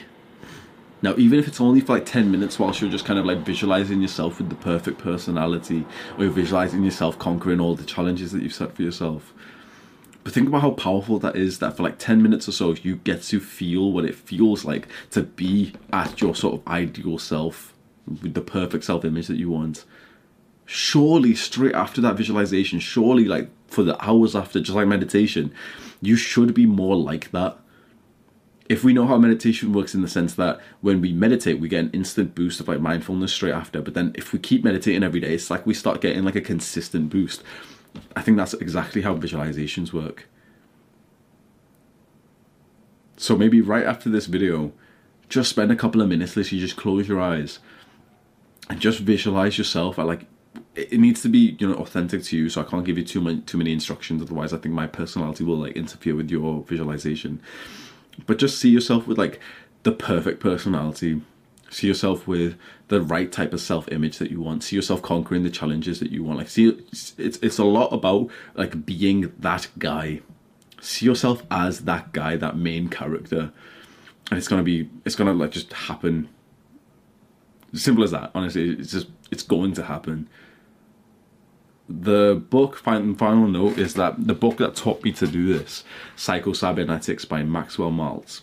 Now, 1.02 1.13
even 1.17 1.38
if 1.38 1.48
it's 1.48 1.62
only 1.62 1.82
for 1.82 1.93
like 1.93 2.06
10 2.06 2.32
minutes 2.32 2.58
whilst 2.58 2.82
you're 2.82 2.89
just 2.89 3.06
kind 3.06 3.20
of 3.20 3.26
like 3.26 3.39
visualizing 3.39 4.02
yourself 4.02 4.39
with 4.39 4.50
the 4.50 4.56
perfect 4.56 4.98
personality, 4.98 5.86
or 6.17 6.24
you're 6.24 6.34
visualizing 6.34 6.84
yourself 6.84 7.20
conquering 7.20 7.60
all 7.60 7.76
the 7.76 7.84
challenges 7.84 8.32
that 8.32 8.41
you've 8.41 8.54
set 8.54 8.76
for 8.76 8.82
yourself. 8.82 9.34
But 10.24 10.34
think 10.34 10.48
about 10.48 10.62
how 10.62 10.72
powerful 10.72 11.20
that 11.20 11.36
is 11.36 11.60
that 11.60 11.78
for 11.78 11.84
like 11.84 12.00
10 12.00 12.22
minutes 12.22 12.50
or 12.50 12.52
so, 12.52 12.74
you 12.74 12.98
get 12.98 13.22
to 13.24 13.39
feel 13.39 13.91
what 13.91 14.06
it 14.06 14.15
feels 14.15 14.65
like 14.65 14.88
to 15.12 15.22
be 15.22 15.74
at 15.93 16.20
your 16.20 16.36
sort 16.36 16.56
of 16.56 16.67
ideal 16.67 17.17
self 17.17 17.74
with 18.08 18.34
the 18.34 18.41
perfect 18.41 18.84
self 18.84 19.06
image 19.06 19.28
that 19.28 19.38
you 19.38 19.50
want 19.50 19.86
surely 20.68 21.34
straight 21.34 21.74
after 21.74 22.02
that 22.02 22.16
visualization, 22.16 22.80
surely 22.80 23.26
like 23.26 23.50
for 23.68 23.84
the 23.84 24.00
hours 24.06 24.36
after, 24.36 24.60
just 24.60 24.76
like 24.76 24.88
meditation, 24.88 25.52
you 26.02 26.16
should 26.16 26.54
be 26.54 26.68
more 26.68 26.96
like 26.96 27.32
that. 27.32 27.58
If 28.70 28.84
we 28.84 28.92
know 28.92 29.08
how 29.08 29.18
meditation 29.18 29.72
works 29.72 29.96
in 29.96 30.02
the 30.02 30.10
sense 30.10 30.36
that 30.36 30.60
when 30.82 31.00
we 31.00 31.14
meditate, 31.14 31.62
we 31.62 31.70
get 31.70 31.86
an 31.86 31.92
instant 31.92 32.36
boost 32.36 32.60
of 32.60 32.68
like 32.68 32.82
mindfulness 32.82 33.34
straight 33.34 33.54
after, 33.54 33.82
but 33.82 33.94
then 33.94 34.12
if 34.16 34.34
we 34.34 34.40
keep 34.40 34.66
meditating 34.66 35.04
every 35.04 35.22
day, 35.22 35.34
it's 35.34 35.50
like 35.50 35.66
we 35.66 35.74
start 35.74 36.02
getting 36.02 36.26
like 36.26 36.36
a 36.36 36.42
consistent 36.42 37.10
boost. 37.10 37.44
I 38.16 38.22
think 38.22 38.36
that's 38.36 38.54
exactly 38.54 39.04
how 39.04 39.16
visualizations 39.16 39.94
work. 39.94 40.28
So 43.16 43.38
maybe 43.38 43.62
right 43.62 43.86
after 43.86 44.10
this 44.10 44.26
video, 44.26 44.74
just 45.30 45.50
spend 45.50 45.72
a 45.72 45.76
couple 45.78 46.02
of 46.02 46.10
minutes, 46.10 46.36
literally 46.36 46.60
just 46.60 46.76
close 46.76 47.08
your 47.08 47.22
eyes 47.22 47.60
and 48.70 48.82
just 48.82 49.00
visualize 49.00 49.58
yourself 49.58 49.98
at 49.98 50.06
like 50.06 50.28
it 50.76 51.00
needs 51.00 51.22
to 51.22 51.30
be 51.30 51.56
you 51.60 51.67
know 51.67 51.76
authentic 51.76 52.24
to 52.24 52.38
you 52.38 52.50
so 52.50 52.62
i 52.62 52.63
can't 52.63 52.86
give 52.86 52.98
you 52.98 53.04
too 53.04 53.22
many 53.22 53.41
too 53.41 53.58
many 53.58 53.74
instructions. 53.74 54.22
Otherwise 54.22 54.54
i 54.54 54.58
think 54.58 54.74
my 54.74 54.88
personality 54.88 55.43
will 55.43 55.58
like 55.58 55.76
interfere 55.76 56.15
with 56.15 56.30
your 56.30 56.63
visualization. 56.63 57.41
But 58.26 58.39
just 58.39 58.60
see 58.60 58.70
yourself 58.70 59.08
with 59.08 59.17
like 59.17 59.39
the 59.84 59.91
perfect 59.91 60.39
personality. 60.39 61.22
See 61.70 61.88
yourself 61.88 62.28
with 62.28 62.58
the 62.88 63.02
right 63.02 63.32
type 63.32 63.54
of 63.54 63.60
self-image 63.60 64.17
that 64.20 64.32
you 64.32 64.41
want. 64.41 64.63
See 64.63 64.76
yourself 64.76 65.02
conquering 65.02 65.43
the 65.43 65.50
challenges 65.50 66.00
that 66.00 66.12
you 66.12 66.24
want. 66.24 66.39
Like 66.39 66.50
see 66.50 66.70
it's 66.70 67.13
it's 67.20 67.58
a 67.58 67.65
lot 67.65 67.93
about 67.93 68.30
like 68.56 68.86
being 68.86 69.34
that 69.39 69.67
guy. 69.78 70.22
See 70.82 71.06
yourself 71.06 71.43
as 71.52 71.82
that 71.82 72.13
guy 72.13 72.38
that 72.38 72.58
main 72.58 72.88
character. 72.88 73.52
And 74.30 74.38
it's 74.38 74.48
gonna 74.48 74.63
be 74.63 74.89
it's 75.06 75.15
gonna 75.15 75.34
like 75.34 75.52
just 75.52 75.72
happen 75.74 76.30
simple 77.74 78.04
as 78.04 78.12
that. 78.12 78.32
Honestly 78.34 78.72
it's 78.72 78.92
just 78.92 79.08
it's 79.32 79.44
going 79.44 79.74
to 79.74 79.84
happen. 79.84 80.30
The 81.90 82.42
book 82.50 82.78
final 82.78 83.48
note 83.48 83.78
is 83.78 83.94
that 83.94 84.28
the 84.28 84.34
book 84.34 84.58
that 84.58 84.76
taught 84.76 85.04
me 85.04 85.14
to 85.14 85.28
do 85.28 85.58
this 85.58 85.86
psycho-cybernetics 86.18 87.24
by 87.26 87.44
maxwell 87.44 87.92
maltz. 87.92 88.42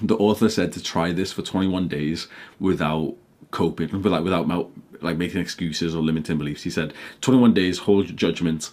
The 0.00 0.16
author 0.16 0.48
said 0.48 0.72
to 0.72 0.82
try 0.82 1.12
this 1.12 1.32
for 1.32 1.42
21 1.42 1.88
days 1.88 2.28
without 2.60 3.16
coping 3.50 4.02
without 4.02 4.24
without 4.24 4.70
like 5.00 5.16
making 5.16 5.40
excuses 5.40 5.94
or 5.94 6.02
limiting 6.02 6.38
beliefs. 6.38 6.62
He 6.62 6.70
said 6.70 6.92
21 7.20 7.54
days 7.54 7.78
hold 7.78 8.06
your 8.08 8.16
judgment 8.16 8.70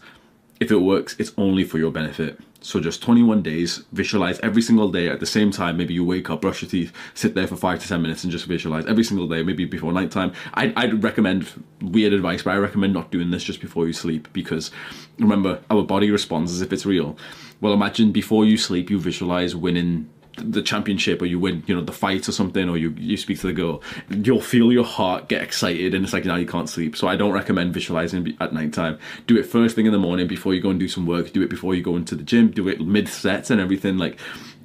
if 0.61 0.71
it 0.71 0.77
works 0.77 1.15
it's 1.19 1.33
only 1.37 1.65
for 1.65 1.77
your 1.77 1.91
benefit 1.91 2.39
so 2.63 2.79
just 2.79 3.01
21 3.01 3.41
days, 3.41 3.83
visualize 3.91 4.39
every 4.41 4.61
single 4.61 4.91
day 4.91 5.09
at 5.09 5.19
the 5.19 5.25
same 5.25 5.49
time. 5.49 5.77
Maybe 5.77 5.95
you 5.95 6.05
wake 6.05 6.29
up, 6.29 6.41
brush 6.41 6.61
your 6.61 6.69
teeth, 6.69 6.93
sit 7.15 7.33
there 7.33 7.47
for 7.47 7.55
five 7.55 7.79
to 7.79 7.87
10 7.87 7.99
minutes 7.99 8.23
and 8.23 8.31
just 8.31 8.45
visualize 8.45 8.85
every 8.85 9.03
single 9.03 9.27
day, 9.27 9.41
maybe 9.41 9.65
before 9.65 9.91
nighttime. 9.91 10.31
I'd, 10.53 10.71
I'd 10.77 11.03
recommend 11.03 11.47
weird 11.81 12.13
advice, 12.13 12.43
but 12.43 12.51
I 12.51 12.57
recommend 12.57 12.93
not 12.93 13.09
doing 13.09 13.31
this 13.31 13.43
just 13.43 13.61
before 13.61 13.87
you 13.87 13.93
sleep 13.93 14.31
because 14.31 14.69
remember, 15.17 15.59
our 15.71 15.81
body 15.81 16.11
responds 16.11 16.51
as 16.51 16.61
if 16.61 16.71
it's 16.71 16.85
real. 16.85 17.17
Well, 17.61 17.73
imagine 17.73 18.11
before 18.11 18.45
you 18.45 18.57
sleep, 18.57 18.91
you 18.91 18.99
visualize 18.99 19.55
winning 19.55 20.07
the 20.37 20.61
championship 20.61 21.21
or 21.21 21.25
you 21.25 21.37
win 21.37 21.61
you 21.67 21.75
know 21.75 21.81
the 21.81 21.91
fight 21.91 22.27
or 22.27 22.31
something 22.31 22.69
or 22.69 22.77
you 22.77 22.91
you 22.97 23.17
speak 23.17 23.37
to 23.39 23.47
the 23.47 23.53
girl 23.53 23.81
you'll 24.09 24.39
feel 24.39 24.71
your 24.71 24.85
heart 24.85 25.27
get 25.27 25.41
excited 25.41 25.93
and 25.93 26.05
it's 26.05 26.13
like 26.13 26.23
now 26.25 26.37
you 26.37 26.47
can't 26.47 26.69
sleep. 26.69 26.95
So 26.95 27.07
i 27.07 27.15
don't 27.15 27.33
recommend 27.33 27.73
visualizing 27.73 28.35
at 28.39 28.53
night 28.53 28.73
time 28.73 28.97
do 29.27 29.37
it 29.37 29.43
first 29.43 29.75
thing 29.75 29.85
in 29.85 29.91
the 29.91 29.99
morning 29.99 30.27
before 30.27 30.53
you 30.53 30.61
go 30.61 30.69
and 30.69 30.79
do 30.79 30.87
some 30.87 31.05
work. 31.05 31.31
Do 31.33 31.41
it 31.41 31.49
before 31.49 31.75
you 31.75 31.83
go 31.83 31.95
into 31.95 32.15
the 32.15 32.23
gym. 32.23 32.51
Do 32.51 32.67
it 32.67 32.81
mid 32.81 33.07
sets 33.07 33.49
and 33.49 33.59
everything. 33.59 33.97
Like 33.97 34.19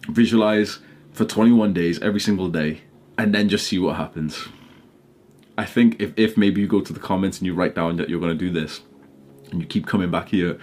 visualize 0.09 0.79
for 1.13 1.25
21 1.25 1.73
days 1.73 2.01
every 2.01 2.21
single 2.21 2.49
day 2.49 2.83
and 3.19 3.35
then 3.35 3.49
just 3.49 3.67
see 3.67 3.79
what 3.79 3.97
happens. 3.97 4.47
I 5.59 5.65
think 5.65 6.01
if, 6.01 6.13
if 6.17 6.37
maybe 6.37 6.61
you 6.61 6.67
go 6.67 6.81
to 6.81 6.93
the 6.93 7.01
comments 7.01 7.39
and 7.39 7.47
you 7.47 7.55
write 7.55 7.75
down 7.75 7.97
that 7.97 8.09
you're 8.09 8.21
going 8.21 8.37
to 8.37 8.39
do 8.39 8.51
this 8.51 8.83
and 9.51 9.61
you 9.61 9.67
keep 9.67 9.87
coming 9.87 10.11
back 10.11 10.29
here 10.29 10.59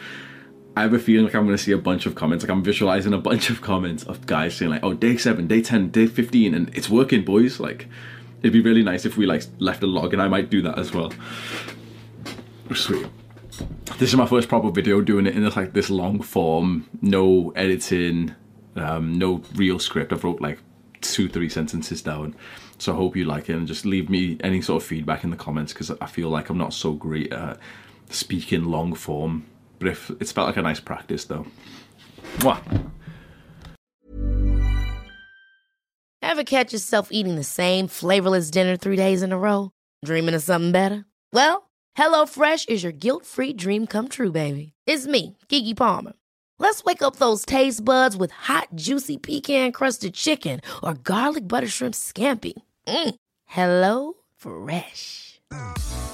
I 0.75 0.81
have 0.81 0.93
a 0.93 0.99
feeling 0.99 1.25
like 1.25 1.35
I'm 1.35 1.47
to 1.47 1.57
see 1.57 1.71
a 1.71 1.77
bunch 1.77 2.05
of 2.05 2.15
comments. 2.15 2.43
Like 2.43 2.51
I'm 2.51 2.63
visualizing 2.63 3.13
a 3.13 3.19
bunch 3.19 3.49
of 3.49 3.61
comments 3.61 4.03
of 4.03 4.25
guys 4.25 4.55
saying 4.55 4.71
like, 4.71 4.83
"Oh, 4.83 4.93
day 4.93 5.17
seven, 5.17 5.47
day 5.47 5.61
ten, 5.61 5.89
day 5.89 6.07
fifteen, 6.07 6.53
and 6.55 6.75
it's 6.75 6.89
working, 6.89 7.23
boys." 7.23 7.59
Like, 7.59 7.87
it'd 8.41 8.53
be 8.53 8.61
really 8.61 8.83
nice 8.83 9.05
if 9.05 9.15
we 9.15 9.25
like 9.25 9.43
left 9.59 9.83
a 9.83 9.87
log, 9.87 10.13
and 10.13 10.21
I 10.21 10.27
might 10.27 10.49
do 10.49 10.61
that 10.63 10.79
as 10.79 10.91
well. 10.91 11.13
Sweet. 12.73 13.05
This 13.99 14.09
is 14.09 14.15
my 14.15 14.25
first 14.25 14.49
proper 14.49 14.71
video 14.71 14.99
doing 15.01 15.27
it 15.27 15.35
in 15.35 15.43
this 15.43 15.55
like 15.55 15.73
this 15.73 15.91
long 15.91 16.21
form, 16.21 16.89
no 17.01 17.51
editing, 17.51 18.33
um, 18.75 19.19
no 19.19 19.43
real 19.53 19.77
script. 19.77 20.11
I've 20.11 20.23
wrote 20.23 20.41
like 20.41 20.57
two, 21.01 21.29
three 21.29 21.49
sentences 21.49 22.01
down. 22.01 22.35
So 22.79 22.93
I 22.93 22.95
hope 22.95 23.15
you 23.15 23.25
like 23.25 23.49
it 23.49 23.55
and 23.55 23.67
just 23.67 23.85
leave 23.85 24.09
me 24.09 24.37
any 24.43 24.61
sort 24.61 24.81
of 24.81 24.87
feedback 24.87 25.23
in 25.23 25.29
the 25.29 25.37
comments 25.37 25.71
because 25.71 25.91
I 26.01 26.07
feel 26.07 26.29
like 26.29 26.49
I'm 26.49 26.57
not 26.57 26.73
so 26.73 26.93
great 26.93 27.31
at 27.31 27.59
speaking 28.09 28.65
long 28.65 28.95
form. 28.95 29.45
But 29.83 29.91
if 29.91 30.09
it's 30.21 30.31
felt 30.31 30.47
like 30.47 30.55
a 30.55 30.61
nice 30.61 30.79
practice 30.79 31.25
though. 31.25 31.45
Mwah. 32.37 32.89
Ever 36.21 36.45
catch 36.45 36.71
yourself 36.71 37.09
eating 37.11 37.35
the 37.35 37.43
same 37.43 37.89
flavorless 37.89 38.49
dinner 38.49 38.77
three 38.77 38.95
days 38.95 39.21
in 39.21 39.33
a 39.33 39.37
row? 39.37 39.71
Dreaming 40.05 40.35
of 40.35 40.41
something 40.41 40.71
better? 40.71 41.05
Well, 41.33 41.69
HelloFresh 41.97 42.69
is 42.69 42.81
your 42.81 42.93
guilt-free 42.93 43.53
dream 43.53 43.85
come 43.85 44.07
true, 44.07 44.31
baby. 44.31 44.71
It's 44.87 45.05
me, 45.05 45.37
Keke 45.49 45.75
Palmer. 45.75 46.13
Let's 46.59 46.83
wake 46.85 47.01
up 47.01 47.17
those 47.17 47.45
taste 47.45 47.83
buds 47.83 48.15
with 48.15 48.31
hot, 48.31 48.69
juicy 48.75 49.17
pecan-crusted 49.17 50.13
chicken 50.13 50.61
or 50.81 50.93
garlic 50.93 51.45
butter 51.45 51.67
shrimp 51.67 51.93
scampi. 51.93 52.53
Mm. 52.87 53.15
Hello 53.45 54.13
Fresh. 54.37 55.41